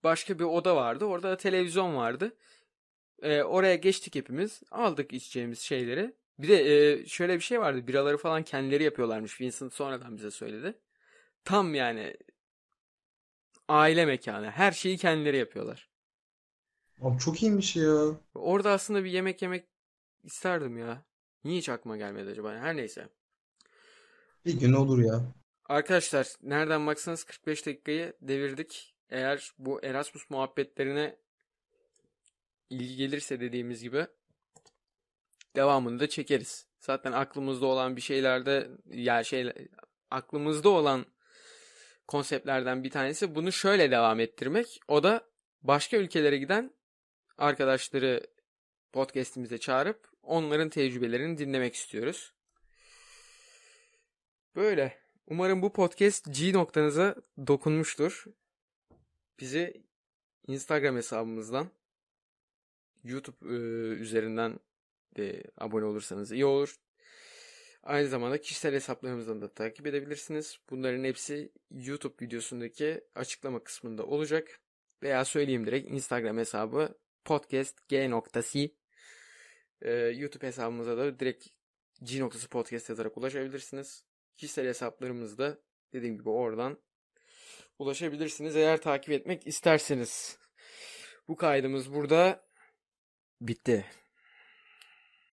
başka 0.03 0.39
bir 0.39 0.43
oda 0.43 0.75
vardı. 0.75 1.05
Orada 1.05 1.31
da 1.31 1.37
televizyon 1.37 1.95
vardı. 1.95 2.37
Ee, 3.21 3.43
oraya 3.43 3.75
geçtik 3.75 4.15
hepimiz. 4.15 4.61
Aldık 4.71 5.13
içeceğimiz 5.13 5.59
şeyleri. 5.59 6.13
Bir 6.41 6.47
de 6.47 6.91
e, 6.91 7.05
şöyle 7.05 7.35
bir 7.35 7.39
şey 7.39 7.59
vardı. 7.59 7.87
Biraları 7.87 8.17
falan 8.17 8.43
kendileri 8.43 8.83
yapıyorlarmış. 8.83 9.41
Vincent 9.41 9.73
sonradan 9.73 10.17
bize 10.17 10.31
söyledi. 10.31 10.77
Tam 11.45 11.75
yani 11.75 12.17
aile 13.67 14.05
mekanı. 14.05 14.51
Her 14.51 14.71
şeyi 14.71 14.97
kendileri 14.97 15.37
yapıyorlar. 15.37 15.89
Abi 17.01 17.19
çok 17.19 17.43
iyiymiş 17.43 17.75
ya. 17.75 18.19
Orada 18.35 18.71
aslında 18.71 19.03
bir 19.03 19.11
yemek 19.11 19.41
yemek 19.41 19.65
isterdim 20.23 20.77
ya. 20.77 21.05
Niye 21.43 21.57
hiç 21.57 21.69
aklıma 21.69 21.97
gelmedi 21.97 22.29
acaba? 22.29 22.53
Her 22.53 22.77
neyse. 22.77 23.07
Bir 24.45 24.59
gün 24.59 24.73
olur 24.73 24.99
ya. 24.99 25.21
Arkadaşlar 25.65 26.27
nereden 26.41 26.87
baksanız 26.87 27.23
45 27.23 27.65
dakikayı 27.65 28.13
devirdik. 28.21 28.95
Eğer 29.09 29.51
bu 29.57 29.83
Erasmus 29.83 30.29
muhabbetlerine 30.29 31.15
ilgi 32.69 32.95
gelirse 32.95 33.39
dediğimiz 33.39 33.83
gibi 33.83 34.07
devamını 35.55 35.99
da 35.99 36.09
çekeriz. 36.09 36.67
Zaten 36.79 37.11
aklımızda 37.11 37.65
olan 37.65 37.95
bir 37.95 38.01
şeylerde 38.01 38.69
ya 38.85 39.23
şey 39.23 39.53
aklımızda 40.11 40.69
olan 40.69 41.05
konseptlerden 42.07 42.83
bir 42.83 42.89
tanesi 42.89 43.35
bunu 43.35 43.51
şöyle 43.51 43.91
devam 43.91 44.19
ettirmek. 44.19 44.79
O 44.87 45.03
da 45.03 45.29
başka 45.61 45.97
ülkelere 45.97 46.37
giden 46.37 46.73
arkadaşları 47.37 48.27
podcast'imize 48.93 49.57
çağırıp 49.57 50.09
onların 50.23 50.69
tecrübelerini 50.69 51.37
dinlemek 51.37 51.75
istiyoruz. 51.75 52.33
Böyle. 54.55 55.01
Umarım 55.27 55.61
bu 55.61 55.73
podcast 55.73 56.25
G 56.33 56.53
noktanıza 56.53 57.15
dokunmuştur. 57.47 58.25
Bizi 59.39 59.83
Instagram 60.47 60.95
hesabımızdan 60.95 61.69
YouTube 63.03 63.45
e, 63.45 63.57
üzerinden 64.01 64.59
de 65.17 65.43
abone 65.57 65.85
olursanız 65.85 66.31
iyi 66.31 66.45
olur. 66.45 66.75
Aynı 67.83 68.07
zamanda 68.07 68.41
kişisel 68.41 68.73
hesaplarımızdan 68.73 69.41
da 69.41 69.53
takip 69.53 69.87
edebilirsiniz. 69.87 70.57
Bunların 70.69 71.03
hepsi 71.03 71.51
YouTube 71.71 72.25
videosundaki 72.25 73.01
açıklama 73.15 73.63
kısmında 73.63 74.05
olacak. 74.05 74.59
Veya 75.03 75.25
söyleyeyim 75.25 75.65
direkt 75.65 75.91
Instagram 75.91 76.37
hesabı 76.37 76.97
podcast 77.25 77.87
g.c 77.87 78.71
ee, 79.81 79.91
YouTube 79.91 80.47
hesabımıza 80.47 80.97
da 80.97 81.19
direkt 81.19 81.47
g 82.03 82.19
noktası 82.19 82.49
podcast 82.49 82.89
yazarak 82.89 83.17
ulaşabilirsiniz. 83.17 84.05
Kişisel 84.35 84.67
hesaplarımızda 84.67 85.57
dediğim 85.93 86.17
gibi 86.17 86.29
oradan 86.29 86.77
ulaşabilirsiniz 87.79 88.55
eğer 88.55 88.81
takip 88.81 89.11
etmek 89.11 89.47
isterseniz. 89.47 90.37
Bu 91.27 91.35
kaydımız 91.35 91.93
burada 91.93 92.45
bitti. 93.41 93.85